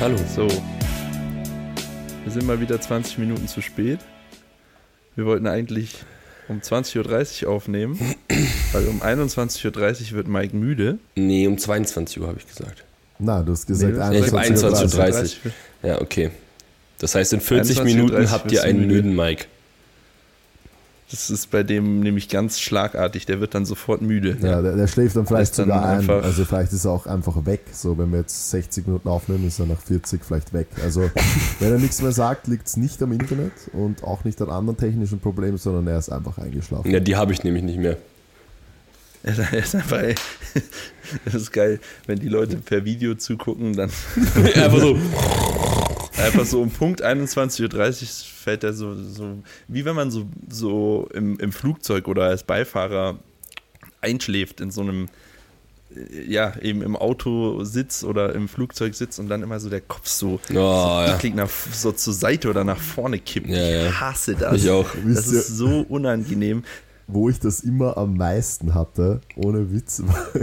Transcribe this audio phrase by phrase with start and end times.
[0.00, 0.16] Hallo.
[0.36, 0.46] So.
[2.22, 3.98] Wir sind mal wieder 20 Minuten zu spät.
[5.16, 5.96] Wir wollten eigentlich
[6.46, 7.98] um 20.30 Uhr aufnehmen,
[8.72, 9.66] weil um 21.30
[10.10, 10.98] Uhr wird Mike müde.
[11.16, 12.84] Nee, um 22 Uhr habe ich gesagt.
[13.18, 15.52] Na, du hast gesagt Nee, Nee, ich habe 21 21.30 Uhr.
[15.82, 16.30] Ja, okay.
[17.00, 18.94] Das heißt, in 40 21.30 Minuten habt ihr einen müde.
[18.94, 19.46] müden Mike.
[21.10, 23.24] Das ist bei dem nämlich ganz schlagartig.
[23.24, 24.36] Der wird dann sofort müde.
[24.42, 25.98] Ja, der, der schläft dann vielleicht dann sogar ein.
[26.00, 27.62] einfach- Also vielleicht ist er auch einfach weg.
[27.72, 30.66] So, wenn wir jetzt 60 Minuten aufnehmen, ist er nach 40 vielleicht weg.
[30.82, 31.10] Also
[31.60, 34.76] wenn er nichts mehr sagt, liegt es nicht am Internet und auch nicht an anderen
[34.76, 36.90] technischen Problemen, sondern er ist einfach eingeschlafen.
[36.90, 37.96] Ja, die habe ich nämlich nicht mehr.
[39.22, 39.98] Er ist einfach,
[41.24, 43.90] das ist geil, wenn die Leute per Video zugucken, dann
[44.54, 44.96] Einfach so.
[46.18, 48.08] Einfach so um Punkt 21.30 Uhr
[48.42, 53.18] fällt er so, so wie wenn man so, so im, im Flugzeug oder als Beifahrer
[54.00, 55.08] einschläft in so einem,
[55.94, 59.80] äh, ja, eben im Auto sitzt oder im Flugzeug sitzt und dann immer so der
[59.80, 61.18] Kopf so, Oh, so ja.
[61.34, 63.48] nach, so zur Seite oder nach vorne kippt.
[63.48, 63.88] Ja, ja.
[63.88, 64.62] Ich hasse das.
[64.62, 64.86] Ich auch.
[64.94, 66.62] Das Wisst ihr- ist so unangenehm.
[67.10, 70.02] Wo ich das immer am meisten hatte, ohne Witz,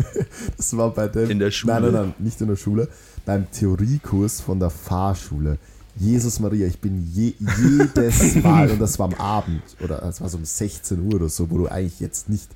[0.58, 1.30] das war bei dem.
[1.30, 1.74] In der Schule?
[1.74, 2.88] Nein, nein, nein, nicht in der Schule.
[3.26, 5.58] Beim Theoriekurs von der Fahrschule.
[5.98, 10.28] Jesus Maria, ich bin je, jedes Mal, und das war am Abend, oder es war
[10.30, 12.50] so um 16 Uhr oder so, wo du eigentlich jetzt nicht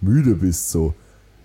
[0.00, 0.94] müde bist, so.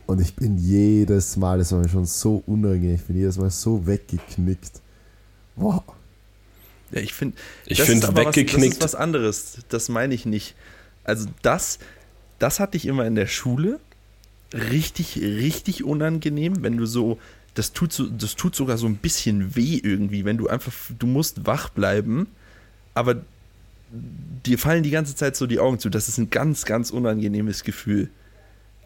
[0.05, 3.49] Und ich bin jedes Mal, das war mir schon so unangenehm, ich bin jedes Mal
[3.51, 4.81] so weggeknickt.
[5.55, 5.83] Boah.
[6.91, 9.59] Ja, ich finde, Ich das find ist aber was, das weggeknickt- ist was anderes.
[9.69, 10.55] Das meine ich nicht.
[11.05, 11.79] Also das,
[12.39, 13.79] das hatte ich immer in der Schule
[14.53, 17.17] richtig, richtig unangenehm, wenn du so,
[17.53, 21.07] das tut so, das tut sogar so ein bisschen weh irgendwie, wenn du einfach, du
[21.07, 22.27] musst wach bleiben,
[22.93, 23.21] aber
[23.91, 25.89] dir fallen die ganze Zeit so die Augen zu.
[25.89, 28.09] Das ist ein ganz, ganz unangenehmes Gefühl.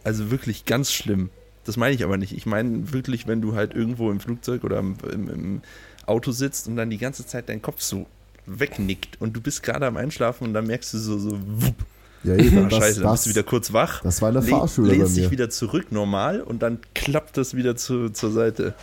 [0.04, 1.30] Also wirklich ganz schlimm.
[1.66, 2.34] Das meine ich aber nicht.
[2.34, 5.62] Ich meine wirklich, wenn du halt irgendwo im Flugzeug oder im, im, im
[6.06, 8.06] Auto sitzt und dann die ganze Zeit dein Kopf so
[8.46, 11.86] wegnickt und du bist gerade am Einschlafen und dann merkst du so, so wupp,
[12.24, 14.44] Ja, eben, das, scheiße, dann das, bist du wieder kurz wach, das war in der
[14.44, 18.32] le- Fahrschule bei lehnst dich wieder zurück normal und dann klappt das wieder zu, zur
[18.32, 18.74] Seite.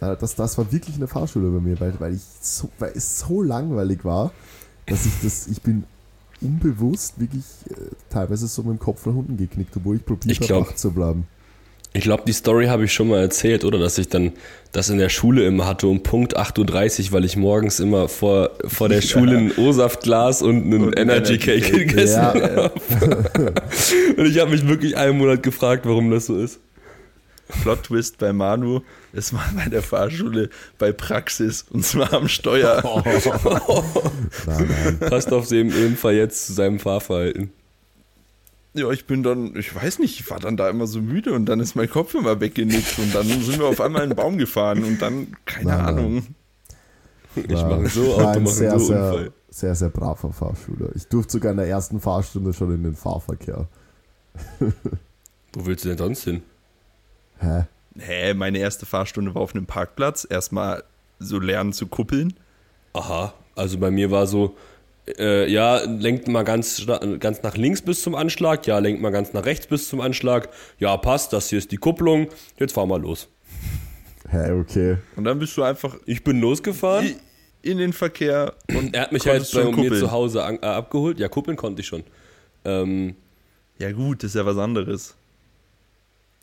[0.00, 3.20] Ja, das, das war wirklich eine Fahrschule bei mir, weil, weil, ich so, weil es
[3.20, 4.32] so langweilig war,
[4.86, 5.84] dass ich das, ich bin
[6.40, 7.74] unbewusst wirklich äh,
[8.10, 10.90] teilweise so mit dem Kopf nach unten geknickt, obwohl ich probiert Ich habe, wach zu
[10.90, 11.26] bleiben.
[11.96, 13.78] Ich glaube, die Story habe ich schon mal erzählt, oder?
[13.78, 14.32] Dass ich dann
[14.72, 18.50] das in der Schule immer hatte um Punkt 8.30 Uhr, weil ich morgens immer vor,
[18.66, 22.34] vor der Schule ein O-Saftglas und einen Und Energy Cake gegessen Ja.
[22.34, 22.72] habe.
[24.16, 26.58] und ich habe mich wirklich einen Monat gefragt, warum das so ist.
[27.62, 28.80] Plot Twist bei Manu,
[29.12, 32.82] es war bei der Fahrschule bei Praxis und zwar am Steuer.
[33.04, 33.16] Nein,
[34.46, 34.98] nein.
[34.98, 37.52] Passt auf jeden Fall jetzt zu seinem Fahrverhalten.
[38.76, 41.46] Ja, ich bin dann, ich weiß nicht, ich war dann da immer so müde und
[41.46, 44.36] dann ist mein Kopf immer weggenickt und dann sind wir auf einmal in einen Baum
[44.36, 45.86] gefahren und dann, keine Nein, nein.
[45.86, 46.26] Ahnung.
[47.36, 49.32] Ich War- mache so, Auto sehr, so sehr, Unfall.
[49.48, 50.90] sehr, sehr braver Fahrschüler.
[50.96, 53.68] Ich durfte sogar in der ersten Fahrstunde schon in den Fahrverkehr.
[55.52, 56.42] Wo willst du denn sonst hin?
[57.38, 57.64] Hä?
[57.96, 60.26] Hä, meine erste Fahrstunde war auf einem Parkplatz.
[60.28, 60.82] Erstmal
[61.20, 62.34] so lernen zu kuppeln.
[62.92, 64.56] Aha, also bei mir war so,
[65.18, 66.86] äh, ja, lenkt mal ganz,
[67.20, 70.48] ganz nach links bis zum Anschlag, ja, lenkt mal ganz nach rechts bis zum Anschlag,
[70.78, 72.28] ja, passt, das hier ist die Kupplung,
[72.58, 73.28] jetzt fahren wir los.
[74.30, 74.96] Hä, okay.
[75.16, 77.16] Und dann bist du einfach Ich bin losgefahren,
[77.62, 80.66] in den Verkehr und er hat mich halt bei schon mir zu Hause an, äh,
[80.66, 82.02] abgeholt, ja, kuppeln konnte ich schon.
[82.64, 83.16] Ähm,
[83.78, 85.14] Ja gut, das ist ja was anderes.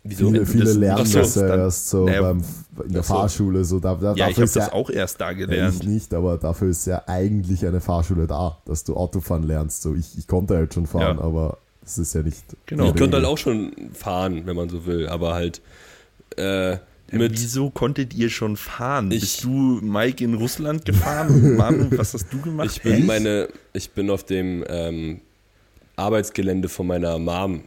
[0.04, 0.30] Wieso?
[0.32, 2.44] Viele, viele das lernen das ja dann- erst so Naja, beim,
[2.86, 3.04] in der.
[3.04, 3.64] Fahrschule.
[3.66, 5.38] So, da, da, Ja, ich dafür habe ist das ja, auch erst da Ja, ich
[5.38, 5.88] gelernt.
[5.88, 9.82] nicht, aber dafür ist ja eigentlich eine Fahrschule da, dass du Autofahren lernst.
[9.82, 11.24] So, ich, ich konnte halt schon fahren, Ja.
[11.24, 12.44] aber das ist ja nicht.
[12.68, 12.86] Genau.
[12.90, 15.62] ich konnte halt auch schon fahren, wenn man so will, aber halt
[16.38, 16.78] äh,
[17.14, 19.12] mit, Wieso konntet ihr schon fahren?
[19.12, 21.56] Ich- Bist du Mike in Russland gefahren?
[21.58, 22.70] Manu, was hast du gemacht?
[22.72, 23.06] Ich bin Echt?
[23.08, 25.20] meine, ich bin auf dem ähm,
[25.98, 27.64] Arbeitsgelände von meiner Mom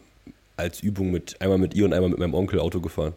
[0.56, 3.14] als Übung mit einmal mit ihr und einmal mit meinem Onkel Auto gefahren.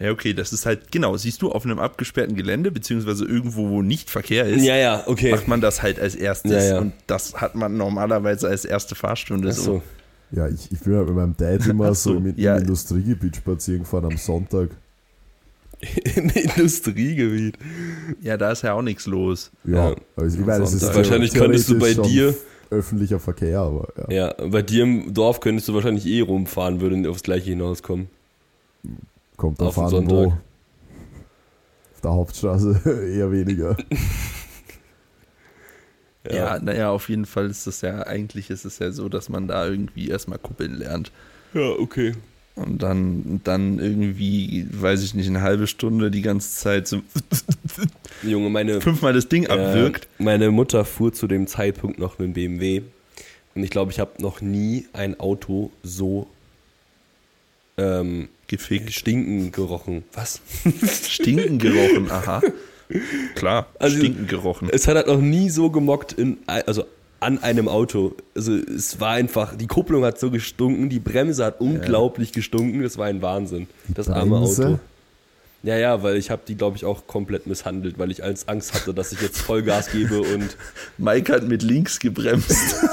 [0.00, 3.82] Ja, okay, das ist halt, genau, siehst du, auf einem abgesperrten Gelände, beziehungsweise irgendwo, wo
[3.82, 5.32] nicht Verkehr ist, ja, okay.
[5.32, 6.52] macht man das halt als erstes.
[6.52, 6.78] Ja, ja.
[6.78, 9.50] Und das hat man normalerweise als erste Fahrstunde.
[9.52, 9.76] So.
[9.78, 9.82] Achso.
[10.30, 12.56] Ja, ich, ich bin halt mit meinem Dad immer so, so, im, ja.
[12.56, 14.70] im Industriegebiet spazieren gefahren am Sonntag.
[16.16, 17.56] Im Industriegebiet.
[18.20, 19.52] Ja, da ist ja auch nichts los.
[19.64, 19.96] Ja, Ja.
[20.16, 20.92] also ich meine, es ist.
[20.92, 22.36] Wahrscheinlich könntest du bei dir, schon
[22.70, 24.28] öffentlicher Verkehr, aber ja.
[24.28, 28.08] ja, bei dir im Dorf könntest du wahrscheinlich eh rumfahren, würde aufs gleiche hinauskommen.
[29.36, 29.88] kommt auf an, wo.
[29.88, 30.38] Sonntag.
[31.94, 32.80] Auf der Hauptstraße
[33.14, 33.76] eher weniger.
[36.30, 39.48] Ja, naja, auf jeden Fall ist es ja, eigentlich ist es ja so, dass man
[39.48, 41.10] da irgendwie erstmal kuppeln lernt.
[41.54, 42.12] Ja, okay.
[42.64, 47.02] Und dann, dann irgendwie, weiß ich nicht, eine halbe Stunde die ganze Zeit so
[48.22, 50.04] Junge, meine, fünfmal das Ding abwirkt.
[50.18, 52.82] Äh, meine Mutter fuhr zu dem Zeitpunkt noch mit dem BMW.
[53.54, 56.26] Und ich glaube, ich habe noch nie ein Auto so
[57.76, 58.92] ähm, Gefickt.
[58.92, 60.04] stinken gerochen.
[60.12, 60.40] Was?
[61.08, 62.42] Stinken gerochen, aha.
[63.34, 64.68] Klar, Also- stinken gerochen.
[64.72, 66.84] Es hat halt noch nie so gemockt in, also
[67.20, 68.14] an einem Auto.
[68.34, 72.98] Also es war einfach, die Kupplung hat so gestunken, die Bremse hat unglaublich gestunken, das
[72.98, 73.68] war ein Wahnsinn.
[73.88, 74.66] Das arme Bremse?
[74.66, 74.78] Auto.
[75.64, 78.74] Ja, ja, weil ich habe die, glaube ich, auch komplett misshandelt, weil ich als Angst
[78.74, 80.56] hatte, dass ich jetzt Vollgas gebe und
[80.98, 82.76] Mike hat mit links gebremst.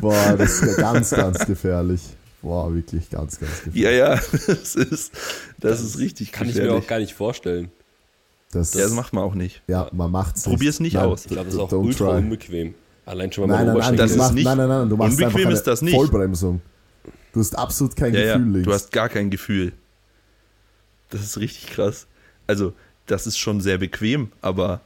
[0.00, 2.00] Boah, das ist ganz, ganz gefährlich.
[2.42, 3.82] Boah, wirklich ganz, ganz gefährlich.
[3.82, 4.14] ja, ja,
[4.46, 5.12] das ist,
[5.58, 6.84] das ist richtig kann ich mir gefährlich.
[6.84, 7.70] auch gar nicht vorstellen.
[8.52, 9.62] Das, ja, das macht man auch nicht.
[9.68, 11.22] ja, man macht's Probier's nicht aus.
[11.26, 12.18] Ich glaube, das ist auch ultra try.
[12.18, 12.74] unbequem.
[13.06, 13.96] Allein schon mal Nein, nein, nein.
[13.96, 15.94] Das ist nicht- nein, nein, nein, du machst unbequem einfach eine ist das nicht.
[15.94, 16.60] Vollbremsung.
[17.32, 18.66] Du hast absolut kein Ja, ja, Gefühl links.
[18.66, 19.72] du hast gar kein Gefühl.
[21.10, 22.06] Das ist richtig krass.
[22.46, 22.72] Also,
[23.06, 24.80] das ist schon sehr bequem, aber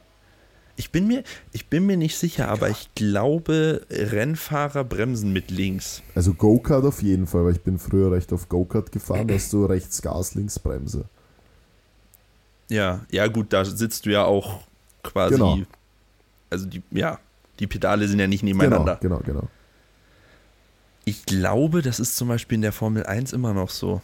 [0.75, 6.01] ich bin mir, ich bin mir nicht sicher, aber ich glaube, Rennfahrer bremsen mit links.
[6.15, 9.51] also Go-Kart auf jeden Fall, weil ich bin früher recht auf Go-Kart gefahren, da hast
[9.53, 11.05] du rechts Gas, links Bremse.
[12.69, 14.61] Ja, ja gut, da sitzt du ja auch
[15.03, 15.35] quasi.
[15.35, 15.59] Genau.
[16.49, 17.19] Also die, ja,
[17.59, 18.97] die Pedale sind ja nicht Genau, nebeneinander.
[19.01, 19.47] genau, genau.
[21.05, 24.01] Ich glaube, das ist zum Beispiel in der Formel 1 immer noch so.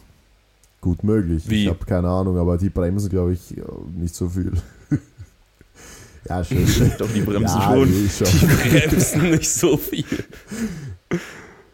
[0.80, 1.44] Gut möglich.
[1.48, 1.64] Wie?
[1.64, 3.62] Ich habe keine Ahnung, aber die bremsen, glaube ich, äh,
[3.96, 4.52] nicht so viel.
[6.28, 6.66] ja, schön.
[6.98, 7.90] Doch, die bremsen ja, schon.
[7.90, 8.48] nee, schon.
[8.48, 10.04] bremsen nicht so viel.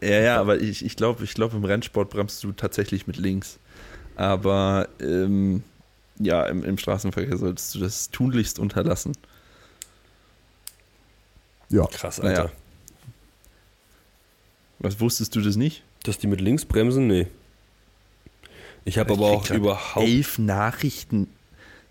[0.01, 3.59] Ja, ja, aber ich, ich glaube, ich glaub, im Rennsport bremst du tatsächlich mit links.
[4.15, 5.63] Aber ähm,
[6.19, 9.13] ja, im, im Straßenverkehr solltest du das tunlichst unterlassen.
[11.69, 12.43] Ja, Krass, Alter.
[12.45, 12.53] Naja.
[14.79, 15.83] Was wusstest du das nicht?
[16.03, 17.07] Dass die mit links bremsen?
[17.07, 17.27] Nee.
[18.85, 21.27] Ich habe aber auch überhaupt, Elf Nachrichten.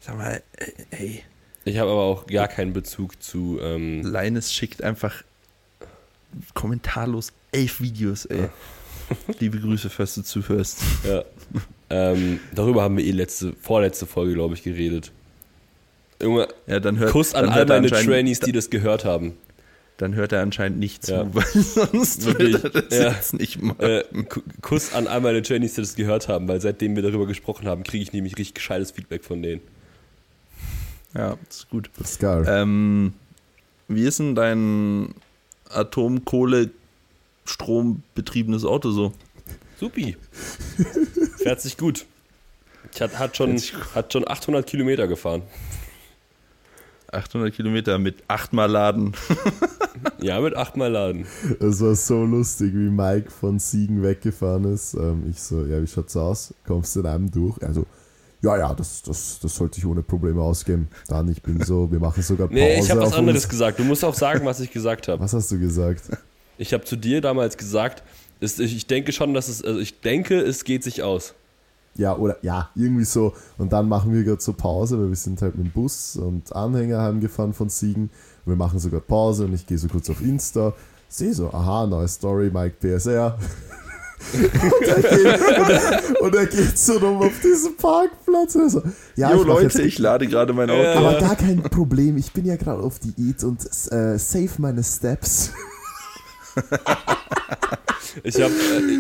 [0.00, 1.22] Sag mal, äh, ey,
[1.69, 5.22] ich habe aber auch gar keinen Bezug zu, ähm, Leines schickt einfach
[6.54, 8.48] kommentarlos elf Videos, ey.
[9.40, 10.81] Liebe Grüße, falls du zuhörst.
[11.06, 11.25] ja.
[11.90, 15.12] ähm, darüber haben wir eh letzte, vorletzte Folge, glaube ich, geredet.
[16.22, 19.34] Junge, Ja, dann hört, Kuss an dann all hört meine Trainees, die das gehört haben.
[19.99, 21.26] Dann hört er anscheinend nicht zu, Ja.
[21.34, 23.10] weil sonst Wirklich, würde er das ja.
[23.12, 23.81] jetzt nicht machen.
[23.81, 27.26] Äh, Ku- Kuss an all meine Trainees, die das gehört haben, weil seitdem wir darüber
[27.26, 29.61] gesprochen haben, kriege ich nämlich richtig gescheites Feedback von denen.
[31.14, 31.90] Ja, das ist gut.
[31.99, 32.44] das ist geil.
[32.49, 33.12] Ähm,
[33.88, 35.14] wie ist denn dein
[37.49, 39.12] Atomkohle-Strombetriebenes Auto so?
[39.79, 40.17] Supi.
[41.39, 42.06] Fährt sich gut.
[42.93, 43.56] Ich hat, hat, schon,
[43.95, 45.43] hat schon 800 Kilometer gefahren.
[47.12, 49.12] 800 Kilometer mit achtmal Laden.
[50.21, 51.27] Ja, mit achtmal Laden.
[51.59, 54.95] Es war so lustig, wie Mike von Siegen weggefahren ist.
[54.95, 56.55] Ähm, ich so, ja, wie schaut's aus?
[56.65, 57.61] Kommst du in einem durch?
[57.65, 57.85] Also,
[58.41, 60.89] ja, ja, das, das, das sollte ich ohne Probleme ausgeben.
[61.09, 62.61] Dann, ich bin so, wir machen sogar Pause.
[62.61, 63.49] Nee, ich habe was anderes uns.
[63.49, 63.81] gesagt.
[63.81, 65.21] Du musst auch sagen, was ich gesagt habe.
[65.21, 66.11] Was hast du gesagt?
[66.58, 68.02] Ich habe zu dir damals gesagt,
[68.40, 71.34] ist, ich, denke schon, dass es, also ich denke, es geht sich aus.
[71.96, 73.34] Ja, oder ja, irgendwie so.
[73.56, 76.55] Und dann machen wir gerade so Pause, weil wir sind halt mit dem Bus und
[76.55, 78.10] Anhänger heimgefahren von Siegen.
[78.44, 80.75] Und wir machen sogar Pause und ich gehe so kurz auf Insta,
[81.08, 83.37] sehe so, aha, neue Story, Mike PSR.
[84.32, 88.54] und, er geht, und, er, und er geht so rum auf diesen Parkplatz.
[88.54, 88.83] Und er so,
[89.16, 90.80] ja, Jo ich Leute, jetzt, ich lade gerade mein Auto.
[90.80, 90.94] Ja.
[90.94, 95.50] aber gar kein Problem, ich bin ja gerade auf Diät und äh, save meine Steps.
[98.25, 98.53] Ich habe,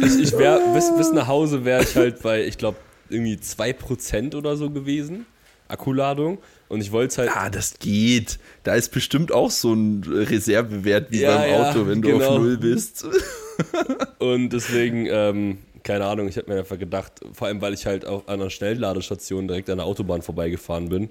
[0.04, 2.76] ich, ich wäre, bis, bis nach Hause wäre ich halt bei, ich glaube,
[3.08, 5.26] irgendwie 2% oder so gewesen.
[5.66, 6.38] Akkuladung.
[6.68, 7.30] Und ich wollte es halt.
[7.34, 8.38] Ah, das geht.
[8.62, 12.26] Da ist bestimmt auch so ein Reservewert wie Ja, beim ja, Auto, wenn du genau.
[12.26, 13.06] auf Null bist.
[14.18, 18.04] Und deswegen, ähm, keine Ahnung, ich habe mir einfach gedacht, vor allem weil ich halt
[18.04, 21.10] auch an einer Schnellladestation direkt an der Autobahn vorbeigefahren bin,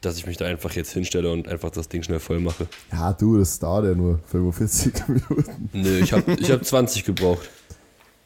[0.00, 2.66] dass ich mich da einfach jetzt hinstelle und einfach das Ding schnell voll mache.
[2.92, 5.68] Ja, du, das dauert ja nur 45 Minuten.
[5.72, 7.48] Nö, ich habe ich hab 20 gebraucht.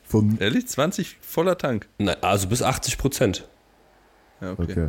[0.04, 0.66] Von, Ehrlich?
[0.68, 1.88] 20 voller Tank.
[1.98, 3.48] Nein, also bis 80 Prozent.
[4.40, 4.62] Ja, okay.
[4.62, 4.88] Okay.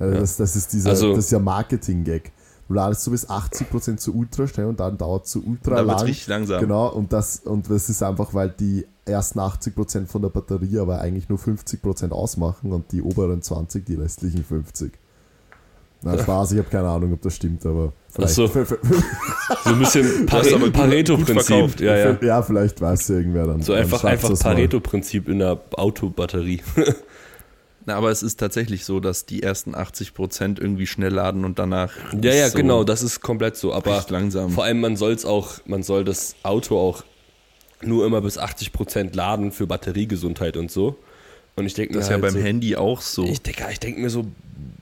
[0.00, 2.32] Ja, das, das, ist dieser, Also- das ist ja Marketing-Gag.
[2.68, 5.86] Du ladest so bis 80% zu ultra schnell und dann dauert es so ultra Dann
[5.88, 6.00] lang.
[6.02, 6.60] richtig langsam.
[6.60, 11.00] Genau, und das, und das ist einfach, weil die ersten 80% von der Batterie aber
[11.00, 14.92] eigentlich nur 50% ausmachen und die oberen 20 die restlichen 50.
[16.02, 18.34] Na, Spaß, ich habe keine Ahnung, ob das stimmt, aber vielleicht.
[18.34, 18.48] so.
[18.48, 18.78] für- für-
[19.64, 20.26] So ein bisschen
[20.60, 21.80] gut Pareto-Prinzip.
[21.80, 22.18] Ja, ja.
[22.22, 23.62] ja, vielleicht weiß ja irgendwer dann.
[23.62, 24.38] So einfach, einfach.
[24.38, 26.62] Pareto-Prinzip in der Autobatterie.
[27.86, 31.92] Na, aber es ist tatsächlich so, dass die ersten 80% irgendwie schnell laden und danach.
[32.22, 33.72] Ja, ja, so genau, das ist komplett so.
[33.72, 34.50] Aber langsam.
[34.50, 37.04] vor allem, man soll es auch, man soll das Auto auch
[37.82, 40.98] nur immer bis 80% laden für Batteriegesundheit und so.
[41.56, 43.24] Und ich denke mir Das ist ja halt beim so, Handy auch so.
[43.24, 44.26] Ich denke ich denk mir so,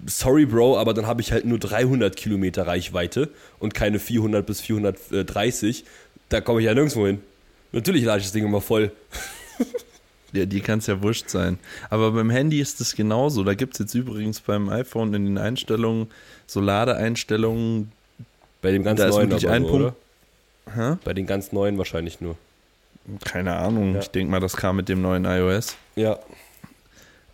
[0.06, 4.60] sorry Bro, aber dann habe ich halt nur 300 Kilometer Reichweite und keine 400 bis
[4.60, 5.84] 430.
[6.28, 7.20] Da komme ich ja nirgendwo hin.
[7.72, 8.92] Natürlich lade ich das Ding immer voll.
[10.32, 11.58] Ja, die kann es ja wurscht sein.
[11.88, 13.44] Aber beim Handy ist es genauso.
[13.44, 16.08] Da gibt es jetzt übrigens beim iPhone in den Einstellungen
[16.46, 17.92] so Ladeeinstellungen.
[18.60, 19.96] Bei dem ganz Da ist neuen wirklich aber Punkt.
[20.74, 20.98] oder?
[21.02, 22.36] Bei den ganz neuen wahrscheinlich nur.
[23.24, 23.94] Keine Ahnung.
[23.94, 24.00] Ja.
[24.00, 25.76] Ich denke mal, das kam mit dem neuen iOS.
[25.96, 26.18] Ja.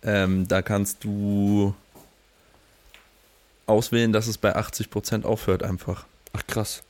[0.01, 1.75] Ähm, da kannst du
[3.65, 6.05] auswählen, dass es bei 80% aufhört einfach.
[6.33, 6.83] Ach krass.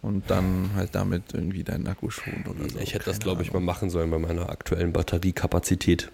[0.00, 2.78] Und dann halt damit irgendwie deinen Akku schont oder so.
[2.78, 6.10] ich hätte das, Keine glaube ich, mal machen sollen bei meiner aktuellen Batteriekapazität.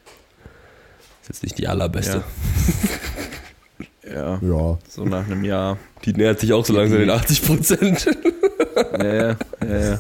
[1.22, 2.24] Ist jetzt nicht die allerbeste.
[4.04, 5.78] Ja, Ja, so nach einem Jahr.
[6.04, 8.18] Die nähert sich auch so langsam den 80 Prozent.
[8.96, 9.98] Ja, ja, ja, ja.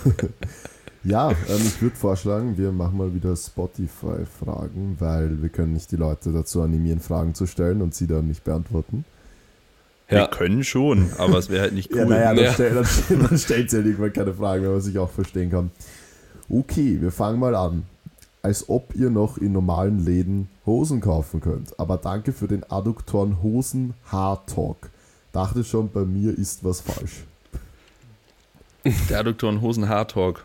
[1.04, 5.96] ja ähm, ich würde vorschlagen, wir machen mal wieder Spotify-Fragen, weil wir können nicht die
[5.96, 9.04] Leute dazu animieren, Fragen zu stellen und sie dann nicht beantworten.
[10.08, 10.26] Wir Ja.
[10.26, 11.98] können schon, aber es wäre halt nicht cool.
[12.00, 12.52] Ja, naja, dann, Ja.
[12.54, 15.70] stell, dann, dann stellt ja irgendwann keine Fragen mehr, was ich auch verstehen kann.
[16.48, 17.84] Okay, wir fangen mal an.
[18.40, 21.78] Als ob ihr noch in normalen Läden Hosen kaufen könnt.
[21.78, 24.88] Aber danke für den Adduktoren Hosen Haar-Talk.
[25.32, 27.24] Dachte schon, bei mir ist was falsch.
[29.10, 30.44] Der Adduktoren Hosen Haartalk.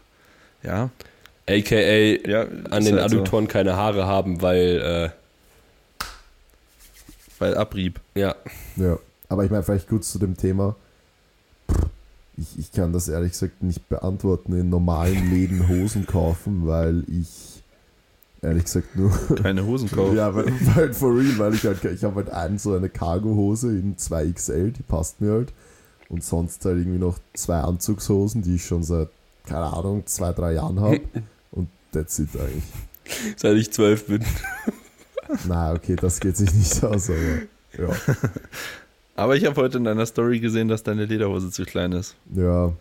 [0.63, 0.89] Ja,
[1.47, 2.41] AKA ja.
[2.71, 3.17] an den halt so.
[3.17, 5.13] Adduktoren keine Haare haben, weil,
[7.39, 7.99] Weil Abrieb.
[8.15, 8.35] äh, ja,
[8.75, 8.97] Ja,
[9.33, 10.75] aber ich meine, vielleicht kurz zu dem Thema.
[12.37, 17.63] Ich, ich kann das ehrlich gesagt nicht beantworten, in normalen Läden Hosen kaufen, weil ich
[18.41, 19.11] ehrlich gesagt nur
[19.41, 20.15] Keine Hosen kaufen.
[20.15, 23.69] Ja, weil, weil for real, weil ich halt, ich habe halt einen so eine Cargo-Hose
[23.69, 25.53] in 2XL, die passt mir halt.
[26.09, 29.09] Und sonst halt irgendwie noch zwei Anzugshosen, die ich schon seit,
[29.45, 31.01] keine Ahnung, zwei, drei Jahren habe.
[31.51, 32.63] Und that's it eigentlich.
[33.37, 34.23] seit ich zwölf bin.
[35.47, 37.17] Na, okay, das geht sich nicht aus, aber
[37.77, 37.95] ja.
[39.15, 42.15] Aber ich habe heute in deiner Story gesehen, dass deine Lederhose zu klein ist.
[42.33, 42.73] Ja,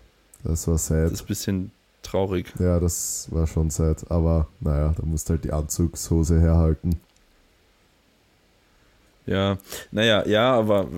[0.44, 1.12] das war Das sad.
[1.12, 1.70] ist ein bisschen
[2.02, 2.52] traurig.
[2.58, 4.10] Ja, das war schon sad.
[4.10, 6.96] Aber naja, da musst halt die Anzugshose herhalten.
[9.26, 9.56] Ja,
[9.92, 10.88] naja, ja, aber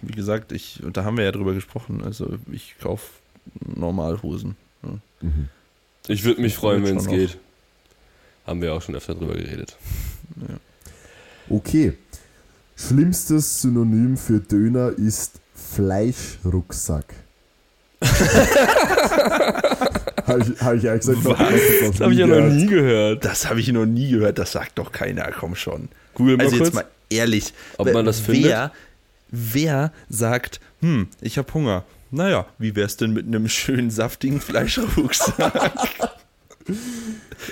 [0.00, 2.02] wie gesagt, ich, und da haben wir ja drüber gesprochen.
[2.02, 3.06] Also ich kaufe
[3.76, 4.56] Normalhosen.
[5.20, 5.48] Mhm.
[6.06, 7.38] Ich würde mich freuen, wenn es geht.
[8.46, 9.76] Haben wir auch schon öfter drüber geredet.
[11.50, 11.94] Okay.
[12.76, 17.14] Schlimmstes Synonym für Döner ist Fleischrucksack.
[20.26, 21.38] Habe ich, hab ich eigentlich gesagt, Was?
[21.90, 23.24] Das habe ich ja noch nie gehört.
[23.26, 25.88] Das habe ich noch nie gehört, das sagt doch keiner, komm schon.
[26.14, 26.68] Google mal Also kurz.
[26.68, 28.72] jetzt mal ehrlich, Ob wer- man das wer,
[29.30, 31.84] wer sagt, hm, ich habe Hunger.
[32.10, 35.70] Naja, wie wär's denn mit einem schönen saftigen Fleischrucksack?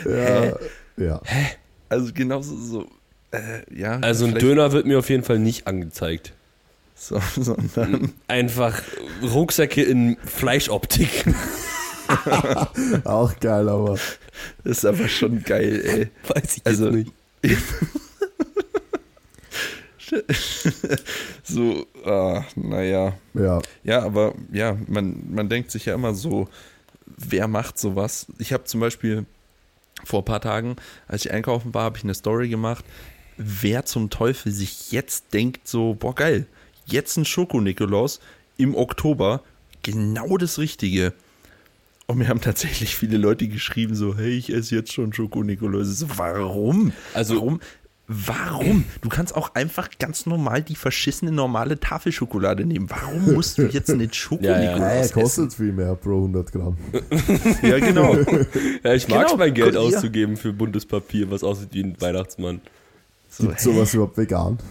[0.07, 0.57] Ja,
[0.97, 1.21] ja.
[1.91, 2.87] also genauso so,
[3.33, 3.99] äh, ja.
[4.01, 6.33] Also ein Döner wird mir auf jeden Fall nicht angezeigt.
[6.95, 8.81] So, sondern, Einfach
[9.23, 11.25] Rucksäcke in Fleischoptik.
[13.05, 13.95] Auch geil, aber
[14.65, 16.09] das ist aber schon geil, ey.
[16.35, 17.12] Weiß ich Also- jetzt
[17.43, 17.59] nicht.
[21.43, 23.15] so, ah, naja.
[23.35, 23.61] ja.
[23.83, 26.49] Ja, aber ja, man, man denkt sich ja immer so,
[27.07, 28.27] wer macht sowas?
[28.39, 29.25] Ich habe zum Beispiel
[30.05, 30.77] vor ein paar Tagen,
[31.09, 32.85] als ich einkaufen war, habe ich eine Story gemacht,
[33.37, 36.47] wer zum Teufel sich jetzt denkt so, boah geil,
[36.87, 38.21] jetzt ein Schoko-Nikolaus
[38.57, 39.43] im Oktober,
[39.83, 41.12] genau das Richtige.
[42.07, 45.87] Und mir haben tatsächlich viele Leute geschrieben so, hey, ich esse jetzt schon Schoko-Nikolaus.
[45.99, 46.93] So, warum?
[47.15, 47.61] Also- warum?
[48.09, 48.85] Warum?
[49.01, 52.91] Du kannst auch einfach ganz normal die verschissene normale Tafelschokolade nehmen.
[52.91, 55.15] Warum musst du jetzt einen Schoko-Nikolaus Naja, essen?
[55.23, 56.77] kostet viel mehr pro 100 Gramm.
[57.62, 58.15] Ja, genau.
[58.85, 59.81] Ja, ich mag Genau, mein Geld ja.
[59.81, 62.61] auszugeben für buntes Papier, was aussieht wie ein Weihnachtsmann.
[63.35, 64.59] So, Gibt sowas überhaupt vegan?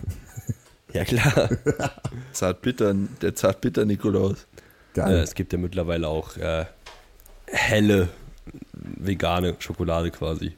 [0.93, 1.49] Ja, klar.
[2.33, 4.33] Zartbitter, der Zartbitter-Nikolaus.
[4.33, 5.19] Äh, Geil.
[5.19, 6.65] es gibt ja mittlerweile auch äh,
[7.47, 8.09] helle
[8.73, 10.51] vegane Schokolade quasi.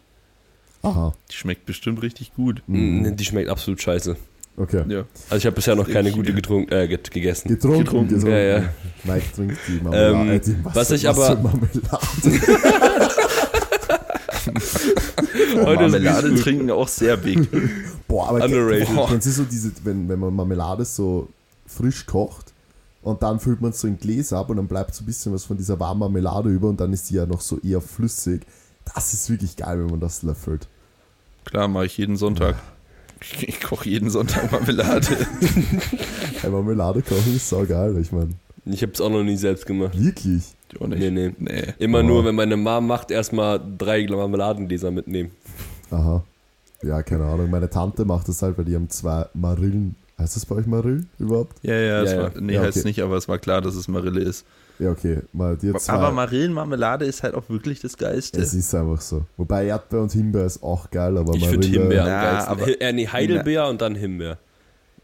[0.81, 2.63] Aha, Die schmeckt bestimmt richtig gut.
[2.65, 4.17] Mm, Die schmeckt absolut scheiße.
[4.57, 4.83] okay.
[4.87, 5.05] Ja.
[5.29, 7.49] Also ich habe bisher noch keine Ich- gute getrunken, äh, get- gegessen.
[7.49, 8.31] Getrunken, Getrunken, getrunken.
[8.31, 8.69] ja, ja.
[9.03, 10.13] Mike trinkt die Marmelade.
[10.15, 11.69] Ähm, äh, die Wasser, was ich aber- Marmelade.
[15.61, 17.47] Heute ist Marmelade trinken auch sehr big.
[18.07, 18.95] Boah, aber Underrated.
[18.95, 19.07] Boah.
[19.09, 21.27] Kennst du so diese, wenn, wenn man Marmelade so
[21.65, 22.53] frisch kocht
[23.01, 25.33] und dann füllt man es so in Gläser ab und dann bleibt so ein bisschen
[25.33, 28.41] was von dieser warmen Marmelade über und dann ist die ja noch so eher flüssig.
[28.93, 30.67] Das ist wirklich geil, wenn man das löffelt.
[31.45, 32.55] Klar, mache ich jeden Sonntag.
[33.21, 35.07] Ich, ich koche jeden Sonntag Marmelade.
[36.41, 38.31] Hey, Marmelade kochen ist sau geil, ich meine.
[38.65, 39.97] Ich habe es auch noch nie selbst gemacht.
[39.97, 40.43] Wirklich.
[40.79, 40.99] Auch nicht?
[40.99, 41.33] Nee, nee.
[41.37, 41.73] Nee.
[41.79, 42.03] Immer Oh.
[42.03, 45.31] nur, wenn meine Mom macht, erstmal drei Marmeladengläser mitnehmen.
[45.93, 46.23] Aha.
[46.81, 47.49] Ja, keine Ahnung.
[47.49, 49.95] Meine Tante macht das halt, weil die haben zwei Marillen.
[50.19, 51.55] Heißt das bei euch Marill überhaupt?
[51.63, 52.41] Ja, ja, es Ja, war, ja.
[52.41, 52.87] nee, Ja, heißt okay.
[52.87, 54.45] nicht, aber es war klar, dass es Marille ist.
[54.79, 55.19] Ja, okay.
[55.33, 55.93] Mal dir zwei.
[55.93, 58.39] Aber Marillenmarmelade ist halt auch wirklich das Geilste.
[58.41, 59.25] es ist einfach so.
[59.37, 61.67] Wobei Erdbeer und Himbeer ist auch geil, aber Ich finde.
[61.67, 62.51] Himbeer Na, am geilsten.
[62.73, 64.37] aber- äh, nee, Heidelbeer und dann Himbeer.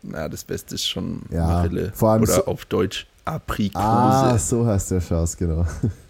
[0.03, 1.91] Na, das Beste ist schon Ja, Marille.
[1.93, 3.83] vor allem Oder so- auf Deutsch Aprikose.
[3.83, 5.65] Ah, so heißt der Schatz, genau.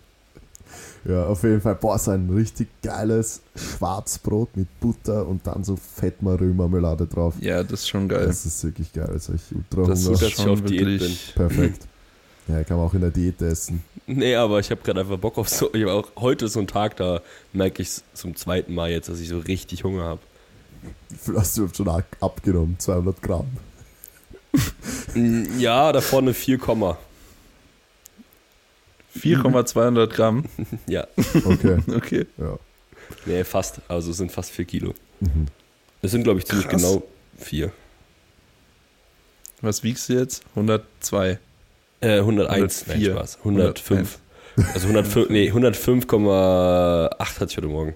[1.05, 1.75] ja, auf jeden Fall.
[1.75, 7.35] Boah, so ein richtig geiles Schwarzbrot mit Butter und dann so Fettmarillmarmelade drauf.
[7.39, 8.25] Ja, das ist schon geil.
[8.27, 9.07] Das ist wirklich geil.
[9.07, 10.21] Hab ich ultra Das Hunger.
[10.21, 11.33] ich schon auf Diät wirklich.
[11.35, 11.87] Perfekt.
[12.47, 13.83] Ja, kann man auch in der Diät essen.
[14.07, 15.71] Nee, aber ich habe gerade einfach Bock auf so.
[15.73, 17.21] Ich hab auch heute ist so ein Tag, da
[17.53, 20.21] merke ich zum zweiten Mal jetzt, dass ich so richtig Hunger habe.
[21.09, 22.75] Wie viel hast du überhaupt schon ab- abgenommen?
[22.79, 23.45] 200 Gramm.
[25.59, 26.97] Ja, da vorne 4, Komma.
[29.19, 30.45] 4,200 Gramm.
[30.87, 31.07] ja,
[31.45, 32.25] Okay, Okay.
[32.37, 32.57] ja.
[33.25, 33.81] nee, fast.
[33.87, 34.93] Also es sind fast 4 Kilo.
[35.19, 35.47] Mhm.
[36.01, 36.81] Es sind, glaube ich, ziemlich Krass.
[36.81, 37.03] genau
[37.37, 37.71] 4.
[39.61, 40.43] Was wiegst du jetzt?
[40.55, 41.39] 102.
[42.01, 43.11] Äh, 101, nein, 104.
[43.11, 43.37] Spaß.
[43.39, 44.19] 105.
[44.73, 47.95] Also 105, nee, 105,8 hatte ich heute Morgen.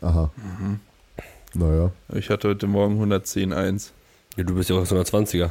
[0.00, 0.30] Aha.
[1.54, 1.92] Naja.
[2.14, 3.90] Ich hatte heute Morgen 110,1.
[4.36, 5.50] Ja, du bist ja auch so 120er.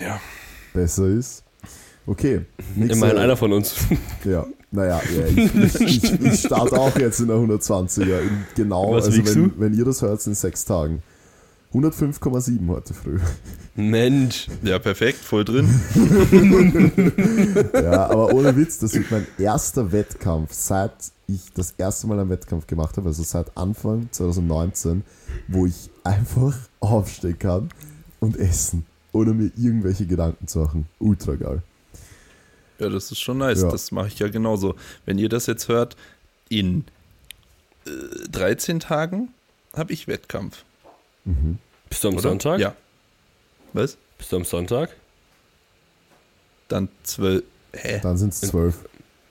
[0.00, 0.20] Ja.
[0.72, 1.44] besser ist.
[2.06, 2.42] Okay.
[2.76, 3.74] nächste- Immerhin einer von uns.
[4.24, 8.20] Ja, naja, ja, ich, ich, ich, starte auch jetzt in der 120er.
[8.20, 11.02] In genau, Was also wenn, wenn ihr das hört, in sechs Tagen.
[11.74, 13.18] 105,7 heute früh.
[13.74, 14.46] Mensch.
[14.62, 15.68] Ja, perfekt, voll drin.
[17.74, 20.92] Ja, aber ohne Witz, das wird mein erster Wettkampf, seit
[21.28, 25.02] ich das erste Mal einen Wettkampf gemacht habe, also seit Anfang 2019,
[25.48, 27.68] wo ich einfach aufstehen kann
[28.20, 30.86] und essen, ohne mir irgendwelche Gedanken zu machen.
[30.98, 31.62] Ultra geil.
[32.78, 33.62] Ja, das ist schon nice.
[33.62, 33.70] Ja.
[33.70, 34.74] Das mache ich ja genauso.
[35.04, 35.96] Wenn ihr das jetzt hört,
[36.48, 36.84] in
[37.86, 37.90] äh,
[38.30, 39.32] 13 Tagen
[39.74, 40.64] habe ich Wettkampf.
[41.24, 41.58] Mhm.
[41.88, 42.22] Bist du am Oder?
[42.22, 42.60] Sonntag?
[42.60, 42.74] Ja.
[43.72, 43.96] Was?
[44.18, 44.90] Bist du am Sonntag?
[46.68, 47.42] Dann 12.
[47.72, 48.00] Hä?
[48.02, 48.76] Dann sind es zwölf.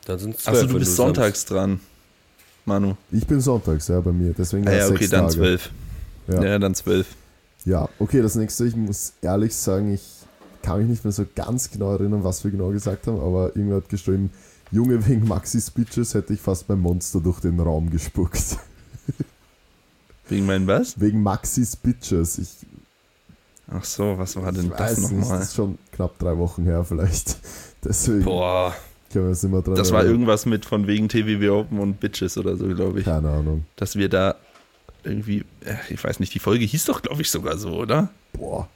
[0.06, 1.80] Dann sind es Achso, du bist sonntags dran.
[2.66, 2.96] Manu.
[3.12, 4.34] Ich bin sonntags, ja, bei mir.
[4.38, 5.36] Deswegen Ah, ja, es okay, sechs dann Tage.
[5.36, 5.70] 12.
[6.28, 6.44] Ja.
[6.44, 6.60] Ja.
[6.60, 7.08] dann 12.
[7.66, 10.02] Ja, okay, das nächste, ich muss ehrlich sagen, ich
[10.66, 13.78] kann mich nicht mehr so ganz genau erinnern, was wir genau gesagt haben, aber irgendwer
[13.78, 14.32] hat geschrieben,
[14.72, 18.58] Junge, wegen Maxis Bitches hätte ich fast mein Monster durch den Raum gespuckt.
[20.28, 21.00] Wegen meinen was?
[21.00, 22.40] wegen Maxis Bitches.
[22.40, 22.50] Ich
[23.72, 25.42] Ach so, was war denn das nicht, das nochmal?
[25.42, 27.38] ist schon knapp drei Wochen her vielleicht.
[27.84, 28.74] Deswegen Boah.
[29.12, 30.16] können wir uns immer dran Das war erinnern.
[30.16, 33.06] irgendwas mit von wegen TVW Open und Bitches oder so, glaube ich.
[33.06, 33.66] Keine Ahnung.
[33.76, 34.36] Dass wir da
[35.04, 38.10] irgendwie, äh, ich weiß nicht, die Folge hieß doch, glaube ich, sogar so, oder?
[38.34, 38.68] Boah.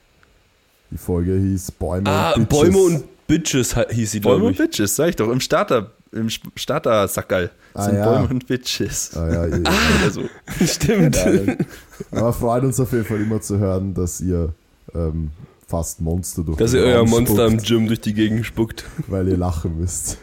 [0.90, 2.60] Die Folge hieß Bäume Ah, und Bitches.
[2.72, 4.56] Bäume und Bitches he- hieß sie, Bäume und.
[4.56, 8.04] Bitches, sag ich doch, im Starter, im Starter-Sackerl Ah, sind ja.
[8.12, 9.16] Bäume und Bitches.
[9.16, 9.60] Ah, ja, eh.
[9.60, 10.22] Oder so.
[10.66, 11.16] Stimmt.
[12.10, 14.52] Aber freut uns auf jeden Fall immer zu hören, dass ihr
[14.94, 15.30] ähm,
[15.68, 17.66] fast Monster durch Dass ihr euer Raum Monster im spuckt.
[17.68, 18.84] Gym durch die Gegend spuckt.
[19.06, 20.18] weil ihr lachen müsst.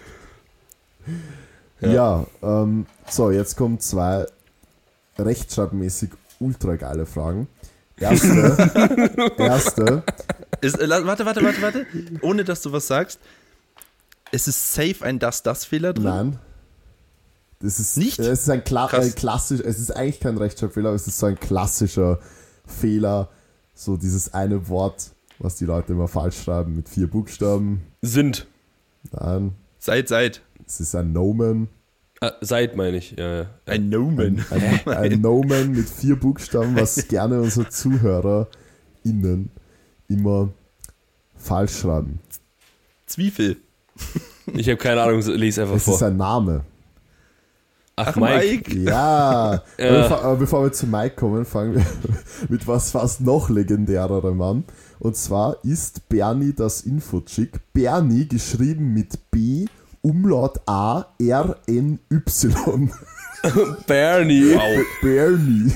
[1.80, 1.90] Ja.
[1.94, 4.26] Ja, ähm, so, jetzt kommen zwei
[5.18, 7.48] rechtschreibmäßig ultra geile Fragen.
[8.00, 8.58] Erste,
[9.38, 10.04] erste,
[10.62, 11.86] Ist, äh, warte, warte, warte, warte.
[12.22, 13.20] Ohne dass du was sagst.
[14.32, 16.04] Es ist safe ein Das-Das-Fehler drin.
[16.06, 16.40] nein.
[17.60, 18.20] Das ist Nicht?
[18.20, 19.06] Es ist ein, Kla Krass.
[19.06, 22.20] ein klassisch, es ist eigentlich kein Rechtschreibfehler, aber es ist so ein klassischer
[22.68, 23.30] Fehler,
[23.74, 27.82] so dieses eine Wort, was die Leute immer falsch schreiben mit vier Buchstaben.
[28.04, 28.46] Sind.
[29.12, 30.42] Nein, Seid, seid.
[30.68, 31.70] es ist ein Nomen.
[32.22, 33.12] Ah, seid, meine ich.
[33.18, 33.46] Ja, ja.
[33.66, 34.46] Ein Nomen.
[34.52, 39.50] Ein, ein, ein Nomen mit vier Buchstaben, was gerne unsere ZuhörerInnen
[40.08, 40.50] immer
[41.36, 42.20] falsch schreiben.
[43.06, 43.58] Zwiebel.
[44.54, 46.08] Ich habe keine Ahnung, lese einfach Es ist vor.
[46.08, 46.64] ein Name.
[47.96, 48.70] Ach, Ach, Mike.
[48.70, 48.80] Mike.
[48.80, 49.64] Ja.
[49.80, 50.06] Ja.
[50.22, 51.86] Aber bevor, wir zu Mike kommen, fangen wir
[52.50, 54.64] mit was fast noch legendärerem an.
[55.00, 57.60] Und zwar ist Bernie das Infochick.
[57.74, 59.66] Bernie geschrieben mit B,
[60.02, 62.92] Umlaut A, R, N, Y.
[63.88, 64.54] Bernie.
[64.56, 64.86] Wow.
[65.02, 65.74] Bernie.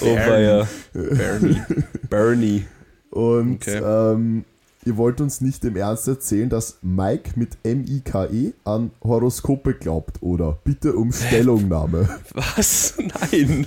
[0.00, 0.68] Oh, weia.
[0.92, 1.62] Bernie.
[2.10, 2.66] Bernie.
[3.14, 3.78] Und Okay.
[3.84, 4.44] ähm,
[4.84, 10.20] ihr wollt uns nicht im Ernst erzählen, dass Mike mit M-I-K-E E an Horoskope glaubt,
[10.20, 10.58] oder?
[10.64, 12.08] Bitte um Stellungnahme.
[12.34, 12.94] Was?
[12.98, 13.66] Nein.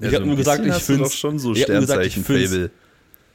[0.00, 2.04] Ich hab so nur gesagt, ich find's- doch schon so nur gesagt,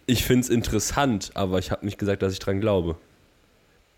[0.06, 2.96] ich finde es interessant, aber ich habe nicht gesagt, dass ich dran glaube.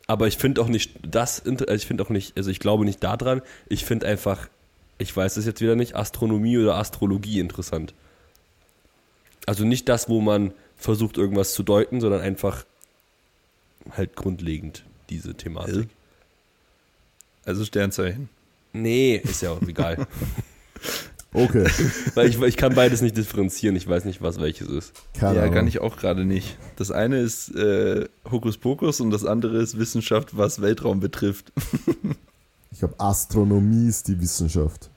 [0.08, 3.04] Aber ich finde auch nicht das, also ich finde auch nicht, also ich glaube nicht
[3.04, 4.48] daran, ich finde einfach,
[4.98, 7.94] ich weiß es jetzt wieder nicht, Astronomie oder Astrologie interessant.
[9.46, 12.66] Also nicht das, wo man versucht, irgendwas zu deuten, sondern einfach
[13.92, 14.84] halt grundlegend.
[15.10, 15.90] diese Thematik.
[17.46, 18.30] Also Sternzeichen.
[18.74, 20.08] Nee, ist ja auch egal.
[21.36, 21.68] Okay,
[22.16, 23.76] Weil ich, ich kann beides nicht differenzieren.
[23.76, 24.94] Ich weiß nicht, was welches ist.
[25.20, 25.54] keine ja, Ahnung.
[25.54, 26.58] kann ich auch gerade nicht.
[26.78, 31.52] Das eine ist äh, Hokuspokus und das andere ist Wissenschaft, was Weltraum betrifft.
[32.72, 34.90] Ich glaube, Astronomie ist die Wissenschaft.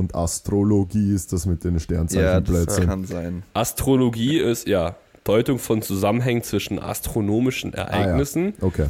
[0.00, 2.86] Und Astrologie ist das mit den ja, das Sternzeichenplätzen.
[2.86, 3.42] kann sein.
[3.52, 8.86] Astrologie ist ja Deutung von Zusammenhängen zwischen astronomischen Ereignissen okay.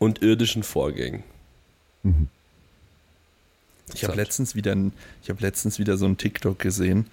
[0.00, 1.22] und irdischen Vorgängen.
[2.02, 2.26] Mhm.
[3.94, 4.92] Ich habe letztens wieder ein,
[5.22, 7.06] ich habe letztens wieder so ein TikTok gesehen.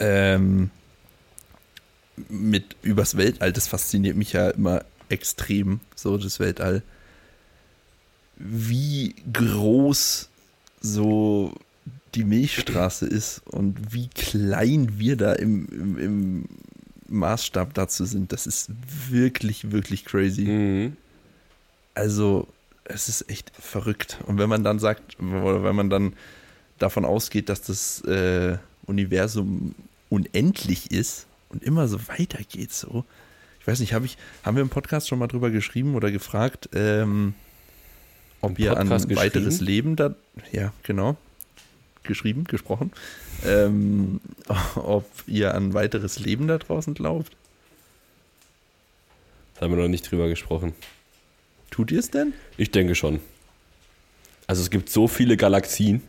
[0.00, 0.70] Ähm,
[2.28, 6.82] mit übers Weltall, das fasziniert mich ja immer extrem, so das Weltall.
[8.38, 10.28] Wie groß
[10.80, 11.54] so
[12.14, 16.48] die Milchstraße ist und wie klein wir da im, im, im
[17.08, 18.70] Maßstab dazu sind, das ist
[19.10, 20.44] wirklich, wirklich crazy.
[20.44, 20.96] Mhm.
[21.94, 22.48] Also,
[22.84, 24.18] es ist echt verrückt.
[24.26, 26.14] Und wenn man dann sagt, oder wenn man dann
[26.78, 29.74] davon ausgeht, dass das äh, Universum
[30.08, 33.04] unendlich ist und immer so weitergeht, so.
[33.60, 36.68] Ich weiß nicht, hab ich, haben wir im Podcast schon mal drüber geschrieben oder gefragt,
[36.74, 37.34] ähm,
[38.40, 39.60] ob wir an weiteres?
[39.60, 40.16] Leben da,
[40.50, 41.16] ja, genau,
[42.02, 42.92] geschrieben, gesprochen,
[43.44, 44.20] ähm,
[44.74, 47.36] ob ihr an weiteres Leben da draußen glaubt.
[49.54, 50.74] Da haben wir noch nicht drüber gesprochen.
[51.70, 52.34] Tut ihr es denn?
[52.56, 53.20] Ich denke schon.
[54.46, 56.02] Also es gibt so viele Galaxien.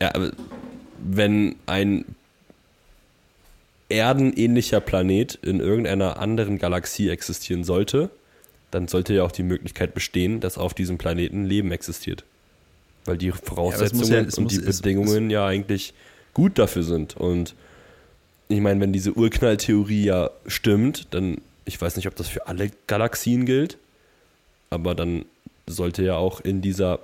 [0.00, 0.12] Ja,
[0.98, 2.04] wenn ein
[3.88, 8.10] erdenähnlicher Planet in irgendeiner anderen Galaxie existieren sollte,
[8.70, 12.24] dann sollte ja auch die Möglichkeit bestehen, dass auf diesem Planeten Leben existiert.
[13.08, 15.94] Weil die Voraussetzungen ja- es und muss- die es- Bedingungen ja eigentlich
[16.34, 17.16] gut dafür sind.
[17.16, 17.54] Und
[18.48, 22.70] ich meine, wenn diese Urknalltheorie ja stimmt, dann, ich weiß nicht, ob das für alle
[22.86, 23.78] Galaxien gilt,
[24.70, 25.24] aber dann
[25.66, 27.00] sollte ja auch in dieser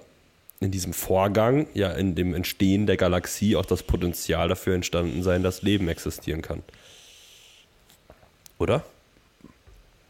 [0.61, 5.43] in diesem Vorgang, ja in dem Entstehen der Galaxie auch das Potenzial dafür entstanden sein,
[5.43, 6.63] dass Leben existieren kann.
[8.59, 8.83] Oder?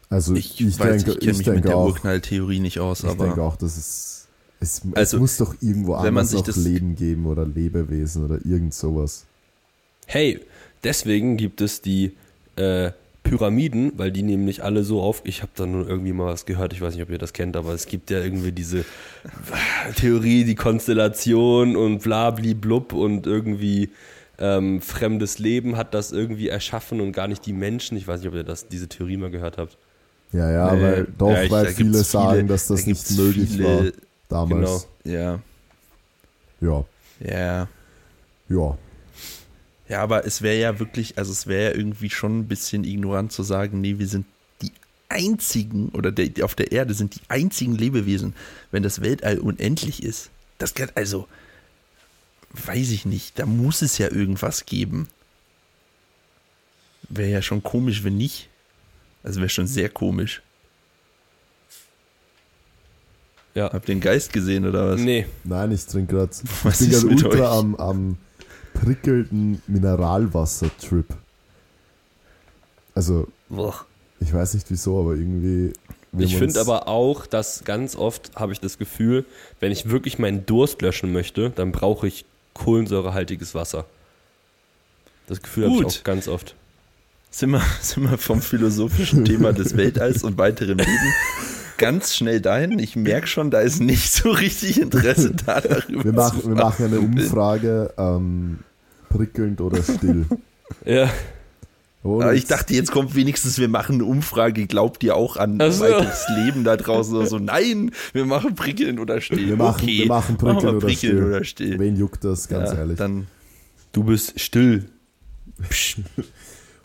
[0.09, 2.79] Also Ich, ich, weiß, denke, ich kenne ich mich mit denke der auch, Urknalltheorie nicht
[2.79, 4.24] aus, ich denke aber auch, dass
[4.65, 7.25] es, es, es Also, muss doch irgendwo wenn man anders sich noch das- Leben geben
[7.25, 9.25] oder Lebewesen oder irgend sowas.
[10.07, 10.39] Hey,
[10.83, 12.11] deswegen gibt es die
[12.57, 12.91] äh,
[13.23, 15.21] Pyramiden, weil die nämlich alle so auf.
[15.25, 17.57] Ich habe da nur irgendwie mal was gehört, ich weiß nicht, ob ihr das kennt,
[17.57, 18.85] aber es gibt ja irgendwie diese
[19.95, 22.03] Theorie, die Konstellation und
[22.61, 23.89] blub und irgendwie
[24.37, 27.97] ähm, fremdes Leben hat das irgendwie erschaffen und gar nicht die Menschen.
[27.97, 29.77] Ich weiß nicht, ob ihr das, diese Theorie mal gehört habt.
[30.33, 32.85] Ja, ja, Nee, weil doch, ja, ich- weil da viele gibt's sagen, dass da das
[32.85, 33.83] nicht gibt's möglich viele- war
[34.29, 34.87] damals.
[35.03, 35.39] ja,
[36.61, 36.85] Ja,
[37.19, 37.67] ja.
[38.49, 38.77] ja.
[39.87, 43.31] Ja, aber es wäre ja wirklich, also es wäre ja irgendwie schon ein bisschen ignorant
[43.31, 44.25] zu sagen, nee, wir sind
[44.61, 44.71] die
[45.09, 48.33] einzigen oder der, die auf der Erde sind die einzigen Lebewesen,
[48.71, 50.31] wenn das Weltall unendlich ist.
[50.57, 51.27] Das kann also,
[52.53, 55.07] weiß ich nicht, da muss es ja irgendwas geben.
[57.07, 58.49] Wäre ja schon komisch, wenn nicht.
[59.23, 60.41] Also wäre schon sehr komisch.
[63.55, 63.71] Ja.
[63.71, 65.01] Habt ihr den Geist gesehen oder was?
[65.01, 66.31] Nee, Nein, ich trinke gerade.
[66.65, 67.59] Ich bin gerade ultra euch?
[67.59, 68.17] am, am
[68.73, 71.05] prickelnden Mineralwasser-Trip.
[72.93, 73.85] Also, Boah.
[74.19, 75.73] ich weiß nicht wieso, aber irgendwie.
[76.17, 79.25] Ich finde aber auch, dass ganz oft habe ich das Gefühl,
[79.59, 83.85] wenn ich wirklich meinen Durst löschen möchte, dann brauche ich kohlensäurehaltiges Wasser.
[85.27, 86.55] Das Gefühl habe ich auch ganz oft.
[87.31, 91.13] Sind wir, sind wir vom philosophischen Thema des Weltalls und weiteren Leben
[91.77, 92.79] ganz schnell dahin.
[92.79, 96.55] Ich merke schon, da ist nicht so richtig Interesse da, darüber Wir machen, zu wir
[96.55, 96.99] machen eine.
[96.99, 98.59] Umfrage, ähm,
[99.09, 100.25] prickelnd oder still.
[100.83, 101.11] Ja,
[102.03, 104.65] Aber ich dachte, jetzt kommt wenigstens, wir machen eine Umfrage.
[104.65, 105.83] Glaubt ihr auch an Ach so.
[105.83, 107.37] weiteres Leben da draußen oder so?
[107.37, 109.47] Nein, wir machen prickeln oder still.
[109.47, 111.23] wir machen, okay, wir machen machen prickelnd wir oder, prickeln still.
[111.23, 111.79] oder still.
[111.79, 112.97] Wen juckt das, ganz Ja, ehrlich?
[112.97, 113.27] Dann,
[113.91, 114.85] du bist still.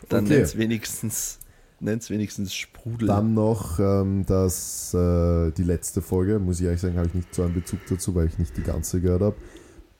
[0.09, 0.37] dann Okay.
[0.39, 1.37] nenn's
[1.81, 3.07] wenigstens, nenn's wenigstens Sprudel.
[3.07, 7.33] Dann noch ähm, das, äh, die letzte Folge, muss ich ehrlich sagen, habe ich nicht
[7.33, 9.35] so einen Bezug dazu, weil ich nicht die ganze gehört habe.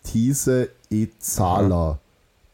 [0.03, 1.99] These Ezala.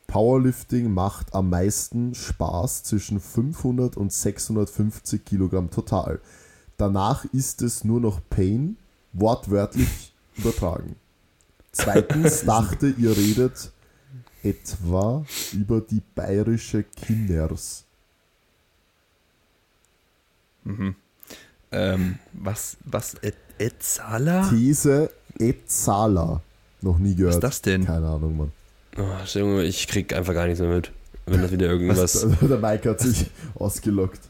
[0.08, 6.22] Powerlifting macht am meisten Spaß zwischen 500 und 650 Kilogramm total.
[6.78, 8.78] Danach ist es nur noch Pain,
[9.12, 10.96] wortwörtlich übertragen.
[11.74, 13.72] Zweitens dachte, ihr redet
[14.44, 17.87] etwa über die bayerische Kinders.
[21.72, 24.48] Ähm, was, was, Et, Etzala?
[24.50, 26.42] These Ezala.
[26.82, 27.30] Noch nie gehört.
[27.30, 27.86] Was ist das denn?
[27.86, 28.52] Keine Ahnung, Mann.
[28.98, 30.92] Oh, ich krieg einfach gar nichts mehr mit.
[31.26, 32.00] Wenn das wieder irgendwas.
[32.00, 34.22] Was, der Mike hat sich ausgelockt.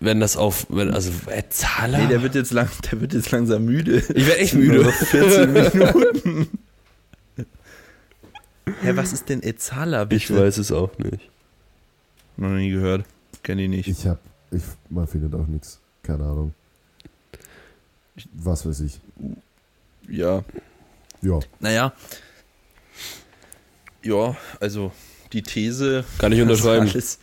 [0.00, 1.10] wenn das auf, wenn, also
[1.50, 1.98] Zahler?
[1.98, 3.98] Nee, der wird jetzt, lang, der wird jetzt langsam müde.
[3.98, 4.82] ich werde echt müde.
[4.82, 6.48] noch 14 Minuten.
[8.82, 10.16] Hä, was ist denn Ezala, bitte?
[10.16, 11.30] Ich weiß es auch nicht.
[12.36, 13.04] Noch nie gehört.
[13.44, 13.86] Kenn ich nicht.
[13.88, 14.18] Ich hab,
[14.50, 15.80] ich, man findet auch nichts.
[16.02, 16.54] Keine Ahnung.
[18.34, 19.00] Was weiß ich.
[20.08, 20.42] Ja.
[21.22, 21.40] Ja.
[21.60, 21.92] Naja.
[24.02, 24.92] Ja, also
[25.32, 26.04] die These.
[26.18, 26.88] Kann ich unterschreiben.
[26.90, 27.18] Alles,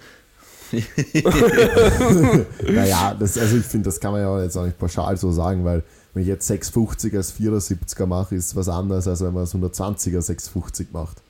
[2.68, 5.64] Naja, das, also ich finde, das kann man ja jetzt auch nicht pauschal so sagen,
[5.64, 5.84] weil
[6.14, 10.22] wenn ich jetzt 650 als 74er mache, ist was anderes, als wenn man das 120er
[10.22, 11.22] 650 macht.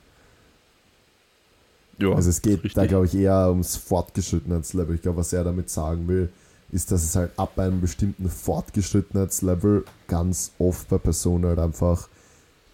[1.99, 2.73] Ja, Also es geht richtig.
[2.73, 4.95] da, glaube ich, eher ums Fortgeschrittenheitslevel.
[4.95, 6.29] Ich glaube, was er damit sagen will,
[6.71, 12.07] ist, dass es halt ab einem bestimmten Fortgeschrittenheitslevel ganz oft bei Personen halt einfach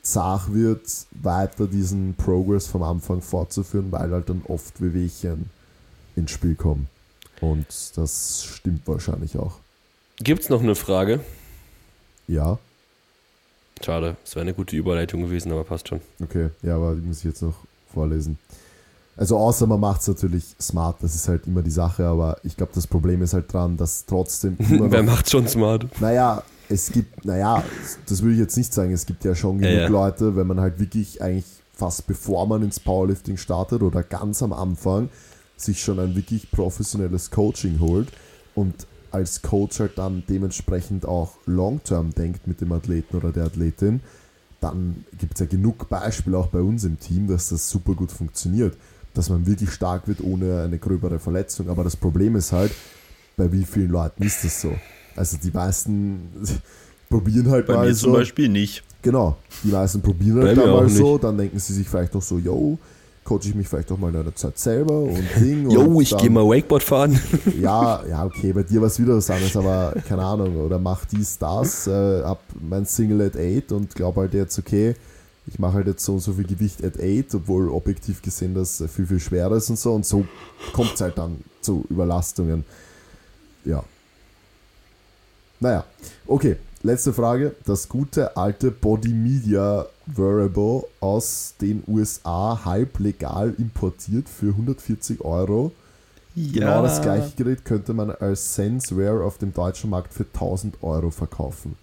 [0.02, 5.50] zart wird, weiter diesen Progress vom Anfang fortzuführen, weil halt dann oft Wehwehchen
[6.16, 6.88] ins Spiel kommen.
[7.42, 9.60] Und das stimmt wahrscheinlich auch.
[10.18, 11.20] Gibt's noch eine Frage?
[12.28, 12.58] Ja,
[13.84, 16.02] Schade, es wäre eine gute Überleitung gewesen, aber passt schon.
[16.22, 16.50] okay.
[16.62, 17.56] Ja, aber die muss ich jetzt noch
[17.94, 18.38] vorlesen.
[19.20, 22.56] Also außer man macht es natürlich smart, das ist halt immer die Sache, aber ich
[22.56, 25.88] glaube, das Problem ist halt dran, dass trotzdem immer Wer macht schon smart?
[26.00, 27.62] Naja, es gibt, naja,
[28.08, 28.94] das würde ich jetzt nicht sagen.
[28.94, 29.88] Es gibt ja schon Ja, genug ja.
[29.90, 34.54] Leute, wenn man halt wirklich eigentlich fast bevor man ins Powerlifting startet oder ganz am
[34.54, 35.10] Anfang
[35.58, 38.08] sich schon ein wirklich professionelles Coaching holt
[38.56, 44.00] und als Coach halt dann dementsprechend auch long-term denkt mit dem Athleten oder der Athletin,
[44.62, 48.12] dann gibt es ja genug Beispiele auch bei uns im Team, dass das super gut
[48.12, 48.78] funktioniert,
[49.20, 51.70] dass man wirklich stark wird ohne eine gröbere Verletzung.
[51.70, 52.72] Aber das Problem ist halt,
[53.38, 54.72] bei wie vielen Leuten ist das so?
[55.16, 56.22] Also die meisten
[57.10, 58.06] probieren halt Bei mal mir so.
[58.06, 58.84] zum Beispiel nicht.
[59.02, 61.88] Genau, die meisten probieren Bei halt mir da auch mal so, dann denken sie sich
[61.88, 62.78] vielleicht noch so, yo,
[63.24, 65.70] coache ich mich vielleicht auch mal in einer Zeit selber und Ding.
[65.70, 67.20] Jo, ich dann- gehe mal Wakeboard fahren.
[67.62, 71.06] ja, ja, okay, bei dir war es wieder was anderes, aber keine Ahnung, oder mach
[71.06, 74.96] dies, das, äh, hab mein Single at 8 und glaube halt jetzt, okay,
[75.50, 78.84] ich mache halt jetzt so und so viel Gewicht at 8, obwohl objektiv gesehen das
[78.94, 80.26] viel, viel schwerer ist und so und so
[80.74, 82.64] kommt es halt dann zu Überlastungen.
[83.66, 83.84] Ja.
[85.60, 85.86] Naja,
[86.28, 87.56] okay, letzte Frage.
[87.66, 95.72] Das gute alte Body Media Wearable aus den USA halb legal importiert für 140 Euro.
[96.36, 101.10] Genau das gleiche Gerät könnte man als Senseware auf dem deutschen Markt für 1000 Euro
[101.10, 101.76] verkaufen.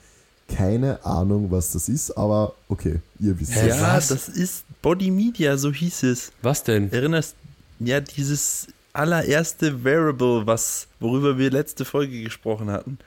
[0.49, 3.67] Keine Ahnung, was das ist, aber okay, ihr wisst es.
[3.67, 4.09] Ja, was?
[4.09, 6.33] das ist Body Media, so hieß es.
[6.43, 6.93] Was denn?
[6.93, 7.35] Erinnerst
[7.81, 12.99] ja dieses allererste Variable, was worüber wir letzte Folge gesprochen hatten,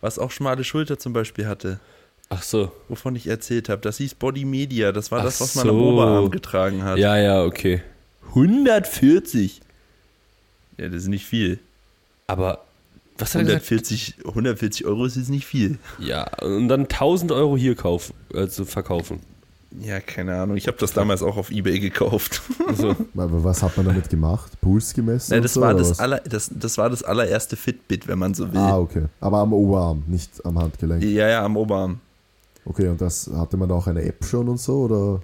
[0.00, 1.80] was auch schmale Schulter zum Beispiel hatte,
[2.28, 2.72] Ach so.
[2.88, 3.80] wovon ich erzählt habe.
[3.82, 4.92] Das hieß Body Media.
[4.92, 5.82] Das war Ach das, was man am so.
[5.82, 6.98] Oberarm getragen hat.
[6.98, 7.82] Ja, ja, okay.
[8.28, 9.60] 140.
[10.78, 11.58] Ja, das ist nicht viel.
[12.26, 12.64] Aber
[13.18, 13.70] was hat er gesagt?
[13.70, 15.78] 140, 140 Euro ist jetzt nicht viel.
[15.98, 19.20] Ja, und dann 1000 Euro hier kaufen, also verkaufen.
[19.80, 20.56] Ja, keine Ahnung.
[20.56, 22.42] Ich habe das damals auch auf Ebay gekauft.
[22.66, 24.52] Also, Aber was hat man damit gemacht?
[24.60, 25.32] Puls gemessen?
[25.32, 28.52] Nein, das, so, war das, aller, das, das war das allererste Fitbit, wenn man so
[28.52, 28.60] will.
[28.60, 29.06] Ah, okay.
[29.20, 31.02] Aber am Oberarm, nicht am Handgelenk.
[31.02, 32.00] Ja, ja, am Oberarm.
[32.64, 35.22] Okay, und das hatte man da auch eine App schon und so, oder?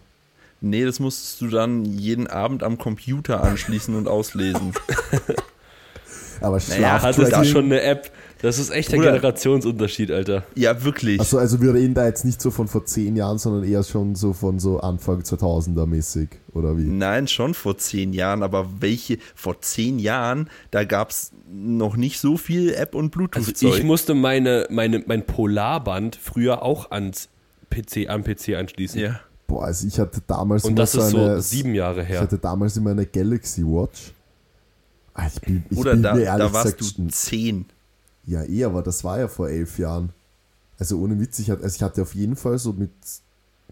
[0.60, 4.72] Nee, das musstest du dann jeden Abend am Computer anschließen und auslesen.
[6.40, 8.10] Aber Naja, hattest du schon eine App?
[8.40, 9.00] Das ist echt der.
[9.00, 10.44] Generationsunterschied, Alter.
[10.54, 11.20] ja, wirklich.
[11.20, 14.14] Achso, also wir reden da jetzt nicht so von vor zehn Jahren, sondern eher schon
[14.14, 16.84] so von so Anfang 2000er mäßig, oder wie?
[16.84, 22.20] Nein, schon vor zehn Jahren, aber welche, vor zehn Jahren, da gab es noch nicht
[22.20, 23.74] so viel App- und Also Bluetooth-Zeug.
[23.78, 27.28] ich musste meine, meine, mein Polarband früher auch ans
[27.70, 29.00] PC, am PC anschließen.
[29.00, 29.20] ja.
[29.48, 32.08] Boah, also ich hatte damals Und immer das so ist eine, so sieben Jahre ich
[32.08, 32.20] her.
[32.20, 34.12] hatte damals immer eine Galaxy Watch.
[35.20, 37.66] Ah, Ich bin, ich Oder bin da, mir ehrlich da warst gesagt, du zehn.
[38.26, 40.10] Ja, eh, aber das war ja vor elf Jahren.
[40.78, 42.90] Also ohne Witz, ich hatte, also ich hatte auf jeden Fall so mit,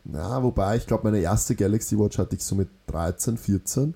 [0.05, 3.95] na, wobei, ich glaube, meine erste Galaxy Watch hatte ich so mit 13, 14.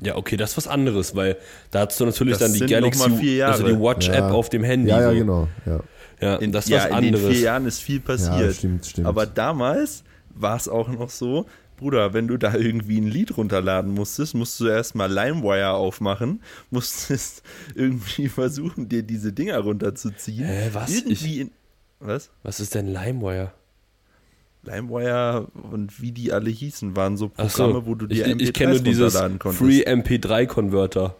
[0.00, 1.36] Ja, okay, das ist was anderes, weil
[1.70, 4.30] da hast du natürlich Das dann die Galaxy, also die Watch-App Ja.
[4.30, 4.90] auf dem Handy.
[4.90, 5.14] Ja, ja, so.
[5.16, 5.48] genau.
[5.66, 5.80] Ja,
[6.20, 7.32] Ja, In, das ist ja, was in den anderes.
[7.36, 8.54] vier Jahren ist viel ja passiert.
[8.56, 9.06] stimmt, stimmt.
[9.06, 13.92] Aber damals war es auch noch so, Bruder, wenn du da irgendwie ein Lied runterladen
[13.92, 17.42] musstest, musst du erstmal LimeWire aufmachen, musstest
[17.74, 20.46] irgendwie versuchen, dir diese Dinger runterzuziehen.
[20.46, 20.90] Hä, was?
[20.90, 21.50] Irgendwie in,
[22.00, 22.30] was?
[22.42, 23.52] Was ist denn LimeWire?
[24.62, 28.32] LimeWire und wie die alle hießen, waren so Programme, so, wo du ich, dir ich,
[28.32, 29.62] MP3s ich kenne dieses runterladen konntest.
[29.62, 31.14] Free MP3-Converter.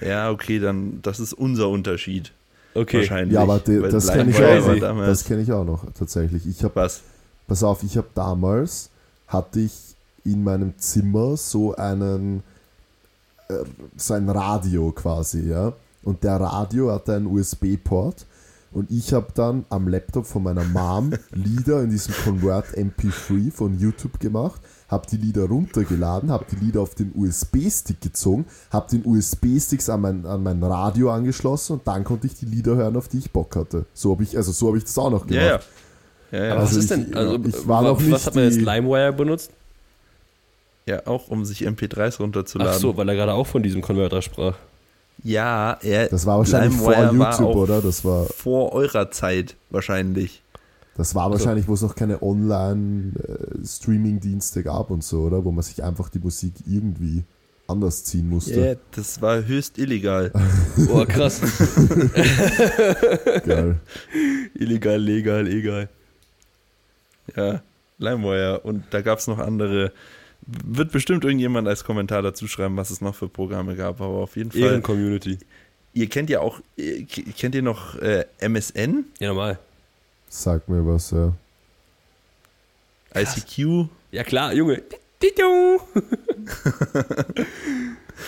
[0.00, 2.32] Ja, okay, dann das ist unser Unterschied.
[2.74, 2.98] Okay.
[2.98, 3.34] Wahrscheinlich.
[3.34, 6.46] ja, aber de, das kenne ich, auch Das kenn ich auch noch, tatsächlich.
[6.46, 7.02] Ich habe, was?
[7.50, 8.89] pass auf, ich habe damals,
[9.30, 12.42] hatte ich in meinem Zimmer so einen,
[13.48, 13.64] äh,
[13.96, 15.72] so ein Radio quasi, ja.
[16.02, 18.26] und der Radio hatte einen USB-Port
[18.72, 23.76] und ich habe dann am Laptop von meiner Mom Lieder in diesem Convert MP3 von
[23.78, 29.04] YouTube gemacht, habe die Lieder runtergeladen, habe die Lieder auf den USB-Stick gezogen, habe den
[29.04, 33.08] USB-Sticks an mein, an mein Radio angeschlossen und dann konnte ich die Lieder hören, auf
[33.08, 33.86] die ich Bock hatte.
[33.92, 35.44] So habe ich, also so habe ich das auch noch gemacht.
[35.44, 35.60] Ja,
[36.32, 36.44] ja.
[36.44, 37.14] ja, Also was ist ich- denn?
[37.16, 39.50] Also, ich war wa- noch nicht was hat man jetzt LimeWire benutzt?
[40.86, 42.72] ja, auch um sich MP3s runterzuladen.
[42.74, 44.56] Ach so, weil er gerade auch von diesem Konverter sprach.
[45.22, 47.80] Ja, er, Das war wahrscheinlich vor LimeWire war YouTube, oder?
[47.82, 50.42] Das war, Vor eurer Zeit wahrscheinlich.
[50.96, 55.44] das war wahrscheinlich, wo es noch keine Online-Streaming-Dienste gab und so, oder?
[55.44, 57.22] Wo man sich einfach die Musik irgendwie
[57.68, 58.60] anders ziehen musste.
[58.60, 60.32] Ja, das war höchst illegal.
[60.88, 61.40] Boah, krass.
[63.46, 63.76] Geil.
[64.54, 65.88] Illegal, legal, egal.
[67.36, 67.62] Ja,
[67.98, 68.60] LimeWire.
[68.60, 69.92] Und da gab es noch andere.
[70.46, 74.00] Wird bestimmt irgendjemand als Kommentar dazu schreiben, was es noch für Programme gab.
[74.00, 74.60] Aber auf jeden Fall.
[74.62, 75.38] Ehren-Community.
[75.92, 76.60] Ihr kennt ja auch,
[77.36, 79.04] kennt ihr noch äh, MSN?
[79.18, 79.58] Ja, normal.
[80.28, 81.32] Sag mir was, ja.
[83.14, 83.88] ICQ?
[84.12, 84.82] Ja klar, Junge.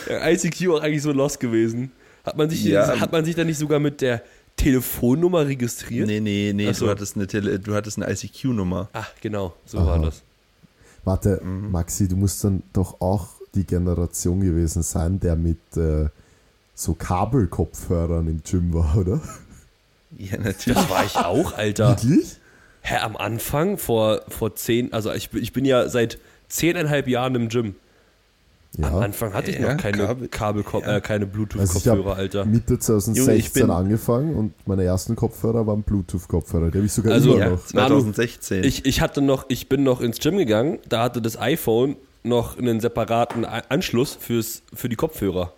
[0.09, 1.93] Ja, ICQ auch eigentlich so lost gewesen.
[2.25, 2.99] Hat man sich, Ja.
[3.01, 4.23] hat man sich da nicht sogar mit der
[4.63, 6.07] Telefonnummer registriert?
[6.07, 6.85] Nee, nee, nee, Ach so.
[6.87, 8.89] du hattest eine, Tele du hattest eine ICQ-Nummer.
[8.93, 9.87] Ah, genau, so Aha.
[9.87, 10.23] war das.
[11.05, 11.71] Warte, Mhm.
[11.73, 16.07] Maxi, du musst dann doch auch die Generation gewesen sein, der mit äh,
[16.75, 19.21] so Kabelkopfhörern im Gym war, oder?
[20.17, 20.79] Ja, natürlich.
[20.79, 21.89] Das war ich auch, Alter.
[21.91, 22.37] Wirklich?
[22.83, 27.35] Hä, am Anfang, vor, vor zehn, also ich, bin- ich bin ja seit zehneinhalb Jahren
[27.35, 27.75] im Gym.
[28.79, 28.99] Am Ja.
[29.01, 30.97] Anfang hatte ich noch keine Kabel- Kabel, ja.
[30.97, 32.45] äh, keine Also ich Bluetooth-Kopfhörer, habe Alter.
[32.47, 36.71] Mitte 2016 Junge, angefangen und meine ersten Kopfhörer waren Bluetooth-Kopfhörer.
[36.71, 37.67] Die habe ich sogar Also, immer Ja, noch.
[37.67, 38.65] 2016.
[38.65, 42.57] Ich, ich hatte noch, ich bin noch ins Gym gegangen, da hatte das iPhone noch
[42.57, 45.53] einen separaten Anschluss fürs, für die Kopfhörer.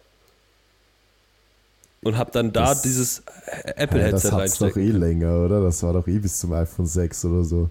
[2.02, 5.62] Und hab dann da Das- dieses äh, Ja, das Apple-Headset hat's doch eh länger, oder?
[5.62, 7.70] Das war doch eh bis zum iPhone 6 oder so.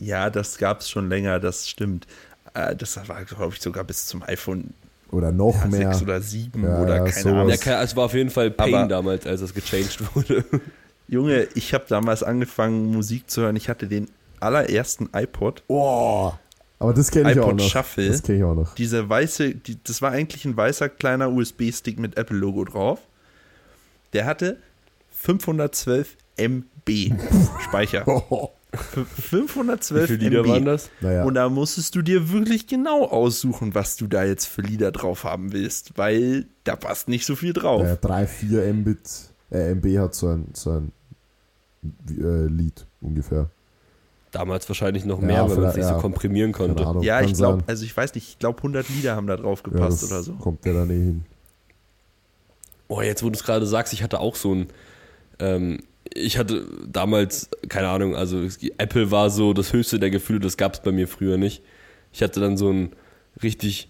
[0.00, 2.06] ja, das gab es schon länger, das stimmt.
[2.54, 4.72] Äh, Das war, glaube ich, sogar bis zum iPhone
[5.10, 5.92] Oder noch ja, mehr.
[5.92, 7.26] 6 oder 7 Ja, oder ja, keine sowas.
[7.34, 7.48] Ahnung.
[7.50, 10.44] Ja, ke- es war auf jeden Fall Pain Aber- damals, als das gechanged wurde.
[11.08, 13.56] Junge, ich habe damals angefangen, Musik zu hören.
[13.56, 14.08] Ich hatte den
[14.40, 15.62] allerersten iPod.
[15.68, 16.32] Oh,
[16.78, 17.68] aber das kenne ich auch iPod noch.
[17.68, 18.08] Shuffle.
[18.08, 18.74] Das kenne ich auch noch.
[18.74, 22.98] Diese weiße, die, das war eigentlich ein weißer kleiner USB-Stick mit Apple-Logo drauf.
[24.14, 24.58] Der hatte
[25.10, 27.12] 512 MB
[27.64, 28.04] Speicher.
[28.08, 30.48] Oh, 512 Wie viele Lieder MB.
[30.48, 30.90] waren das?
[31.00, 34.92] naja, Und da musstest du dir wirklich genau aussuchen, was du da jetzt für Lieder
[34.92, 37.82] drauf haben willst, weil da passt nicht so viel drauf.
[37.82, 38.98] naja 3, 4 Mbit,
[39.50, 40.92] äh, MB hat so ein, so ein
[42.10, 43.50] äh, Lied ungefähr.
[44.32, 45.94] Damals wahrscheinlich noch Ja, mehr, weil man es nicht ja.
[45.94, 46.84] so komprimieren konnte.
[46.86, 47.02] Ahnung.
[47.04, 49.70] ja, ich glaube, also ich weiß nicht, ich glaube 100 Lieder haben da drauf ja,
[49.72, 50.32] gepasst das oder so.
[50.34, 51.24] kommt ja dann eh hin.
[52.88, 54.66] Oh, jetzt wo du es gerade sagst, ich hatte auch so ein.
[55.38, 55.78] Ähm,
[56.14, 60.56] ich hatte damals, keine Ahnung, also es- Apple war so das höchste der Gefühle, das
[60.56, 61.62] gab es bei mir früher nicht.
[62.12, 62.90] Ich hatte dann so ein
[63.42, 63.88] richtig,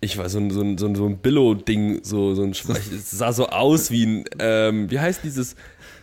[0.00, 3.10] ich weiß, so ein, so ein, so ein, so ein Billo-Ding, so, so ein, es
[3.12, 5.54] sah so aus wie ein, ähm, wie heißt dieses,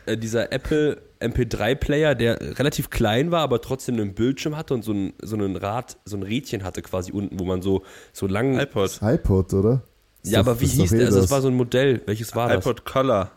[0.06, 4.94] äh, dieser Apple MP3-Player, der relativ klein war, aber trotzdem einen Bildschirm hatte und so
[4.94, 8.58] ein, so ein Rad, so ein Rädchen hatte quasi unten, wo man so, so lang.
[8.58, 9.00] iPod.
[9.02, 9.84] iPod, oder?
[10.24, 11.06] Ist ja, doch- aber wie hieß eh der?
[11.08, 11.26] Also, das.
[11.26, 12.02] das war so ein Modell.
[12.06, 12.66] Welches war das?
[12.66, 13.32] iPod Color.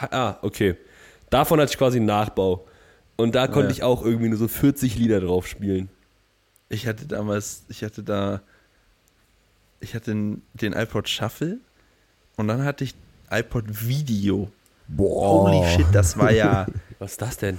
[0.00, 0.76] Ha- Ah, okay.
[1.32, 2.64] Davon hatte ich quasi einen Nachbau.
[3.16, 3.72] Und da konnte Ja.
[3.72, 5.88] ich auch irgendwie nur so 40 Lieder drauf spielen.
[6.68, 8.40] Ich hatte damals, ich hatte da,
[9.80, 11.58] ich hatte den, den iPod Shuffle
[12.36, 12.94] und dann hatte ich
[13.30, 14.50] iPod Video.
[14.88, 15.48] Boah.
[15.50, 16.66] Holy shit, das war ja,
[16.98, 17.58] Was ist das denn?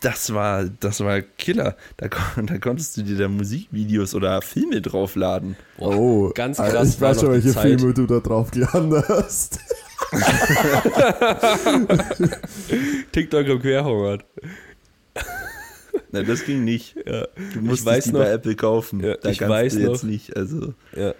[0.00, 1.74] das war, das war Killer.
[1.96, 2.08] Da,
[2.42, 5.56] da konntest du dir da Musikvideos oder Filme draufladen.
[5.78, 7.62] Boah, Oh, ganz krass Ich war weiß schon, welche Zeit.
[7.80, 9.58] Filme du da drauf geladen hast.
[13.12, 14.24] TikTok im Querhungert.
[16.12, 16.96] Na, das ging nicht.
[17.06, 17.26] Ja.
[17.54, 19.00] Du weiß die noch- bei Apple kaufen.
[19.02, 20.36] Ja, da ich weiß du jetzt noch- nicht.
[20.36, 21.14] Also, ja.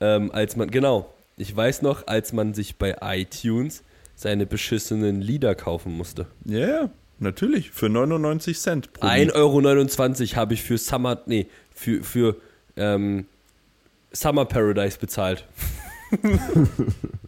[0.00, 1.12] Ähm, als man, genau.
[1.36, 3.82] Ich weiß noch, als man sich bei iTunes
[4.14, 6.26] seine beschissenen Lieder kaufen musste.
[6.44, 7.70] ja, ja, natürlich.
[7.70, 9.34] Für 99 Cent pro Lied.
[9.34, 12.36] 1,29 Euro habe ich für Summer, nee, für, für
[12.76, 13.26] ähm,
[14.12, 15.44] Summer Paradise bezahlt.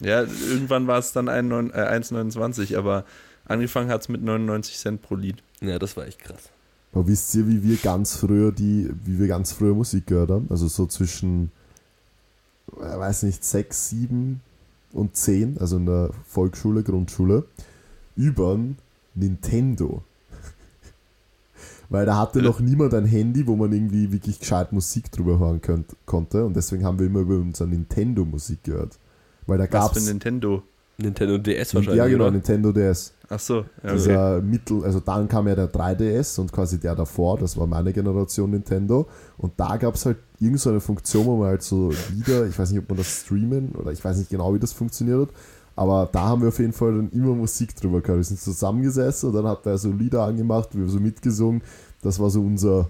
[0.00, 3.04] Ja, irgendwann war es dann ein neun- äh, 1,29, aber
[3.46, 5.42] angefangen hat es mit 99 Cent pro Lied.
[5.60, 6.50] Ja, das war echt krass.
[6.92, 10.46] Aber wisst ihr, wie wir ganz früher die, wie wir ganz früher Musik gehört haben?
[10.50, 11.50] Also so zwischen,
[12.76, 14.40] äh, weiß nicht, sechs, sieben
[14.92, 17.44] und zehn, also in der Volksschule, Grundschule,
[18.16, 18.58] über
[19.14, 20.02] Nintendo.
[21.88, 25.60] Weil da hatte noch niemand ein Handy, wo man irgendwie wirklich gescheit Musik drüber hören
[25.60, 26.44] könnt, konnte.
[26.44, 28.98] Und deswegen haben wir immer über unser Nintendo Musik gehört.
[29.46, 30.62] Weil da Was gab für es Nintendo?
[30.96, 31.98] Nintendo DS wahrscheinlich.
[31.98, 32.32] ja, genau, oder?
[32.32, 33.14] Nintendo DS.
[33.28, 33.94] Ach so, ja, okay.
[33.94, 37.92] Dieser Mittel, also dann kam ja der 3DS und quasi der davor, das war meine
[37.92, 39.08] Generation Nintendo.
[39.38, 42.56] Und da gab es halt irgend so eine Funktion, wo man halt so Lieder, ich
[42.58, 45.34] weiß nicht, ob man das streamen oder ich weiß nicht genau, wie das funktioniert hat,
[45.76, 48.18] aber da haben wir auf jeden Fall dann immer Musik drüber gehabt.
[48.18, 51.62] Wir sind zusammengesessen und dann hat er so Lieder angemacht, wir haben so mitgesungen.
[52.02, 52.88] Das war so unser,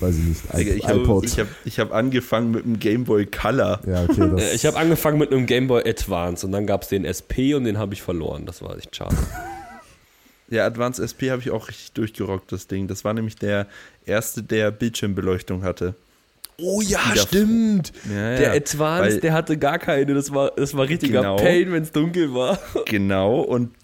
[0.00, 1.24] weiß ich nicht, ich habe iPod.
[1.24, 3.80] ich hab, ich hab angefangen mit dem Game Boy Color.
[3.86, 6.82] ja, okay, das, Äh, Ich habe angefangen mit einem Game Boy Advance und dann gab
[6.82, 8.46] es den SP und den habe ich verloren.
[8.46, 9.16] Das war echt schade.
[10.50, 12.88] Ja, Advanced SP habe ich auch richtig durchgerockt, das Ding.
[12.88, 13.66] Das war nämlich der
[14.06, 15.94] erste, der Bildschirmbeleuchtung hatte.
[16.58, 17.92] Oh ja, Die da- stimmt.
[18.08, 18.52] Ja, Der ja.
[18.54, 20.14] Advance, Weil- der hatte gar keine.
[20.14, 21.36] Das war, das war richtiger Genau.
[21.36, 22.58] Pain, wenn es dunkel war.
[22.86, 23.74] Genau, und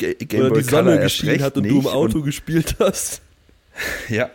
[0.00, 1.86] Ga Game Oder Boy die Sonne geschienen hat und du im nicht.
[1.88, 3.20] Auto Und, gespielt hast.
[4.08, 4.30] ja,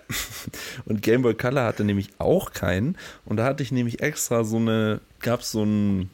[0.86, 2.98] und Game Boy Color hatte nämlich auch keinen.
[3.26, 6.10] Und da hatte ich nämlich extra so eine, gab es so ein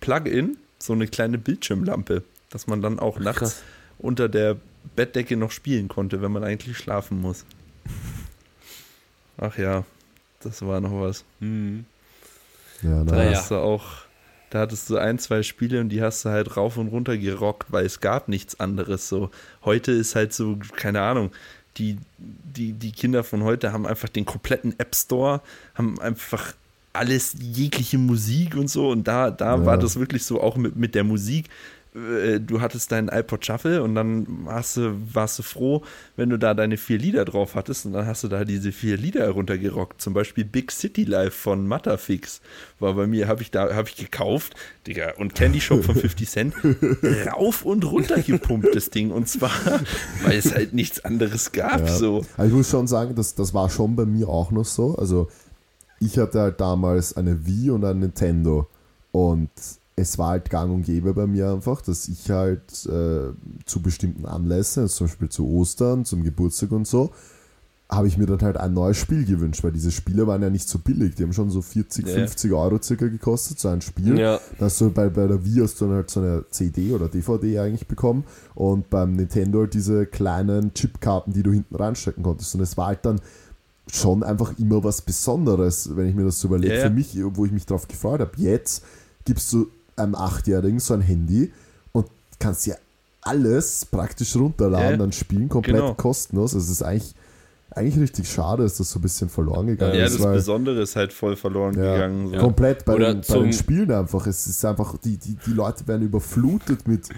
[0.00, 3.62] Plugin, so eine kleine Bildschirmlampe, dass man dann auch nachts krass.
[3.98, 4.56] unter der
[4.96, 7.44] Bettdecke noch spielen konnte, wenn man eigentlich schlafen muss.
[9.38, 9.84] Ach ja,
[10.40, 11.24] das war noch was.
[12.82, 13.84] ja, Da hast du auch,
[14.50, 17.72] da hattest du ein, zwei Spiele und die hast du halt rauf und runter gerockt,
[17.72, 19.30] weil es gab nichts anderes so.
[19.64, 21.30] Heute ist halt so, keine Ahnung,
[21.78, 25.40] die, die, die Kinder von heute haben einfach den kompletten App Store,
[25.74, 26.54] haben einfach
[26.92, 29.66] alles, jegliche Musik und so und da, da Ja.
[29.66, 31.48] war das wirklich so auch mit, mit der Musik.
[31.94, 35.82] Äh, Du hattest deinen iPod Shuffle und dann hast du, warst du froh,
[36.16, 38.96] wenn du da deine vier Lieder drauf hattest und dann hast du da diese vier
[38.96, 40.00] Lieder heruntergerockt.
[40.00, 42.40] Zum Beispiel Big City Life von Matterfix
[42.78, 44.54] war bei mir, habe ich da, habe ich gekauft,
[44.86, 46.54] Digga, und Candy Shop von 50 Cent
[47.32, 49.10] rauf und runter gepumpt, das Ding.
[49.10, 49.50] Und zwar,
[50.24, 51.86] weil es halt nichts anderes gab, Ja.
[51.94, 52.24] so.
[52.36, 54.96] Aber ich muss schon sagen, das, das war schon bei mir auch noch so.
[54.96, 55.28] Also
[56.00, 58.66] ich hatte halt damals eine Wii und ein Nintendo
[59.12, 59.50] und
[59.96, 63.32] es war halt gang und gäbe bei mir einfach, dass ich halt äh,
[63.66, 67.10] zu bestimmten Anlässen, also zum Beispiel zu Ostern, zum Geburtstag und so,
[67.90, 70.66] habe ich mir dann halt ein neues Spiel gewünscht, weil diese Spiele waren ja nicht
[70.66, 71.14] so billig.
[71.14, 72.14] Die haben schon so 40, Ja.
[72.14, 74.18] 50 Euro circa gekostet, so ein Spiel.
[74.18, 74.40] Ja.
[74.58, 77.08] Da hast du bei, bei der Wii hast du dann halt so eine CD oder
[77.08, 78.24] DVD eigentlich bekommen
[78.54, 82.54] und beim Nintendo halt diese kleinen Chipkarten, die du hinten reinstecken konntest.
[82.54, 83.20] Und es war halt dann
[83.92, 86.74] schon einfach immer was Besonderes, wenn ich mir das so überlege.
[86.74, 86.84] Ja.
[86.84, 88.32] Für mich, wo ich mich drauf gefreut habe.
[88.38, 88.84] Jetzt
[89.26, 89.68] gibst du
[90.02, 91.52] einem Achtjährigen so ein Handy
[91.92, 92.06] und
[92.38, 92.74] kannst ja
[93.22, 94.96] alles praktisch runterladen, Ja, ja.
[94.96, 95.94] dann spielen, komplett Genau.
[95.94, 96.54] kostenlos.
[96.54, 97.14] Also es ist eigentlich,
[97.70, 100.16] eigentlich richtig schade, dass das so ein bisschen verloren gegangen Ja, ist.
[100.16, 102.30] das weil- Besondere ist halt voll verloren ja, gegangen.
[102.32, 102.38] So.
[102.38, 104.26] Komplett bei, den, bei den Spielen einfach.
[104.26, 107.08] Es ist einfach, die, die, die Leute werden überflutet mit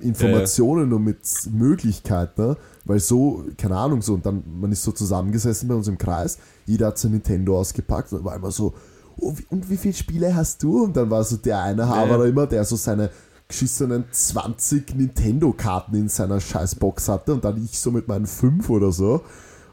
[0.00, 1.18] Informationen und mit
[1.50, 2.56] Möglichkeiten, ne?
[2.84, 6.38] weil so, keine Ahnung, so, und dann, man ist so zusammengesessen bei uns im Kreis,
[6.66, 8.74] jeder hat sein Nintendo ausgepackt und war immer so,
[9.18, 10.84] und wie viele Spiele hast du?
[10.84, 13.10] Und dann war so der eine Haberer immer, der so seine
[13.48, 18.92] geschissenen 20 Nintendo-Karten in seiner Scheißbox hatte und dann ich so mit meinen 5 oder
[18.92, 19.22] so.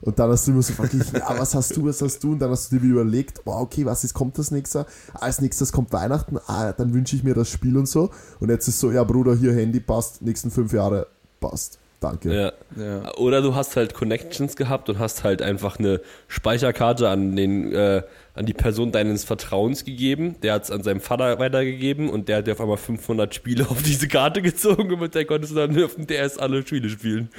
[0.02, 2.34] Und dann hast du immer so verglichen, ja, was hast du, was hast du?
[2.34, 4.86] Und dann hast du dir wieder überlegt, wow, okay, was ist, kommt das nächste?
[5.14, 8.10] Ah, als nächstes kommt Weihnachten, ah, dann wünsche ich mir das Spiel und so.
[8.40, 11.08] Und jetzt ist so, ja, Bruder, hier Handy passt, nächsten fünf Jahre
[11.40, 11.80] passt.
[12.04, 12.34] Danke.
[12.34, 12.52] Ja.
[12.84, 13.16] Ja.
[13.16, 18.04] Oder du hast halt Connections gehabt und hast halt einfach eine Speicherkarte an den äh,
[18.36, 20.36] an die Person deines Vertrauens gegeben.
[20.42, 23.66] Der hat es an seinem Vater weitergegeben und der hat dir auf einmal 500 Spiele
[23.70, 26.90] auf diese Karte gezogen und mit der konntest du dann auf dem DS alle Spiele
[26.90, 27.30] spielen.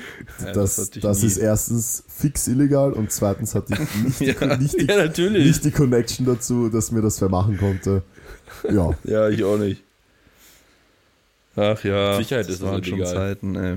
[0.43, 4.57] Ja, Das, das ist erstens fix illegal und zweitens hatte ich nicht, die, Ja.
[4.57, 5.47] nicht, die, Ja, natürlich.
[5.47, 8.03] nicht die Connection dazu, dass mir das wer machen konnte.
[8.71, 9.83] Ja, Ja, ich auch nicht.
[11.57, 13.15] Ach ja, Sicherheit das ist das waren schon illegal.
[13.15, 13.77] Zeiten, ey.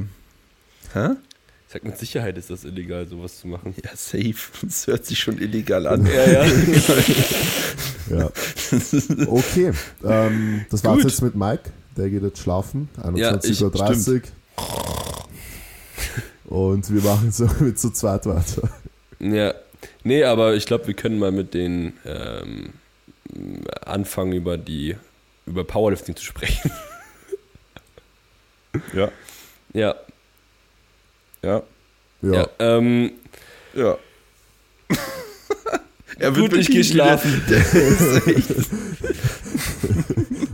[0.94, 1.10] Hä?
[1.68, 3.76] Ich sag, mit Sicherheit ist das illegal, sowas zu machen.
[3.84, 4.36] Ja, safe.
[4.62, 6.06] Das hört sich schon illegal an.
[6.06, 6.46] Ja, ja.
[8.10, 8.32] ja.
[9.28, 9.72] Okay,
[10.04, 11.12] ähm, das war's Gut.
[11.12, 11.64] jetzt mit Mike.
[11.98, 12.88] Der geht jetzt schlafen.
[13.16, 14.22] Ja, ich- 21.30 Uhr.
[16.46, 18.70] Und wir machen so mit zu zweit weiter.
[19.20, 19.54] Ja,
[20.04, 22.70] nee, aber ich glaube, wir können mal mit den ähm,
[23.86, 24.96] anfangen über die
[25.46, 26.72] über Powerlifting zu sprechen.
[28.94, 29.12] Ja,
[29.74, 29.96] ja,
[31.44, 31.64] ja,
[32.22, 32.48] Ja, ja.
[32.60, 33.12] Ähm,
[33.74, 33.98] ja.
[36.20, 37.42] er gut, ich gehe schlafen.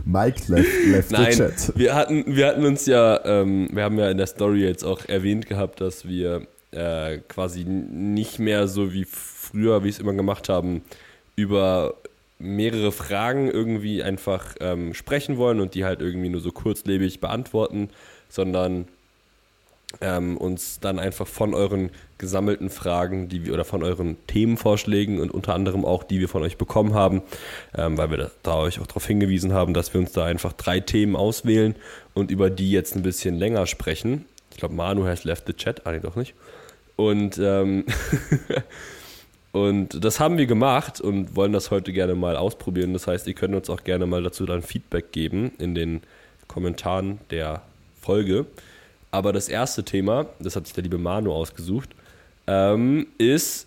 [0.04, 1.72] Mike left, left the Nein, chat.
[1.74, 5.04] wir hatten, wir hatten uns ja, ähm, wir haben ja in der Story jetzt auch
[5.08, 10.12] erwähnt gehabt, dass wir äh, quasi nicht mehr so wie früher, wie wir es immer
[10.12, 10.82] gemacht haben,
[11.36, 11.94] über
[12.38, 17.90] mehrere Fragen irgendwie einfach ähm, sprechen wollen und die halt irgendwie nur so kurzlebig beantworten,
[18.28, 18.86] sondern
[20.00, 25.30] ähm, uns dann einfach von euren gesammelten Fragen, die wir oder von euren Themenvorschlägen und
[25.30, 27.22] unter anderem auch, die wir von euch bekommen haben,
[27.76, 30.52] ähm, weil wir da, da euch auch darauf hingewiesen haben, dass wir uns da einfach
[30.52, 31.74] drei Themen auswählen
[32.14, 34.24] und über die jetzt ein bisschen länger sprechen.
[34.52, 36.34] Ich glaube, Manu has left the chat, ah, nee, doch nicht.
[36.96, 37.84] Und, ähm,
[39.52, 42.92] und das haben wir gemacht und wollen das heute gerne mal ausprobieren.
[42.92, 46.02] Das heißt, ihr könnt uns auch gerne mal dazu dann Feedback geben in den
[46.46, 47.62] Kommentaren der
[48.00, 48.46] Folge.
[49.14, 51.90] Aber das erste Thema, das hat sich der liebe Manu ausgesucht,
[52.48, 53.66] ähm, ist,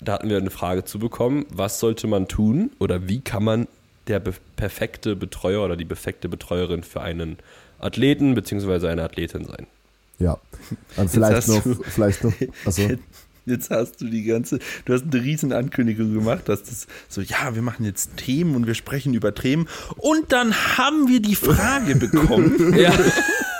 [0.00, 3.66] da hatten wir eine Frage zu bekommen, was sollte man tun oder wie kann man
[4.08, 7.38] der be perfekte Betreuer oder die perfekte Betreuerin für einen
[7.80, 8.88] Athleten bzw.
[8.88, 9.66] eine Athletin sein?
[10.18, 10.38] Ja.
[10.96, 12.32] Und vielleicht hast noch, du- vielleicht noch,
[12.66, 12.90] also
[13.44, 17.56] Jetzt hast du die ganze, du hast eine riesen Ankündigung gemacht, dass das so, ja,
[17.56, 19.66] wir machen jetzt Themen und wir sprechen über Themen.
[19.96, 22.72] Und dann haben wir die Frage bekommen.
[22.78, 22.92] Ja.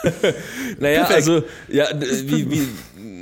[0.81, 1.13] naja, Perfekt.
[1.13, 1.87] also, ja,
[2.25, 2.69] wie, wie,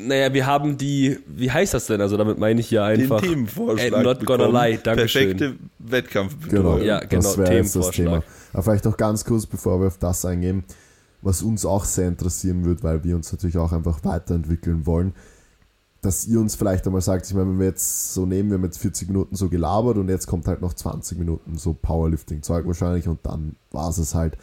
[0.06, 2.00] naja, wir haben die, wie heißt das denn?
[2.00, 3.20] Also damit meine ich ja den einfach.
[3.20, 4.00] Themenvorschlag.
[4.00, 4.70] Äh, not gonna bekommen.
[4.70, 5.36] lie, Dankeschön.
[5.36, 6.82] Perfekte Genau, Wettkampfbetreuung.
[6.82, 7.90] Ja, genau, das wäre jetzt das.
[7.90, 8.22] Thema.
[8.52, 10.64] Aber vielleicht noch ganz kurz, bevor wir auf das eingehen,
[11.22, 15.14] was uns auch sehr interessieren wird, weil wir uns natürlich auch einfach weiterentwickeln wollen,
[16.00, 18.64] dass ihr uns vielleicht einmal sagt, ich meine, wenn wir jetzt so nehmen, wir haben
[18.64, 23.06] jetzt 40 Minuten so gelabert und jetzt kommt halt noch 20 Minuten so Powerlifting-Zeug wahrscheinlich
[23.06, 24.36] und dann war es halt.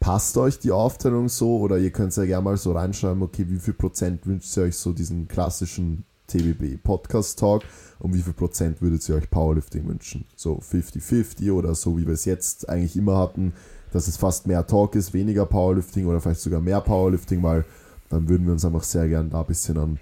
[0.00, 3.58] Passt euch die Aufteilung so oder ihr könnt ja gerne mal so reinschreiben, okay, wie
[3.58, 7.64] viel Prozent wünscht ihr euch so diesen klassischen TBB Podcast Talk
[7.98, 10.24] und wie viel Prozent würdet ihr euch Powerlifting wünschen?
[10.36, 13.52] So 50-50 oder so wie wir es jetzt eigentlich immer hatten,
[13.92, 17.66] dass es fast mehr Talk ist, weniger Powerlifting oder vielleicht sogar mehr Powerlifting, weil
[18.08, 20.00] dann würden wir uns einfach sehr gern da ein bisschen an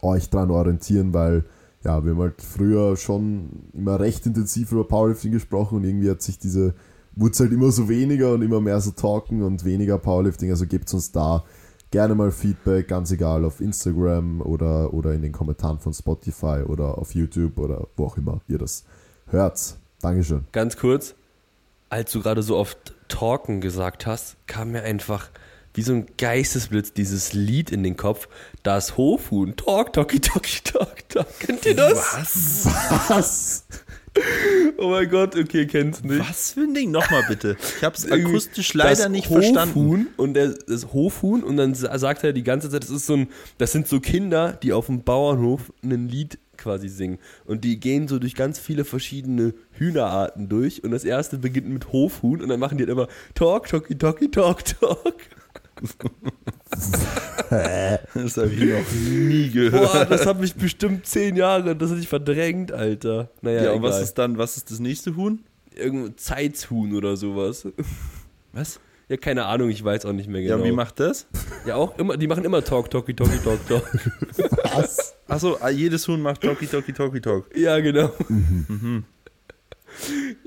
[0.00, 1.44] euch dran orientieren, weil
[1.84, 6.22] ja, wir haben halt früher schon immer recht intensiv über Powerlifting gesprochen und irgendwie hat
[6.22, 6.74] sich diese,
[7.14, 10.66] wurde es halt immer so weniger und immer mehr so Talken und weniger Powerlifting, also
[10.66, 11.44] gebt uns da
[11.92, 16.98] gerne mal Feedback, ganz egal, auf Instagram oder, oder in den Kommentaren von Spotify oder
[16.98, 18.84] auf YouTube oder wo auch immer ihr das
[19.26, 19.76] hört.
[20.00, 20.44] Dankeschön.
[20.50, 21.14] Ganz kurz,
[21.90, 25.30] als du gerade so oft Talken gesagt hast, kam mir einfach
[25.74, 28.28] wie so ein Geistesblitz dieses Lied in den Kopf.
[28.62, 29.56] Das Hofhuhn.
[29.56, 31.40] Talk, talky, talky, talk, talk.
[31.40, 31.96] Kennt ihr das?
[31.96, 32.68] Was?
[33.08, 33.64] Was?
[34.78, 36.18] Oh mein Gott, okay, kennst nicht.
[36.20, 36.90] Was für ein Ding?
[36.90, 37.56] Nochmal bitte.
[37.78, 40.06] Ich habe es Irgendwie akustisch leider das nicht Hofhuhn verstanden.
[40.16, 43.14] Und der, das Hofhuhn und dann sa- sagt er die ganze Zeit, das ist so
[43.14, 47.18] ein, das sind so Kinder, die auf dem Bauernhof ein Lied quasi singen.
[47.44, 50.84] Und die gehen so durch ganz viele verschiedene Hühnerarten durch.
[50.84, 54.30] Und das erste beginnt mit Hofhuhn und dann machen die halt immer Talk, talky, talky,
[54.30, 55.14] talk, talk.
[58.14, 59.92] Das habe ich noch nie gehört.
[59.92, 63.28] Boah, das hat mich bestimmt zehn Jahre, das hatte ich verdrängt, Alter.
[63.42, 63.90] Naja, ja, und egal.
[63.90, 65.40] was ist dann, was ist das nächste Huhn?
[65.74, 67.66] Irgendein Zeitshuhn oder sowas.
[68.52, 68.80] Was?
[69.08, 70.54] Ja, keine Ahnung, ich weiß auch nicht mehr genau.
[70.56, 71.26] Ja, und wie macht das?
[71.66, 73.84] ja, auch immer, die machen immer Talk, talky, talky, talk, talk.
[74.74, 75.14] Was?
[75.28, 77.54] Achso, jedes Huhn macht Talky Talky Talky Talk.
[77.56, 78.10] Ja, genau.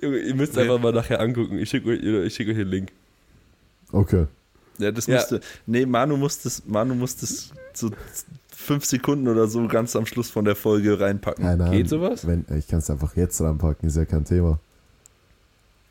[0.01, 0.61] Junge, ihr müsst Okay.
[0.61, 1.59] einfach mal nachher angucken.
[1.59, 2.91] Ich schicke euch, ich schick euch den Link.
[3.91, 4.25] Okay.
[4.79, 5.15] Ja, das Ja.
[5.15, 5.39] musste.
[5.65, 7.89] Nee, Manu muss das, Manu muss das so
[8.55, 11.45] fünf Sekunden oder so ganz am Schluss von der Folge reinpacken.
[11.45, 11.71] Nein, nein.
[11.71, 12.25] Geht sowas?
[12.27, 14.59] Wenn, ich kann es einfach jetzt reinpacken, ist ja kein Thema.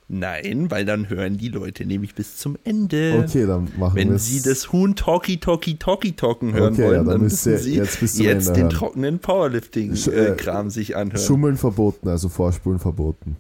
[0.07, 3.25] Nein, weil dann hören die Leute nämlich bis zum Ende.
[3.27, 4.27] Okay, dann machen wir Wenn es.
[4.27, 7.53] Sie das Huhn Talky Talky Talky Talken hören Okay, ja, wollen, dann dann müsst müssen
[7.53, 8.71] ihr Sie jetzt bis zum jetzt Ende den hören.
[8.77, 11.25] trockenen Sch- äh, Powerlifting-Kram sich anhören.
[11.25, 13.37] Schummeln verboten, also Vorspulen verboten.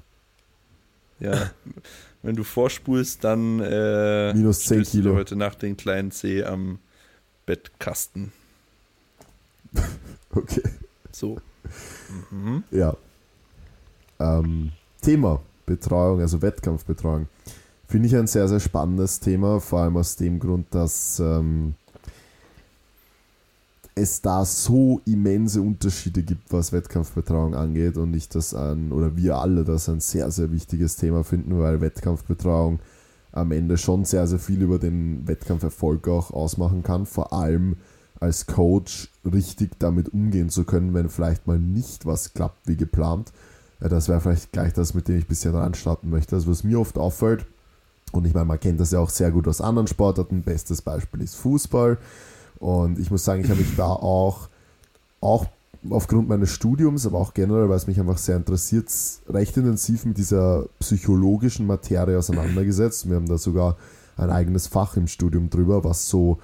[1.20, 1.50] Ja.
[2.24, 5.14] Wenn du vorspulst, dann äh, Minus 10 stößt du dir Kilo.
[5.14, 6.78] heute Nacht den kleinen C am
[7.46, 8.32] Bettkasten.
[10.36, 10.62] Okay.
[11.12, 11.38] So.
[12.72, 12.96] Ja.
[14.18, 17.28] Ähm, Thema Betreuung, also Wettkampfbetreuung.
[17.86, 21.74] Finde ich ein sehr, sehr spannendes Thema, vor allem aus dem Grund, dass ähm,
[23.94, 29.36] es da so immense Unterschiede gibt, was Wettkampfbetreuung angeht und ich das an, oder wir
[29.36, 32.80] alle das ein sehr, sehr wichtiges Thema finden, weil Wettkampfbetreuung
[33.32, 37.76] am Ende schon sehr, sehr viel über den Wettkampferfolg auch ausmachen kann, vor allem
[38.20, 43.32] als Coach richtig damit umgehen zu können, wenn vielleicht mal nicht was klappt wie geplant.
[43.80, 46.36] Das wäre vielleicht gleich das, mit dem ich bisschen dran starten möchte.
[46.36, 47.44] Also was mir oft auffällt,
[48.12, 51.20] und ich meine, man kennt das ja auch sehr gut aus anderen Sportarten, bestes Beispiel
[51.20, 51.98] ist Fußball.
[52.58, 54.48] Und ich muss sagen, ich habe mich da auch,
[55.20, 55.46] auch
[55.90, 58.90] aufgrund meines Studiums, aber auch generell, weil es mich einfach sehr interessiert,
[59.28, 63.08] recht intensiv mit dieser psychologischen Materie auseinandergesetzt.
[63.08, 63.76] Wir haben da sogar
[64.16, 66.38] ein eigenes Fach im Studium drüber, was so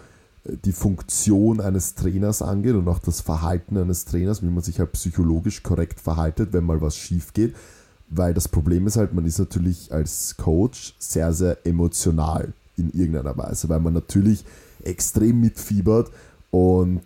[0.45, 4.79] äh, die Funktion eines Trainers angeht und auch das Verhalten eines Trainers, wie man sich
[4.79, 7.55] halt psychologisch korrekt verhaltet, wenn mal was schief geht.
[8.09, 13.37] Weil das Problem ist halt, man ist natürlich als Coach sehr, sehr emotional in irgendeiner
[13.37, 14.45] Weise, weil man natürlich
[14.85, 16.11] extrem mitfiebert
[16.51, 17.03] und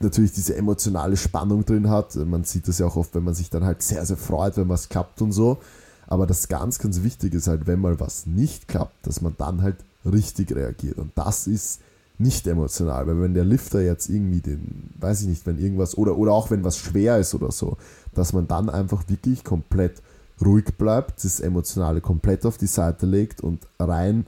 [0.00, 2.14] natürlich diese emotionale Spannung drin hat.
[2.16, 4.68] Man sieht das ja auch oft, wenn man sich dann halt sehr, sehr freut, wenn
[4.68, 5.58] was klappt und so.
[6.06, 9.62] Aber das ganz, ganz Wichtige ist halt, wenn mal was nicht klappt, dass man dann
[9.62, 10.98] halt richtig reagiert.
[10.98, 11.80] Und das ist
[12.18, 16.16] nicht emotional, weil wenn der Lifter jetzt irgendwie den, weiß ich nicht, wenn irgendwas, oder,
[16.18, 17.76] oder auch wenn was schwer ist oder so,
[18.14, 20.02] dass man dann einfach wirklich komplett
[20.44, 24.26] ruhig bleibt, das Emotionale komplett auf die Seite legt und rein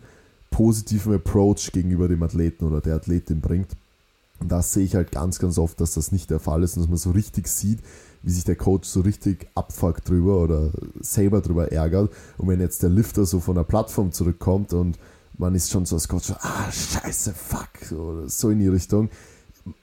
[0.54, 3.70] positiven Approach gegenüber dem Athleten oder der Athletin bringt.
[4.38, 6.82] Und das sehe ich halt ganz, ganz oft, dass das nicht der Fall ist und
[6.82, 7.80] dass man so richtig sieht,
[8.22, 12.12] wie sich der Coach so richtig abfuckt drüber oder selber drüber ärgert.
[12.38, 14.96] Und wenn jetzt der Lifter so von der Plattform zurückkommt und
[15.36, 19.10] man ist schon so als Coach, ah, scheiße, fuck, so, so in die Richtung,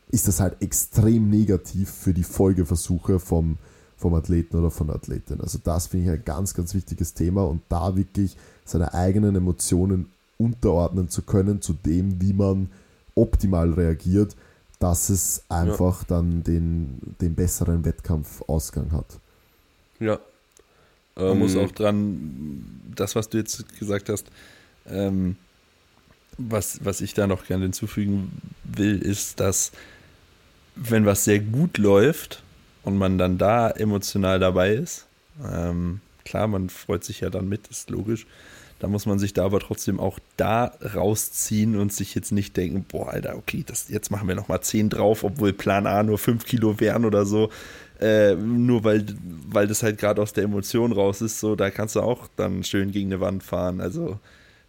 [0.10, 3.58] ist das halt extrem negativ für die Folgeversuche vom,
[3.98, 5.42] vom Athleten oder von der Athletin.
[5.42, 10.08] Also das finde ich ein ganz, ganz wichtiges Thema und da wirklich seine eigenen Emotionen
[10.44, 12.70] unterordnen zu können zu dem, wie man
[13.16, 14.36] optimal reagiert,
[14.80, 16.08] dass es einfach ja.
[16.10, 19.20] dann den, den besseren Wettkampfausgang hat.
[20.00, 20.20] Ja.
[21.16, 24.28] Man ähm, muss auch dran, das, was du jetzt gesagt hast,
[24.88, 25.36] ähm,
[26.38, 28.32] was, was ich da noch gerne hinzufügen
[28.64, 29.72] will, ist, dass
[30.76, 32.42] wenn was sehr gut läuft
[32.84, 35.06] und man dann da emotional dabei ist,
[35.46, 38.26] ähm, klar, man freut sich ja dann mit, ist logisch,
[38.82, 42.84] da muss man sich da aber trotzdem auch da rausziehen und sich jetzt nicht denken,
[42.84, 46.44] boah, Alter, okay, das, jetzt machen wir nochmal 10 drauf, obwohl Plan A nur 5
[46.46, 47.52] Kilo wären oder so.
[48.00, 49.06] Äh, nur weil,
[49.48, 52.64] weil das halt gerade aus der Emotion raus ist, so, da kannst du auch dann
[52.64, 53.82] schön gegen eine Wand fahren.
[53.82, 54.18] Also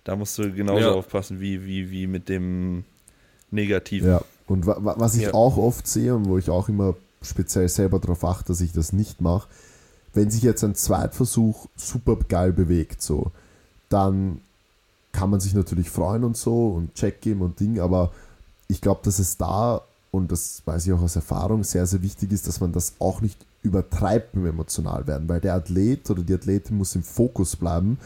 [0.04, 0.90] da musst du genauso ja.
[0.90, 2.84] aufpassen wie, wie, wie mit dem
[3.50, 4.10] Negativen.
[4.10, 5.32] Ja, und wa was ich ja.
[5.32, 8.92] auch oft sehe und wo ich auch immer speziell selber darauf achte, dass ich das
[8.92, 9.48] nicht mache,
[10.12, 13.32] wenn sich jetzt ein Zweitversuch super geil bewegt, so,
[13.93, 14.40] dann
[15.12, 18.12] kann man sich natürlich freuen und so und Check geben und Ding, aber
[18.68, 22.32] ich glaube, dass es da, und das weiß ich auch aus Erfahrung, sehr, sehr wichtig
[22.32, 26.34] ist, dass man das auch nicht übertreibt mit emotional werden, weil der Athlet oder die
[26.34, 27.99] Athletin muss im Fokus bleiben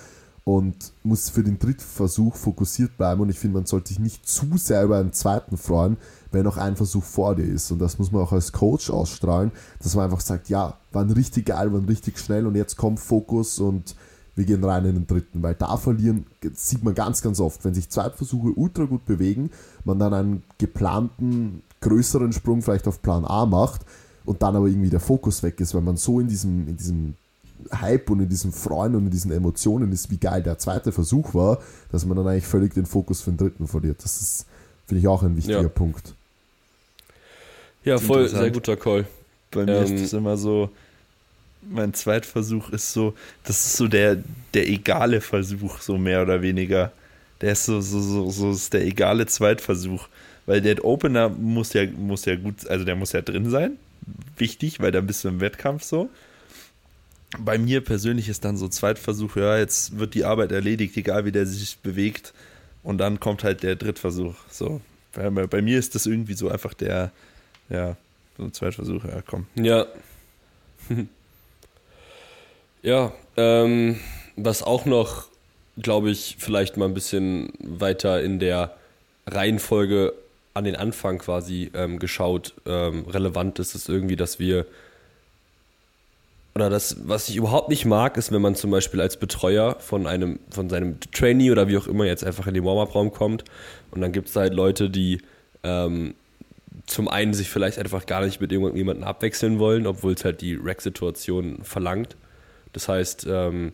[0.45, 4.28] und muss für den dritten Versuch fokussiert bleiben und ich finde, man sollte sich nicht
[4.28, 5.97] zu sehr über einen zweiten freuen,
[6.30, 7.70] wenn noch ein Versuch vor dir ist.
[7.72, 9.51] Und das muss man auch als Coach ausstrahlen,
[9.82, 13.59] dass man einfach sagt, ja, waren richtig geil, waren richtig schnell und jetzt kommt Fokus
[13.59, 13.97] und
[14.37, 17.74] wir gehen rein in den dritten, weil da verlieren, sieht man ganz, ganz oft, wenn
[17.74, 19.51] sich Zweitversuche ultra gut bewegen,
[19.84, 23.80] man dann einen geplanten größeren Sprung vielleicht auf Plan A macht
[24.26, 27.14] und dann aber irgendwie der Fokus weg ist, weil man so in diesem, in diesem
[27.72, 31.34] Hype und in diesem Freuen und in diesen Emotionen ist, wie geil der zweite Versuch
[31.34, 31.59] war,
[31.91, 34.05] dass man dann eigentlich völlig den Fokus für den dritten verliert.
[34.05, 34.47] Das ist,
[34.87, 35.68] finde ich, auch ein wichtiger ja.
[35.68, 36.14] Punkt.
[37.84, 39.07] Ja, voll, sehr guter Call.
[39.51, 40.70] Bei mir ähm, ist es immer so,
[41.69, 43.14] mein Zweitversuch ist so,
[43.45, 44.19] das ist so der,
[44.55, 46.93] der egale Versuch, so mehr oder weniger.
[47.41, 50.09] Der ist so, so, so, so ist der egale Zweitversuch.
[50.47, 53.77] Weil der Opener muss ja, muss ja gut, also der muss ja drin sein.
[54.39, 56.09] Wichtig, weil da bist du im Wettkampf so.
[57.39, 61.33] Bei mir persönlich ist dann so Zweitversuch, ja, jetzt wird die Arbeit erledigt, egal wie
[61.33, 62.33] der sich bewegt.
[62.85, 64.37] Und dann kommt halt der Drittversuch.
[64.49, 64.81] So.
[65.12, 67.11] Bei, bei mir ist das irgendwie so einfach der,
[67.69, 67.97] ja,
[68.37, 69.47] so ein Zweitversuch, ja, komm.
[69.57, 69.87] Ja.
[72.87, 73.99] Ja, ähm,
[74.37, 75.24] was auch noch,
[75.76, 78.76] glaube ich, vielleicht mal ein bisschen weiter in der
[79.26, 80.12] Reihenfolge
[80.55, 84.66] an den Anfang quasi ähm, geschaut ähm, relevant ist, ist irgendwie, dass wir
[86.55, 90.07] oder das, was ich überhaupt nicht mag, ist, wenn man zum Beispiel als Betreuer von
[90.07, 93.43] einem, von seinem Trainee oder wie auch immer jetzt einfach in den Warm-Up-Raum kommt
[93.91, 95.22] und dann gibt es halt Leute, die
[95.64, 96.14] ähm,
[96.87, 100.55] zum einen sich vielleicht einfach gar nicht mit irgendjemandem abwechseln wollen, obwohl es halt die
[100.55, 102.16] Rack-Situation verlangt.
[102.73, 103.73] Das heißt, ähm,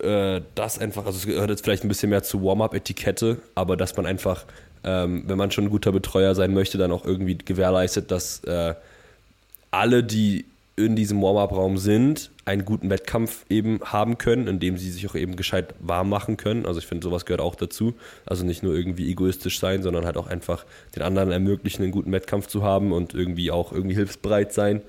[0.00, 3.96] äh, das einfach, also es gehört jetzt vielleicht ein bisschen mehr zu Warm-up-Etikette, aber dass
[3.96, 4.44] man einfach,
[4.84, 8.74] ähm, wenn man schon ein guter Betreuer sein möchte, dann auch irgendwie gewährleistet, dass äh,
[9.70, 10.44] alle, die
[10.76, 15.36] in diesem Warm-up-Raum sind, einen guten Wettkampf eben haben können, indem sie sich auch eben
[15.36, 16.64] gescheit warm machen können.
[16.64, 17.94] Also ich finde, sowas gehört auch dazu.
[18.24, 20.64] Also nicht nur irgendwie egoistisch sein, sondern halt auch einfach
[20.96, 24.80] den anderen ermöglichen, einen guten Wettkampf zu haben und irgendwie auch irgendwie hilfsbereit sein.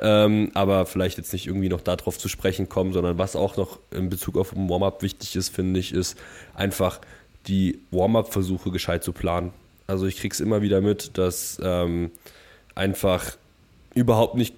[0.00, 3.80] Ähm, aber vielleicht jetzt nicht irgendwie noch darauf zu sprechen kommen, sondern was auch noch
[3.90, 6.16] in Bezug auf ein Warm-up wichtig ist, finde ich, ist
[6.54, 7.00] einfach
[7.46, 9.52] die Warm-up-Versuche gescheit zu planen.
[9.86, 12.10] Also ich kriege es immer wieder mit, dass ähm,
[12.74, 13.36] einfach
[13.94, 14.54] überhaupt nicht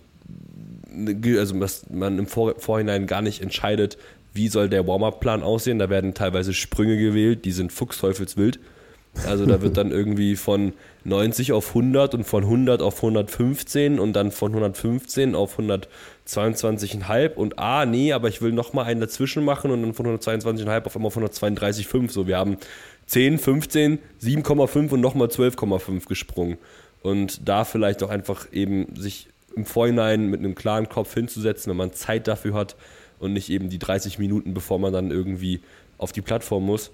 [1.38, 3.96] also dass man im Vor Vorhinein gar nicht entscheidet,
[4.34, 5.78] wie soll der Warm-up-Plan aussehen.
[5.78, 8.58] Da werden teilweise Sprünge gewählt, die sind fuchsteufelswild.
[9.26, 10.72] Also da wird dann irgendwie von
[11.04, 17.58] 90 auf 100 und von 100 auf 115 und dann von 115 auf 122,5 und
[17.58, 21.08] ah, nee, aber ich will nochmal einen dazwischen machen und dann von 122,5 auf einmal
[21.08, 22.10] auf 132,5.
[22.10, 22.58] So, wir haben
[23.06, 26.58] 10, 15, 7,5 und nochmal 12,5 gesprungen.
[27.02, 31.76] Und da vielleicht auch einfach eben sich im Vorhinein mit einem klaren Kopf hinzusetzen, wenn
[31.76, 32.76] man Zeit dafür hat
[33.18, 35.60] und nicht eben die 30 Minuten, bevor man dann irgendwie
[35.98, 36.92] auf die Plattform muss,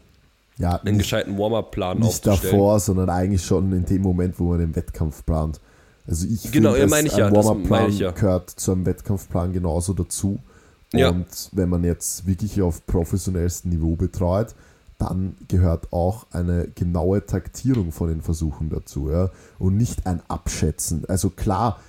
[0.59, 4.59] Ja, einen nicht, gescheiten Warm-Up-Plan nicht davor, sondern eigentlich schon in dem Moment, wo man
[4.61, 5.61] den Wettkampf plant.
[6.07, 8.11] Also ich Genau, finde, ja, ich ein ja, das Warm-Up-Plan ja.
[8.13, 10.39] gehört zu einem Wettkampfplan genauso dazu.
[10.93, 11.11] Ja.
[11.11, 14.55] Und wenn man jetzt wirklich auf professionellstem Niveau betreut,
[14.99, 19.11] dann gehört auch eine genaue Taktierung von den Versuchen dazu.
[19.11, 19.31] Ja?
[19.59, 21.05] Und nicht ein Abschätzen.
[21.07, 21.81] Also klar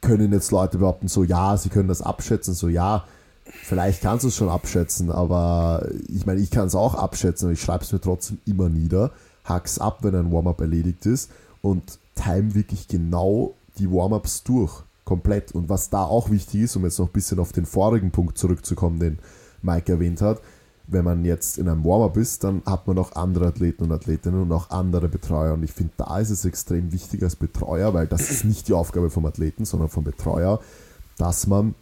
[0.00, 3.04] können jetzt Leute behaupten, so ja, sie können das abschätzen, so ja,
[3.52, 7.52] vielleicht kannst du es schon abschätzen, aber ich meine, ich kann es auch abschätzen, aber
[7.52, 9.12] ich schreibe es mir trotzdem immer nieder,
[9.44, 11.30] hack's ab, wenn ein Warm-up erledigt ist
[11.62, 15.52] und time wirklich genau die Warm-ups durch, komplett.
[15.52, 18.38] Und was da auch wichtig ist, um jetzt noch ein bisschen auf den vorigen Punkt
[18.38, 19.18] zurückzukommen, den
[19.62, 20.40] Mike erwähnt hat,
[20.88, 24.42] wenn man jetzt in einem Warm-up ist, dann hat man auch andere Athleten und Athletinnen
[24.42, 25.54] und auch andere Betreuer.
[25.54, 28.72] Und ich finde, da ist es extrem wichtig als Betreuer, weil das ist nicht die
[28.72, 30.60] Aufgabe vom Athleten, sondern vom Betreuer,
[31.18, 31.74] dass man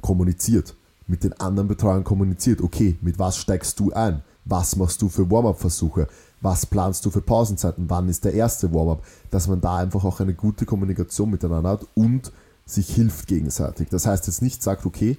[0.00, 0.76] kommuniziert,
[1.08, 2.60] mit den anderen Betreuern kommuniziert.
[2.60, 4.22] Okay, mit was steigst du ein?
[4.44, 6.06] Was machst du für Warm-up-Versuche?
[6.40, 7.90] Was planst du für Pausenzeiten?
[7.90, 9.02] Wann ist der erste Warm-up?
[9.30, 12.32] Dass man da einfach auch eine gute Kommunikation miteinander hat und
[12.64, 13.88] sich hilft gegenseitig.
[13.88, 15.18] Das heißt jetzt nicht sagt, okay,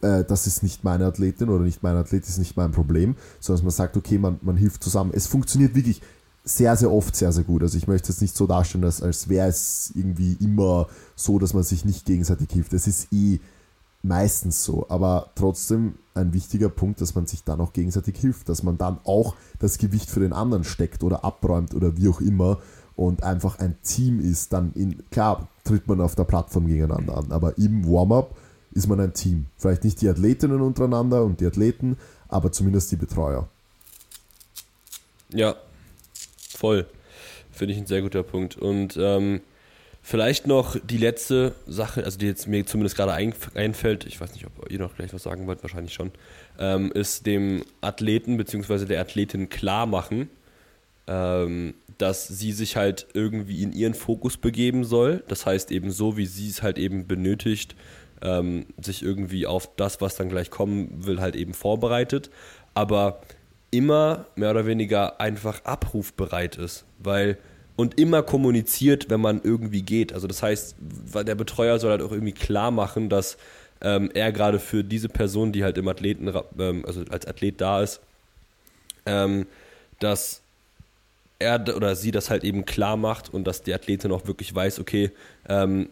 [0.00, 3.58] äh, das ist nicht meine Athletin oder nicht mein Athlet, ist nicht mein Problem, sondern
[3.58, 5.12] dass man sagt, okay, man, man hilft zusammen.
[5.14, 6.00] Es funktioniert wirklich
[6.42, 7.62] sehr, sehr oft sehr, sehr gut.
[7.62, 11.54] Also ich möchte es nicht so darstellen, als, als wäre es irgendwie immer so, dass
[11.54, 12.72] man sich nicht gegenseitig hilft.
[12.72, 13.40] Es ist eh
[14.02, 18.62] meistens so, aber trotzdem ein wichtiger Punkt, dass man sich dann auch gegenseitig hilft, dass
[18.62, 22.58] man dann auch das Gewicht für den anderen steckt oder abräumt oder wie auch immer
[22.96, 27.32] und einfach ein Team ist, dann in, klar tritt man auf der Plattform gegeneinander an,
[27.32, 28.36] aber im Warm-up
[28.72, 29.46] ist man ein Team.
[29.56, 31.96] Vielleicht nicht die Athletinnen untereinander und die Athleten,
[32.28, 33.48] aber zumindest die Betreuer.
[35.32, 35.56] Ja,
[36.38, 36.86] voll.
[37.50, 38.56] Finde ich ein sehr guter Punkt.
[38.56, 39.40] Und ähm,
[40.10, 44.32] vielleicht noch die letzte Sache, also die jetzt mir zumindest gerade ein, einfällt, ich weiß
[44.32, 46.10] nicht, ob ihr noch gleich was sagen wollt, wahrscheinlich schon,
[46.58, 48.86] ähm, ist dem Athleten bzw.
[48.86, 50.28] der Athletin klar machen,
[51.06, 55.22] ähm, dass sie sich halt irgendwie in ihren Fokus begeben soll.
[55.28, 57.76] Das heißt eben so, wie sie es halt eben benötigt,
[58.20, 62.30] ähm, sich irgendwie auf das, was dann gleich kommen will, halt eben vorbereitet.
[62.74, 63.20] Aber
[63.70, 67.38] immer mehr oder weniger einfach abrufbereit ist, weil
[67.80, 70.12] und immer kommuniziert, wenn man irgendwie geht.
[70.12, 70.76] Also das heißt,
[71.14, 73.38] der Betreuer soll halt auch irgendwie klar machen, dass
[73.80, 77.80] ähm, er gerade für diese Person, die halt im Athleten, ähm, also als Athlet da
[77.80, 78.00] ist,
[79.06, 79.46] ähm,
[79.98, 80.42] dass
[81.38, 84.78] er oder sie das halt eben klar macht und dass die Athletin auch wirklich weiß,
[84.78, 85.10] okay,
[85.48, 85.88] ähm,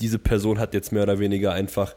[0.00, 1.94] diese Person hat jetzt mehr oder weniger einfach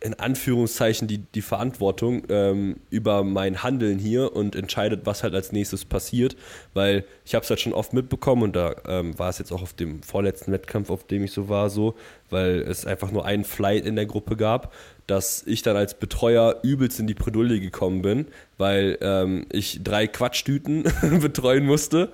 [0.00, 5.52] in Anführungszeichen die, die Verantwortung ähm, über mein Handeln hier und entscheidet, was halt als
[5.52, 6.36] nächstes passiert,
[6.74, 9.62] weil ich habe es halt schon oft mitbekommen und da ähm, war es jetzt auch
[9.62, 11.94] auf dem vorletzten Wettkampf, auf dem ich so war, so,
[12.28, 14.72] weil es einfach nur einen Flight in der Gruppe gab,
[15.06, 18.26] dass ich dann als Betreuer übelst in die Bredouille gekommen bin,
[18.58, 20.84] weil ähm, ich drei Quatschtüten
[21.20, 22.10] betreuen musste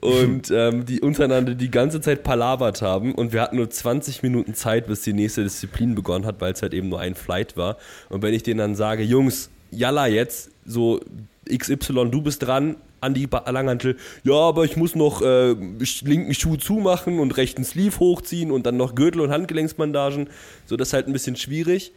[0.00, 4.54] und ähm, die untereinander die ganze Zeit palavert haben und wir hatten nur 20 Minuten
[4.54, 7.78] Zeit, bis die nächste Disziplin begonnen hat, weil es halt eben nur ein Flight war.
[8.10, 11.00] Und wenn ich denen dann sage, Jungs, Jalla jetzt, so
[11.48, 15.54] XY, du bist dran, an die Langhantel, ja, aber ich muss noch äh,
[16.02, 20.28] linken Schuh zumachen und rechten Sleeve hochziehen und dann noch Gürtel und Handgelenksbandagen.
[20.64, 21.92] So, das ist halt ein bisschen schwierig.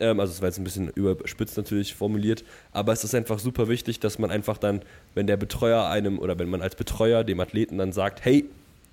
[0.00, 3.68] Ähm, also es war jetzt ein bisschen überspitzt natürlich formuliert, aber es ist einfach super
[3.68, 4.82] wichtig, dass man einfach dann,
[5.14, 8.48] wenn der Betreuer einem oder wenn man als Betreuer dem Athleten dann sagt, hey,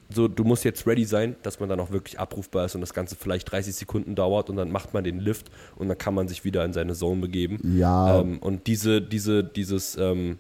[0.10, 2.94] so du musst jetzt ready sein, dass man dann auch wirklich abrufbar ist und das
[2.94, 5.48] Ganze vielleicht 30 Sekunden dauert und dann macht man den Lift
[5.78, 7.60] und dann kann man sich wieder in seine Zone begeben.
[7.78, 10.38] Ja, Ähm, und diese, diese, dieses, ähm,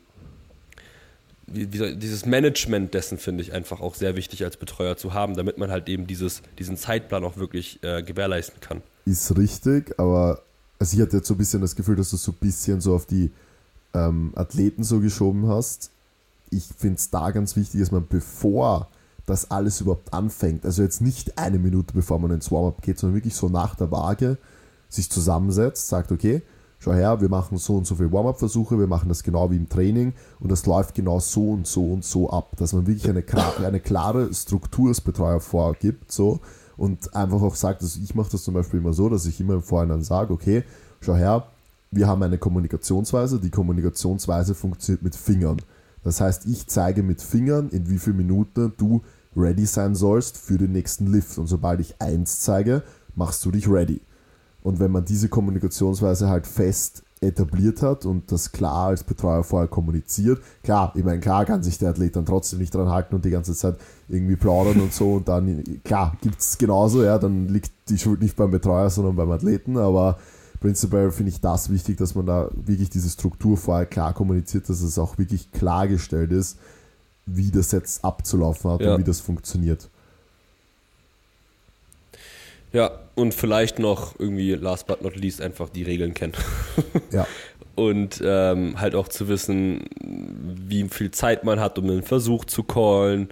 [1.48, 5.14] wie, wie soll, dieses Management dessen finde ich einfach auch sehr wichtig als Betreuer zu
[5.14, 8.82] haben, damit man halt eben dieses, diesen Zeitplan auch wirklich äh, gewährleisten kann.
[9.06, 10.42] ist richtig, aber
[10.80, 12.96] also ich hatte jetzt so ein bisschen das Gefühl, dass du so ein bisschen so
[12.96, 13.32] auf die
[13.94, 15.92] ähm, Athleten so geschoben hast.
[16.52, 18.88] Ich finde es da ganz wichtig, dass man bevor
[19.26, 23.16] das alles überhaupt anfängt, also jetzt nicht eine Minute bevor man ins Warm-up geht, sondern
[23.16, 24.38] wirklich so nach der Waage
[24.88, 26.44] sich zusammensetzt, sagt, okay,
[26.78, 29.68] schau her, wir machen so und so viele Warm-up-Versuche, wir machen das genau wie im
[29.68, 33.24] Training und das läuft genau so und so und so ab, dass man wirklich eine,
[33.66, 36.40] eine klare Struktur als Betreuer vorgibt, so
[36.78, 39.56] und einfach auch sagt, also ich mache das zum Beispiel immer so, dass ich immer
[39.56, 40.64] im Vorhinein sage, okay,
[41.02, 41.48] schau her,
[41.92, 45.62] wir haben eine Kommunikationsweise, die Kommunikationsweise funktioniert mit Fingern.
[46.04, 49.02] Das heißt, ich zeige mit Fingern, in wie vielen Minuten du
[49.36, 51.38] ready sein sollst für den nächsten Lift.
[51.38, 52.84] Und sobald ich eins zeige,
[53.16, 54.02] machst du dich ready.
[54.62, 59.68] Und wenn man diese Kommunikationsweise halt fest etabliert hat und das klar als Betreuer vorher
[59.68, 60.42] kommuniziert.
[60.64, 63.30] Klar, ich meine, klar kann sich der Athlet dann trotzdem nicht dran halten und die
[63.30, 63.78] ganze Zeit
[64.10, 68.22] irgendwie plaudern und so und dann, klar, gibt es genauso, ja, dann liegt die Schuld
[68.22, 70.18] nicht beim Betreuer, sondern beim Athleten, aber
[70.60, 74.82] prinzipiell finde ich das wichtig, dass man da wirklich diese Struktur vorher klar kommuniziert, dass
[74.82, 76.58] es auch wirklich klargestellt ist,
[77.26, 78.94] wie das jetzt abzulaufen hat Ja.
[78.94, 79.90] und wie das funktioniert.
[82.76, 86.34] Ja, und vielleicht noch irgendwie, last but not least, einfach die Regeln kennen.
[87.12, 87.26] Ja,
[87.76, 92.64] Und ähm, halt auch zu wissen, wie viel Zeit man hat, um einen Versuch zu
[92.64, 93.28] callen.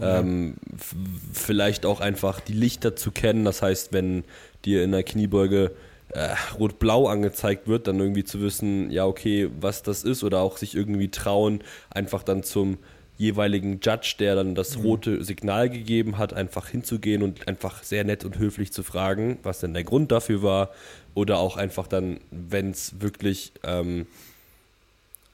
[0.00, 0.94] Ähm, f-
[1.32, 3.44] vielleicht auch einfach die Lichter zu kennen.
[3.44, 4.22] Das heißt, wenn
[4.64, 5.72] dir in der Kniebeuge
[6.10, 10.22] äh, rot-blau angezeigt wird, dann irgendwie zu wissen, ja, okay, was das ist.
[10.22, 12.78] Oder auch sich irgendwie trauen, einfach dann zum
[13.18, 18.24] jeweiligen Judge, der dann das rote Signal gegeben hat, einfach hinzugehen und einfach sehr nett
[18.24, 20.70] und höflich zu fragen, was denn der Grund dafür war.
[21.14, 24.06] Oder auch einfach dann, wenn es wirklich ähm,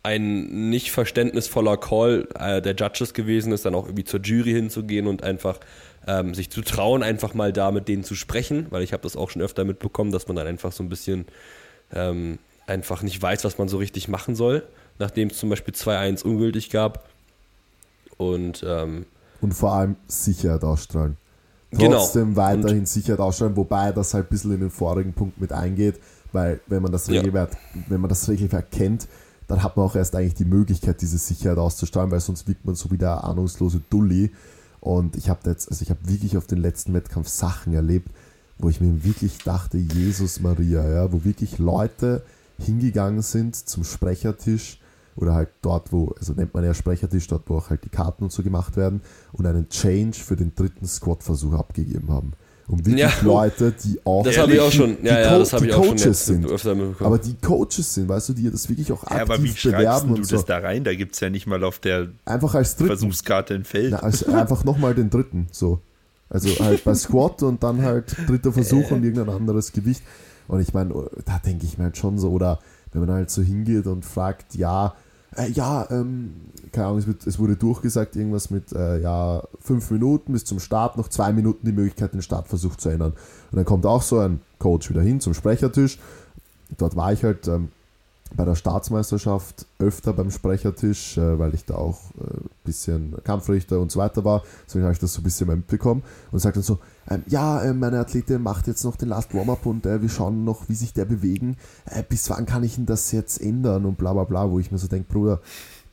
[0.03, 5.07] ein nicht verständnisvoller Call äh, der Judges gewesen ist, dann auch irgendwie zur Jury hinzugehen
[5.07, 5.61] und einfach
[6.07, 9.15] ähm, sich zu trauen, einfach mal da mit denen zu sprechen, weil ich habe das
[9.17, 11.27] auch schon öfter mitbekommen, dass man dann einfach so ein bisschen
[11.93, 14.63] ähm, einfach nicht weiß, was man so richtig machen soll,
[14.99, 17.09] nachdem es zum Beispiel 2-1 ungültig gab.
[18.17, 19.07] Und ähm,
[19.41, 21.17] und vor allem Sicherheit ausstrahlen.
[21.71, 21.99] Genau.
[21.99, 26.01] Trotzdem weiterhin Sicherheit ausstrahlen, wobei das halt ein bisschen in den vorigen Punkt mit eingeht,
[26.33, 27.21] weil wenn man das Ja.
[27.21, 27.51] Regelwerk,
[27.89, 29.09] wenn man das Regelwerk kennt,
[29.49, 32.75] dann hat man auch erst eigentlich die Möglichkeit, diese Sicherheit auszustrahlen, weil sonst wirkt man
[32.75, 34.31] so wie der ahnungslose Dulli.
[34.81, 38.09] Und ich habe jetzt, also ich habe wirklich auf den letzten Wettkampf Sachen erlebt,
[38.59, 42.23] wo ich mir wirklich dachte, Jesus Maria, ja, wo wirklich Leute
[42.59, 44.79] hingegangen sind zum Sprechertisch
[45.17, 48.25] oder halt dort, wo, also nennt man ja Sprechertisch, dort, wo auch halt die Karten
[48.25, 49.01] und so gemacht werden
[49.33, 52.33] und einen Change für den dritten Squat-Versuch abgegeben haben.
[52.67, 53.11] Und wirklich Ja.
[53.23, 54.25] Leute, die auch.
[54.25, 56.05] das habe ich auch schon, die ja, ja, Co- das habe ich auch schon Coaches
[56.05, 56.47] jetzt sind.
[57.01, 59.63] Aber die Coaches sind, weißt du, die das wirklich auch aktiv Ja, aber wie schreibst
[59.79, 60.37] bewerben du und so.
[60.37, 60.83] das da rein?
[60.83, 62.87] Da gibt es ja nicht mal auf der Einfach als dritten.
[62.89, 63.91] Versuchskarte ein Feld.
[63.93, 65.81] Na, also einfach nochmal den dritten, so.
[66.31, 70.03] Also halt bei Squat und dann halt dritter Versuch und irgendein anderes Gewicht.
[70.49, 70.95] Und ich meine,
[71.27, 72.59] da denke ich mir halt schon so, oder
[72.93, 74.95] wenn man halt so hingeht und fragt, ja,
[75.37, 76.33] äh, ja, ähm,
[76.73, 80.61] keine Ahnung, es, wird, es wurde durchgesagt, irgendwas mit, äh, ja, fünf Minuten bis zum
[80.61, 83.13] Start, noch zwei Minuten die Möglichkeit, den Startversuch zu ändern.
[83.51, 85.99] Und dann kommt auch so ein Coach wieder hin zum Sprechertisch.
[86.77, 87.69] Dort war ich halt ähm,
[88.37, 93.81] bei der Staatsmeisterschaft öfter beim Sprechertisch, äh, weil ich da auch ein äh, bisschen Kampfrichter
[93.81, 94.43] und so weiter war.
[94.67, 96.79] Deswegen habe ich das so ein bisschen mitbekommen und sagt dann so,
[97.09, 100.45] ähm, ja, äh, meine Athletin macht jetzt noch den Last Warm-Up und äh, wir schauen
[100.45, 101.57] noch, wie sich der bewegen.
[101.87, 104.71] Äh, bis wann kann ich denn das jetzt ändern und bla bla bla, wo ich
[104.71, 105.41] mir so denke, Bruder,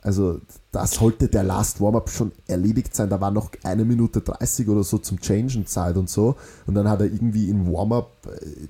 [0.02, 0.40] also
[0.72, 3.10] da sollte der Last Warm-Up schon erledigt sein.
[3.10, 6.36] Da war noch eine Minute 30 oder so zum Changen Zeit und so.
[6.66, 8.68] Und dann hat er irgendwie im Warm-Up äh,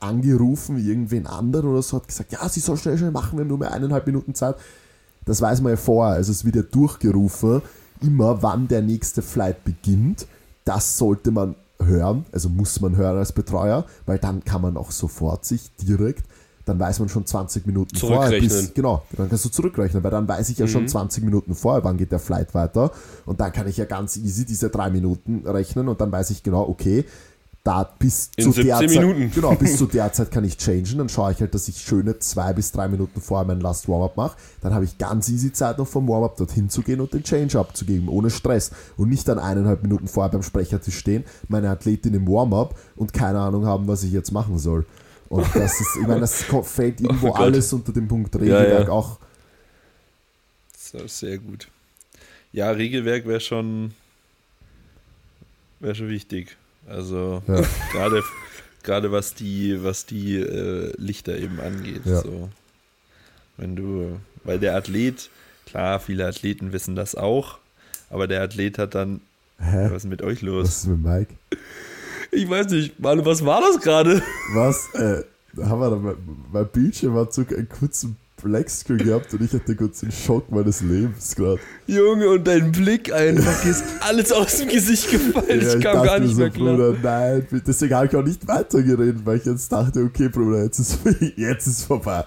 [0.00, 3.48] angerufen, irgendwen anderen oder so, hat gesagt, ja, sie soll schnell, schnell machen, wir haben
[3.48, 4.56] nur mehr eineinhalb Minuten Zeit.
[5.24, 7.62] Das weiß man ja vorher, also es wird ja durchgerufen,
[8.00, 10.26] immer wann der nächste Flight beginnt.
[10.64, 14.90] Das sollte man hören, also muss man hören als Betreuer, weil dann kann man auch
[14.90, 16.24] sofort sich direkt,
[16.64, 20.28] dann weiß man schon 20 Minuten vorher, bis, genau, dann kannst du zurückrechnen, weil dann
[20.28, 22.92] weiß ich ja schon 20 Minuten vorher, wann geht der Flight weiter
[23.26, 26.42] und dann kann ich ja ganz easy diese drei Minuten rechnen und dann weiß ich
[26.44, 27.04] genau, okay,
[27.64, 29.30] da bis In zu der 17 Zeit, Minuten.
[29.34, 32.18] genau, bis zu der Zeit kann ich changen, dann schaue ich halt, dass ich schöne
[32.18, 35.78] zwei bis drei Minuten vorher mein Last Warm-Up mache, dann habe ich ganz easy Zeit
[35.78, 39.38] noch vom Warm-Up dorthin zu gehen und den Change abzugeben, ohne Stress und nicht dann
[39.38, 44.02] eineinhalb Minuten vorher beim Sprechertisch stehen, meine Athletin im Warm-Up und keine Ahnung haben, was
[44.02, 44.84] ich jetzt machen soll.
[45.28, 48.92] Und das ist, ich meine, das fällt irgendwo Oh alles unter den Punkt Regelwerk ja.
[48.92, 49.18] auch.
[50.76, 51.68] So, sehr gut.
[52.52, 53.94] Ja, Regelwerk wäre schon,
[55.80, 56.58] wäre schon wichtig.
[56.86, 57.62] Also Ja.
[57.92, 58.22] gerade,
[58.82, 62.02] gerade was die, was die äh, Lichter eben angeht.
[62.04, 62.20] Ja.
[62.22, 62.48] So.
[63.56, 65.30] Wenn du, weil der Athlet,
[65.66, 67.58] klar, viele Athleten wissen das auch,
[68.10, 69.20] aber der Athlet hat dann,
[69.58, 69.88] Hä?
[69.90, 70.68] was ist mit euch Was los?
[70.68, 71.34] ist mit Mike?
[72.32, 74.22] ich weiß nicht, Manu, was war das gerade?
[74.54, 74.88] Was?
[74.94, 75.22] Äh,
[75.64, 76.14] haben wir da,
[76.52, 80.80] mein, Bildschirm hat sogar einen kurzen Blackscreen gehabt und ich hatte kurz den Schock meines
[80.80, 81.60] Lebens gerade.
[81.86, 85.60] Junge, und dein Blick einfach, ist alles aus dem Gesicht gefallen.
[85.60, 86.76] Ja, ich kam gar nicht so, mehr klar.
[86.76, 90.78] Bruder, nein, deswegen habe ich auch nicht weitergeredet, weil ich jetzt dachte, okay, Bruder, jetzt
[90.78, 90.98] ist,
[91.36, 92.24] jetzt ist vorbei.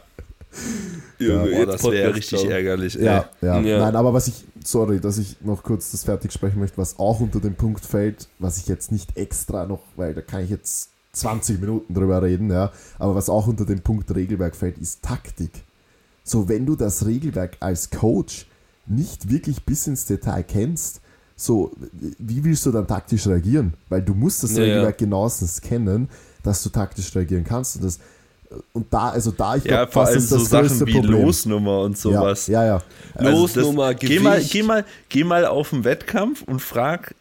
[1.19, 2.51] Junge, Boah, jetzt das wäre richtig schauen.
[2.51, 2.93] ärgerlich.
[2.95, 3.79] Ja, ja, Ja.
[3.79, 7.19] Nein, aber was ich, sorry, dass ich noch kurz das fertig sprechen möchte, was auch
[7.19, 10.89] unter den Punkt fällt, was ich jetzt nicht extra noch, weil da kann ich jetzt
[11.13, 15.51] 20 Minuten drüber reden, ja, aber was auch unter den Punkt Regelwerk fällt, ist Taktik.
[16.25, 18.47] So, wenn du das Regelwerk als Coach
[18.87, 20.99] nicht wirklich bis ins Detail kennst,
[21.37, 21.71] so,
[22.17, 23.73] wie willst du dann taktisch reagieren?
[23.89, 24.73] Weil du musst das Ja, ja.
[24.73, 26.09] Regelwerk genauestens kennen,
[26.43, 27.75] dass du taktisch reagieren kannst.
[27.77, 27.99] Und das
[28.73, 30.87] Und da, also da, ich Ja, glaube, vor das allem ist so das Sachen größte
[30.87, 31.21] wie Problem.
[31.23, 32.47] Losnummer und sowas.
[32.47, 32.83] Ja, ja, ja.
[33.15, 37.13] Also Losnummer, das, geh mal, geh mal, geh mal auf den Wettkampf und frag,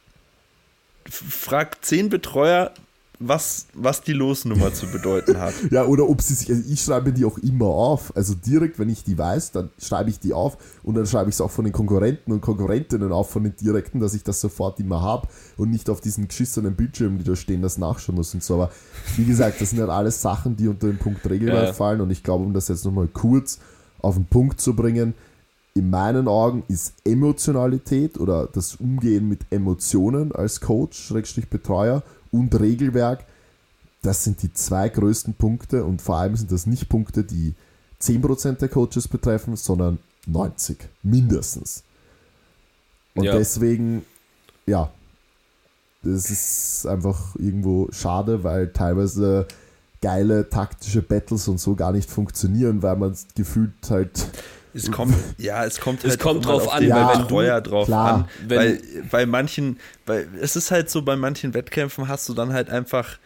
[1.10, 2.72] frag zehn Betreuer,
[3.20, 5.54] was, was die Losnummer zu bedeuten hat.
[5.70, 8.14] Ja, oder ob sie sich, also ich schreibe die auch immer auf.
[8.16, 11.36] Also direkt, wenn ich die weiß, dann schreibe ich die auf und dann schreibe ich
[11.36, 14.80] es auch von den Konkurrenten und Konkurrentinnen auf, von den direkten, dass ich das sofort
[14.80, 18.42] immer habe und nicht auf diesen geschissenen Bildschirmen, die da stehen, das nachschauen muss und
[18.42, 18.54] so.
[18.54, 18.70] Aber
[19.16, 21.72] wie gesagt, das sind halt alles Sachen, die unter den Punkt Regelwerk Ja.
[21.72, 23.58] fallen und ich glaube, um das jetzt nochmal kurz
[24.02, 25.14] auf den Punkt zu bringen,
[25.76, 32.02] in meinen Augen ist Emotionalität oder das Umgehen mit Emotionen als Coach, Schrägstrich Betreuer
[32.38, 33.24] und Regelwerk
[34.04, 37.54] das sind die zwei größten Punkte und vor allem sind das nicht Punkte, die
[38.00, 41.82] 10% der Coaches betreffen, sondern 90 mindestens.
[43.14, 43.38] Und Ja.
[43.38, 44.04] deswegen,
[44.66, 44.90] ja,
[46.02, 49.46] das ist einfach irgendwo schade, weil teilweise
[50.02, 54.26] geile taktische Battles und so gar nicht funktionieren, weil man gefühlt halt
[54.74, 57.06] Es kommt, ja, es kommt Es halt kommt auch mal drauf auf an, den weil
[57.08, 58.28] wenn du- Betreuer drauf klar, an.
[58.48, 62.52] wenn- weil bei manchen, weil es ist halt so, bei manchen Wettkämpfen hast du dann
[62.52, 63.18] halt einfach,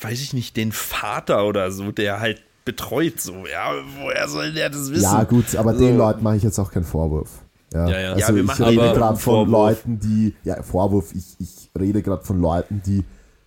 [0.00, 3.44] weiß ich nicht, den Vater oder so, der halt betreut so.
[3.50, 5.02] Ja, woher soll der das wissen?
[5.02, 5.80] Ja, gut, aber So.
[5.80, 7.28] den Leuten mache ich jetzt auch keinen Vorwurf.
[7.72, 8.08] Ja, Ja, ja.
[8.12, 9.48] Also Ja, wir ich machen rede gerade von Vorwurf.
[9.50, 13.02] Leuten, die, ja, Vorwurf, ich, ich rede gerade von Leuten, die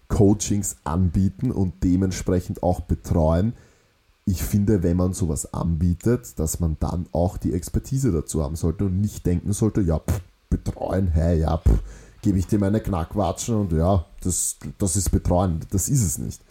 [0.09, 3.53] Coachings anbieten und dementsprechend auch betreuen.
[4.29, 8.85] Ich finde, wenn man sowas anbietet, dass man dann auch die Expertise dazu haben sollte
[8.85, 10.19] und nicht denken sollte, ja, pff,
[10.49, 11.79] betreuen, hey, ja, pff,
[12.21, 15.61] gebe ich dir meine Knackwatschen und ja, das, das ist betreuen.
[15.71, 16.41] Das ist es nicht.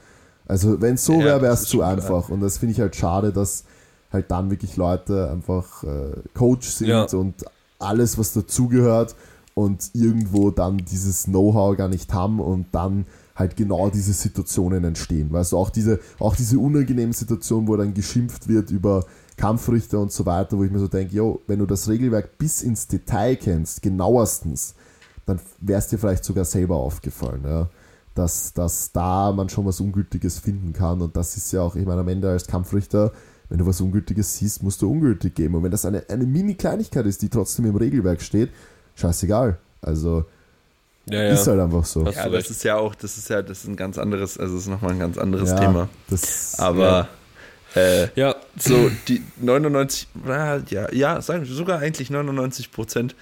[0.48, 1.90] Also wenn es so Ja, wäre, wäre es zu klar.
[1.90, 2.30] einfach.
[2.30, 3.64] Und das finde ich halt schade, dass
[4.10, 7.04] halt dann wirklich Leute einfach äh, Coach sind Ja.
[7.12, 7.44] und
[7.78, 9.14] alles, was dazugehört
[9.54, 13.04] und irgendwo dann dieses Know-how gar nicht haben und dann
[13.36, 15.30] halt genau diese Situationen entstehen.
[15.30, 19.04] Weißt du, auch diese, auch diese unangenehmen Situationen, wo dann geschimpft wird über
[19.36, 22.62] Kampfrichter und so weiter, wo ich mir so denke, jo, wenn du das Regelwerk bis
[22.62, 24.74] ins Detail kennst, genauestens,
[25.26, 27.68] dann wäre es dir vielleicht sogar selber aufgefallen, ja.
[28.14, 31.02] Dass, dass da man schon was Ungültiges finden kann.
[31.02, 33.12] Und das ist ja auch, ich meine, am Ende als Kampfrichter,
[33.50, 35.54] wenn du was Ungültiges siehst, musst du ungültig geben.
[35.54, 38.48] Und wenn das eine, eine Mini-Kleinigkeit ist, die trotzdem im Regelwerk steht,
[38.94, 39.58] scheißegal.
[39.82, 40.24] Also
[41.08, 41.34] Ja, ja.
[41.34, 42.04] ist halt einfach so.
[42.04, 42.50] Ja, das recht.
[42.50, 44.92] ist ja auch, das ist ja, das ist ein ganz anderes, also das ist nochmal
[44.92, 45.88] ein ganz anderes ja, Thema.
[46.10, 47.08] Das, Aber
[47.76, 53.14] äh, Ja, so die 99, na, ja, ja, sagen wir sogar eigentlich 99 Prozent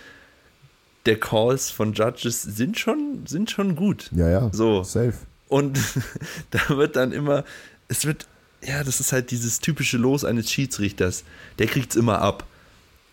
[1.06, 4.10] der Calls von Judges sind schon, sind schon gut.
[4.12, 4.82] ja, ja, So.
[4.82, 5.14] safe.
[5.48, 5.78] Und
[6.50, 7.44] da wird dann immer,
[7.88, 8.26] es wird,
[8.62, 11.24] ja, das ist halt dieses typische Los eines Schiedsrichters.
[11.58, 12.44] Der kriegt's immer ab.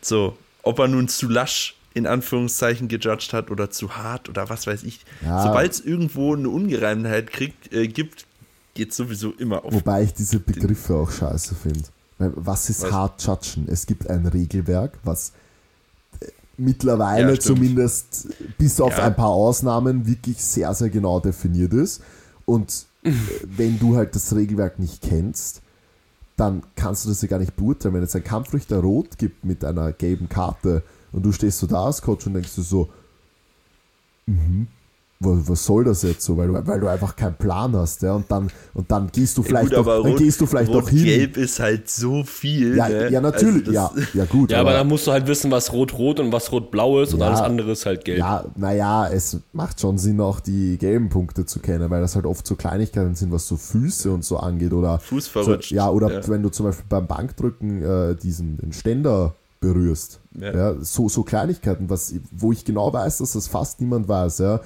[0.02, 4.68] So, ob er nun zu lasch in Anführungszeichen gejudged hat oder zu hart oder was
[4.68, 5.02] weiß ich.
[5.24, 5.44] Ja.
[5.44, 8.26] Sobald es irgendwo eine Ungereimtheit kriegt, äh, gibt,
[8.74, 9.74] geht sowieso immer auf.
[9.74, 11.84] Wobei ich diese Begriffe auch scheiße finde.
[12.18, 12.92] Was ist Was?
[12.92, 13.68] hart judgen?
[13.68, 15.34] Es gibt ein Regelwerk, was
[16.22, 16.28] äh,
[16.58, 18.28] mittlerweile Ja, zumindest
[18.58, 19.06] bis auf Ja.
[19.06, 22.02] ein paar Ausnahmen wirklich sehr, sehr genau definiert ist.
[22.46, 23.12] Und äh,
[23.44, 25.62] wenn du halt das Regelwerk nicht kennst,
[26.38, 27.96] dann kannst du das ja gar nicht beurteilen.
[27.96, 31.86] Wenn jetzt ein Kampfrichter rot gibt mit einer gelben Karte und du stehst so da
[31.86, 32.90] als Coach und denkst du so,
[34.28, 34.68] mhm,
[35.24, 36.36] was, was soll das jetzt so?
[36.36, 38.14] Weil du, weil du einfach keinen Plan hast, ja.
[38.16, 40.74] Und dann, und dann gehst du vielleicht Gut, doch, aber dann rot- gehst du vielleicht
[40.74, 41.04] doch hin.
[41.04, 42.76] Gelb ist halt so viel.
[42.76, 43.12] Ja, ne?
[43.12, 44.50] ja, natürlich, Also ja, ja gut.
[44.50, 47.28] ja, aber dann musst du halt wissen, was rot-rot und was rot-blau ist und Ja.
[47.28, 48.18] alles andere ist halt gelb.
[48.18, 52.26] Ja, naja, es macht schon Sinn, auch die gelben Punkte zu kennen, weil das halt
[52.26, 54.74] oft so Kleinigkeiten sind, was so Füße und so angeht.
[54.74, 55.70] Oder Fuß so, verrutscht.
[55.72, 56.28] ja, oder Ja.
[56.30, 60.20] wenn du zum Beispiel beim Bankdrücken äh, diesen den Ständer berührst.
[60.40, 60.54] Ja.
[60.54, 60.76] Ja.
[60.82, 64.62] so, so Kleinigkeiten, was, wo ich genau weiß, dass das fast niemand weiß, ja.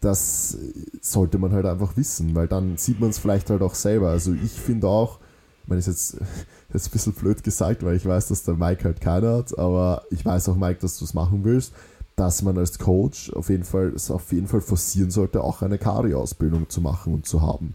[0.00, 0.58] Das
[1.00, 4.08] sollte man halt einfach wissen, weil dann sieht man es vielleicht halt auch selber.
[4.10, 5.20] Also ich finde auch,
[5.62, 6.16] ich meine, ist jetzt,
[6.72, 10.02] jetzt ein bisschen blöd gesagt, weil ich weiß, dass der Mike halt keiner hat, aber
[10.10, 11.72] ich weiß auch, Mike, dass du es machen willst,
[12.16, 15.78] dass man als Coach auf jeden Fall es auf jeden Fall forcieren sollte, auch eine
[15.78, 17.74] Kari-Ausbildung zu machen und zu haben.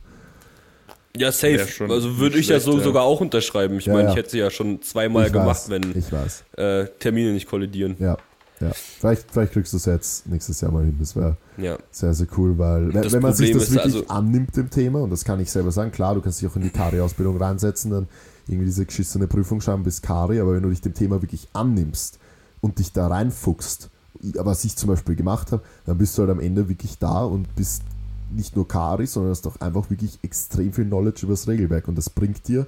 [1.18, 1.68] Ja, safe.
[1.68, 3.78] Schon Also würde ich ja so sogar auch unterschreiben.
[3.80, 4.12] Ich Ja, meine, ja.
[4.12, 6.44] ich hätte sie ja schon zweimal ich gemacht, weiß, wenn Ich weiß.
[6.58, 7.96] äh, Termine nicht kollidieren.
[8.00, 8.18] Ja,
[8.60, 8.72] ja.
[8.74, 10.96] Vielleicht, vielleicht kriegst du es jetzt nächstes Jahr mal hin.
[11.00, 11.78] Das wäre Ja.
[11.92, 14.70] sehr, sehr cool, weil wenn, Das wenn man sich das ist wirklich also- annimmt, dem
[14.70, 17.38] Thema, und das kann ich selber sagen, klar, du kannst dich auch in die Kari-Ausbildung
[17.38, 18.08] reinsetzen, dann
[18.48, 22.18] irgendwie diese geschissene Prüfung schreiben bis Kari, aber wenn du dich dem Thema wirklich annimmst
[22.62, 23.90] und dich da reinfuchst,
[24.20, 27.54] was ich zum Beispiel gemacht habe, dann bist du halt am Ende wirklich da und
[27.56, 27.84] bist
[28.32, 31.96] nicht nur Kari, sondern hast auch einfach wirklich extrem viel Knowledge über das Regelwerk und
[31.96, 32.68] das bringt dir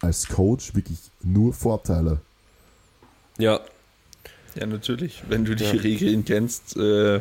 [0.00, 2.20] als Coach wirklich nur Vorteile.
[3.38, 3.60] Ja,
[4.54, 5.24] Ja, natürlich.
[5.28, 5.70] Wenn du die Ja.
[5.72, 7.20] Regeln kennst, äh,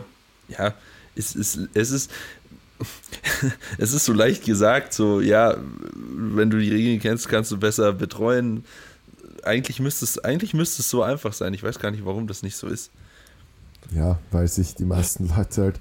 [0.50, 0.74] ja,
[1.16, 2.12] es ist, es ist,
[3.80, 5.58] es ist so leicht gesagt, so, ja,
[5.96, 8.66] wenn du die Regeln kennst, kannst du besser betreuen.
[9.44, 11.54] Eigentlich müsste es, eigentlich müsste es so einfach sein.
[11.54, 12.92] Ich weiß gar nicht, warum das nicht so ist.
[13.96, 15.80] Ja, weil sich die meisten Leute halt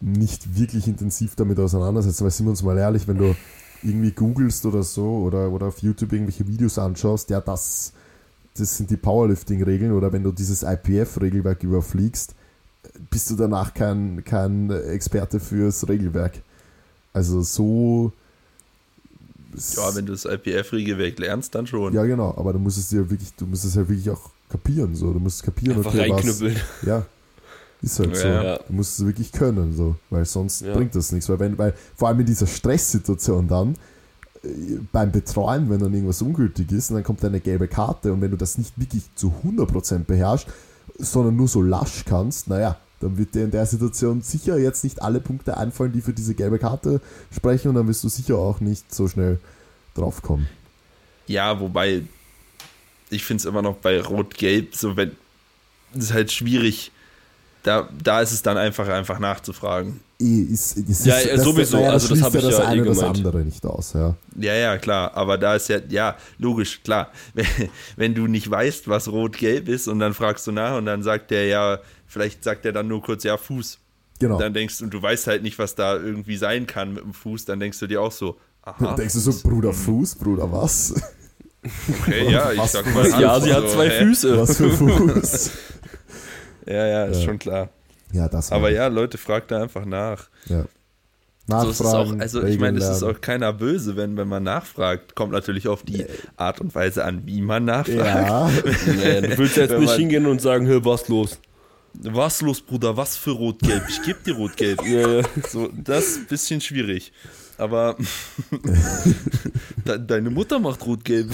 [0.00, 2.24] nicht wirklich intensiv damit auseinandersetzen.
[2.24, 3.34] Weil sind wir uns mal ehrlich, wenn du
[3.82, 7.92] irgendwie googelst oder so oder, oder auf YouTube irgendwelche Videos anschaust, ja, das,
[8.56, 12.34] das sind die Powerlifting-Regeln oder wenn du dieses IPF-Regelwerk überfliegst,
[13.10, 16.42] bist du danach kein, kein Experte fürs Regelwerk.
[17.12, 18.12] Also so.
[19.76, 21.92] Ja, wenn du das IPF-Regelwerk lernst, dann schon.
[21.92, 24.94] Ja, genau, aber du musst es dir wirklich, du musst es halt wirklich auch kapieren.
[24.94, 25.12] So.
[25.12, 26.56] Du musst kapieren, Einfach okay, was, reinknüppeln.
[26.86, 27.06] Ja.
[27.82, 28.26] Ist halt so.
[28.28, 28.42] Ja.
[28.42, 28.58] Ja.
[28.58, 30.74] Du musst es wirklich können, so, weil sonst Ja.
[30.74, 31.28] bringt das nichts.
[31.28, 33.76] Weil, wenn, weil vor allem in dieser Stresssituation dann,
[34.42, 34.48] äh,
[34.92, 38.30] beim Betreuen, wenn dann irgendwas ungültig ist und dann kommt eine gelbe Karte und wenn
[38.30, 40.46] du das nicht wirklich zu 100% beherrschst,
[40.98, 45.00] sondern nur so lasch kannst, naja, dann wird dir in der Situation sicher jetzt nicht
[45.00, 47.00] alle Punkte einfallen, die für diese gelbe Karte
[47.34, 49.38] sprechen und dann wirst du sicher auch nicht so schnell
[49.94, 50.46] draufkommen.
[51.26, 52.02] Ja, wobei
[53.08, 55.12] ich finde es immer noch bei Rot-Gelb, so wenn
[55.94, 56.92] es ist halt schwierig.
[57.62, 60.00] Da, da ist es dann einfach, einfach nachzufragen.
[60.18, 62.66] Eh, Ist, ist, Ja, ja, sowieso, naja, also das schließt hab ich das ja eh
[62.68, 63.16] eine das gemeint.
[63.18, 64.14] andere nicht aus, ja.
[64.38, 65.14] Ja, ja, klar.
[65.14, 67.10] Aber da ist ja, ja, logisch, klar.
[67.34, 67.46] Wenn,
[67.96, 71.30] wenn du nicht weißt, was Rot-Gelb ist und dann fragst du nach und dann sagt
[71.30, 73.78] der ja, vielleicht sagt er dann nur kurz, ja, Fuß.
[74.18, 74.38] Genau.
[74.38, 77.14] Dann denkst du, und du weißt halt nicht, was da irgendwie sein kann mit dem
[77.14, 78.84] Fuß, dann denkst du dir auch so, aha.
[78.84, 80.94] Dann denkst du so, Bruder Fuß, Bruder was?
[82.02, 83.06] Okay, ja, ich sag mal.
[83.20, 83.90] Ja, sie hat zwei?
[83.90, 84.38] Füße.
[84.38, 85.50] Was für Fuß?
[86.70, 87.24] Ja, ja, ist Ja.
[87.26, 87.68] schon klar.
[88.12, 90.28] Ja, das Aber ja, Leute, fragt da einfach nach.
[90.46, 90.64] ja.
[91.48, 94.28] So ist es auch, Nachfragen, also ich meine, es ist auch keiner böse, wenn, wenn
[94.28, 95.16] man nachfragt.
[95.16, 96.06] Kommt natürlich auf die
[96.36, 97.98] Art und Weise an, wie man nachfragt.
[97.98, 98.48] Ja,
[98.86, 101.38] Nee, du willst jetzt nicht hingehen und sagen, hör, was los?
[101.94, 102.96] Was los, Bruder?
[102.96, 103.82] Was für Rot-Gelb?
[103.88, 104.80] Ich geb dir Rot-Gelb.
[104.86, 105.22] Ja, ja.
[105.48, 107.12] So, das ist ein bisschen schwierig.
[107.58, 107.96] Aber
[109.86, 111.30] de deine Mutter macht Rot-Gelb.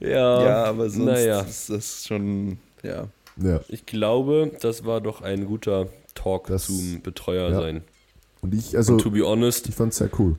[0.00, 3.08] Ja, Ja, aber sonst Naja, ist das schon, ja.
[3.36, 3.60] ja.
[3.68, 7.60] ich glaube, das war doch ein guter Talk Das- zum Betreuer ja.
[7.60, 7.82] sein.
[8.42, 10.36] Und ich, also, To be honest, ich fand es sehr cool.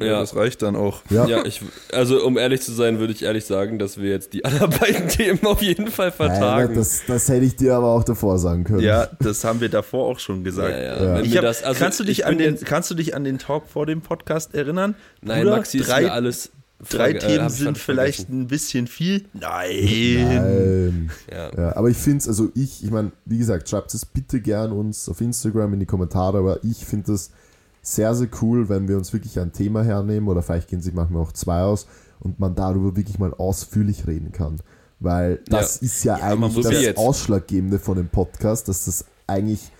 [0.00, 0.06] Ja.
[0.06, 0.20] ja.
[0.20, 1.02] Das reicht dann auch.
[1.10, 1.60] Ja, Ja, ich,
[1.92, 5.08] also um ehrlich zu sein, würde ich ehrlich sagen, dass wir jetzt die anderen beiden
[5.08, 6.74] Themen auf jeden Fall Nein, vertagen.
[6.74, 8.80] das, das hätte ich dir aber auch davor sagen können.
[8.80, 10.70] Ja, das haben wir davor auch schon gesagt.
[10.70, 11.20] ja, ja.
[11.22, 11.36] Ja.
[11.36, 13.38] Hab, das, also kannst, du dich ich an den, jetzt- kannst du dich an den
[13.38, 14.94] Talk vor dem Podcast erinnern?
[15.22, 16.50] Nein, Bruder, Maxi, ist drei, mir alles.
[16.88, 18.40] drei Frage- Themen sind vielleicht vergessen.
[18.42, 19.24] ein bisschen viel.
[19.32, 20.28] Nein.
[20.28, 21.10] Nein.
[21.30, 21.50] Ja.
[21.56, 24.72] Ja, aber ich finde es, also ich, ich meine, wie gesagt, schreibt es bitte gern
[24.72, 27.30] uns auf Instagram in die Kommentare, aber ich finde es
[27.94, 31.22] sehr, sehr cool, wenn wir uns wirklich ein Thema hernehmen oder vielleicht gehen sich manchmal
[31.22, 31.86] auch zwei aus
[32.20, 34.60] und man darüber wirklich mal ausführlich reden kann.
[35.00, 36.98] Weil das ist ja, man eigentlich das ja jetzt.
[36.98, 39.70] Ausschlaggebende von dem Podcast, dass das eigentlich,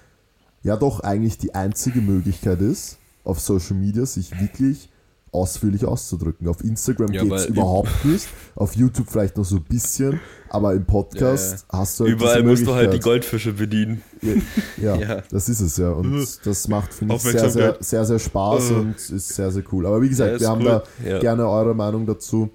[0.63, 4.89] ja doch eigentlich die einzige Möglichkeit ist, auf Social Media sich wirklich
[5.33, 6.49] ausführlich auszudrücken.
[6.49, 10.75] Auf Instagram Ja, geht es überhaupt nicht, auf YouTube vielleicht noch so ein bisschen, aber
[10.75, 13.01] im Podcast hast du halt Überall musst du halt die.
[13.01, 14.03] Goldfische bedienen.
[14.81, 15.23] Ja, Ja.
[15.31, 15.91] das ist es ja.
[15.91, 19.87] Und das macht, finde ich, sehr, sehr, sehr, sehr Spaß und ist sehr, sehr cool.
[19.87, 20.83] Aber wie gesagt, Ja, wir haben cool.
[21.03, 21.19] da Ja.
[21.21, 22.51] gerne eure Meinung dazu.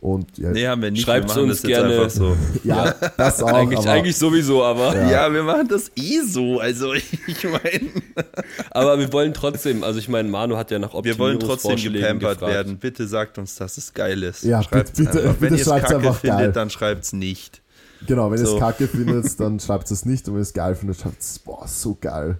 [0.00, 1.02] Und ja, Nee, haben wir nicht.
[1.04, 1.94] Schreibt's wir uns das jetzt gerne.
[1.94, 2.34] einfach so.
[2.64, 3.52] ja das auch.
[3.52, 5.10] eigentlich, aber, eigentlich sowieso, aber, Ja.
[5.26, 5.32] Ja.
[5.32, 6.58] wir machen das eh so.
[6.58, 7.12] Also ich
[7.44, 7.90] meine,
[8.70, 12.38] aber wir wollen trotzdem, also ich meine, Manu hat ja nach wir wollen trotzdem gepampert
[12.38, 12.52] gefragt.
[12.54, 12.78] werden.
[12.78, 14.42] Bitte sagt uns, dass es geil ist.
[14.42, 15.40] Ja, Schreibt's bitte- bitte- einfach.
[15.42, 16.52] Wenn bitte ihr es kacke einfach findet, geil.
[16.52, 17.60] dann schreibt's nicht.
[18.06, 18.54] Genau, wenn ihr So.
[18.54, 20.26] es kacke findet, dann schreibt es nicht.
[20.28, 22.38] Und wenn ihr es geil findet, schreibt es, boah, so geil.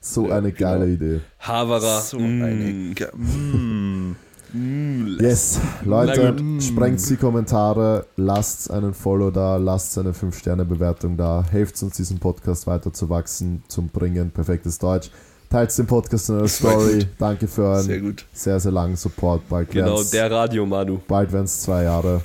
[0.00, 1.20] So eine geile Idee.
[1.38, 2.00] Havara.
[2.00, 2.42] So mm.
[2.42, 2.94] eine.
[2.94, 4.16] Ge- Mm.
[4.52, 5.18] Mm.
[5.20, 11.82] Yes, Leute, Na sprengt die Kommentare, lasst einen Follow da, lasst eine 5-Sterne-Bewertung da, helft
[11.82, 15.10] uns, diesen Podcast weiter zu wachsen, zum Bringen, perfektes Deutsch.
[15.50, 17.06] Teilt den Podcast in eurer Story.
[17.18, 18.24] Danke für euren Sehr gut.
[18.32, 19.48] sehr, sehr langen Support.
[19.48, 20.98] Bald Genau, der Radio, Manu.
[21.06, 22.22] Bald werden es zwei Jahre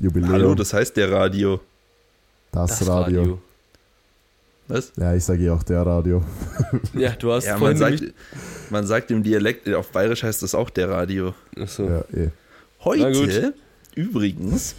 [0.00, 0.32] Jubiläum.
[0.32, 1.60] Hallo, das heißt der Radio.
[2.50, 3.20] das, Das Radio.
[3.20, 3.38] Radio.
[4.68, 4.92] Was?
[4.96, 6.24] Ja, ich sage eh auch der Radio.
[6.94, 8.02] Ja, du hast Ja, man sagt,
[8.70, 11.34] man sagt im Dialekt, auf Bayerisch heißt das auch der Radio.
[11.56, 11.88] Achso.
[11.88, 12.28] Ja, eh.
[12.84, 13.54] Heute,
[13.94, 14.74] übrigens,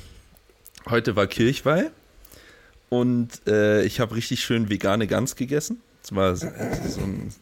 [0.89, 1.91] heute war Kirchweih
[2.89, 5.81] und äh, ich habe richtig schön vegane Gans gegessen.
[6.01, 6.47] Das war so,
[6.87, 7.33] so ein,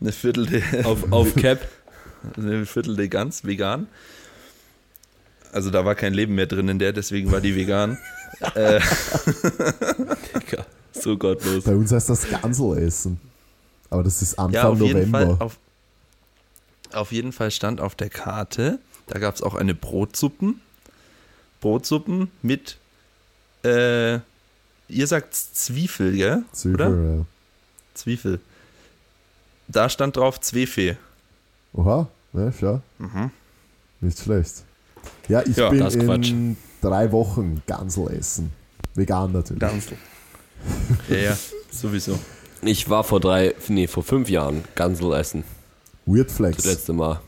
[0.00, 1.60] eine Viertel der, Auf, auf Cap.
[2.36, 3.88] eine Viertel der Gans vegan.
[5.52, 7.98] Also da war kein Leben mehr drin in der, deswegen war die vegan.
[8.54, 8.80] äh,
[11.06, 11.64] so gottlos.
[11.64, 13.20] Bei uns heißt das Gansel essen.
[13.88, 15.44] Aber das ist Anfang ja, auf jeden, Fall, November.
[15.44, 15.58] auf,
[16.92, 20.60] auf jeden Fall stand auf der Karte, da gab es auch eine Brotsuppen.
[21.60, 22.78] Brotsuppen mit
[23.64, 24.14] äh,
[24.88, 26.42] ihr sagt Zwiefel, gell?
[26.52, 27.16] Zwiebel, Oder?
[27.18, 27.24] ja.
[27.94, 28.40] Zwiefel.
[29.68, 30.96] Da stand drauf Zwefee.
[31.72, 32.80] Oha, ja, schau.
[34.00, 34.64] Nicht schlecht.
[35.28, 35.54] Ja, ich Mhm.
[35.56, 36.30] Ja, bin das ist Quatsch.
[36.30, 38.52] in drei Wochen Gansel essen.
[38.94, 39.60] Vegan natürlich.
[39.60, 39.96] Gansel.
[41.08, 41.36] Ja, ja,
[41.70, 42.18] sowieso.
[42.62, 45.44] Ich war vor drei, nee, vor fünf Jahren Gansel essen.
[46.06, 46.64] Weird Das Flex.
[46.64, 47.20] letzte Mal.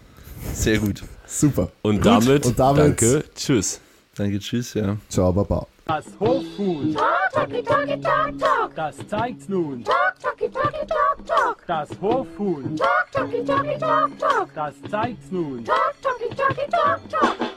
[0.54, 1.02] Sehr gut.
[1.26, 1.70] Super.
[1.82, 2.06] Und Gut.
[2.06, 3.80] damit, Und damit danke, tschüss.
[4.16, 4.96] Danke, tschüss, ja.
[5.08, 5.66] Ciao, Baba.
[5.86, 6.94] Das Hofhuhn,
[7.32, 8.74] Talkie, talkie, talk, talk.
[8.74, 9.82] das zeigt's nun.
[9.84, 11.66] Talk, talkie, talk, talk.
[11.66, 14.48] Das Hofhuhn, Talk, talkie, talk, talk.
[14.54, 15.64] das zeigt's nun.
[15.64, 17.48] Talk, talkie, talkie,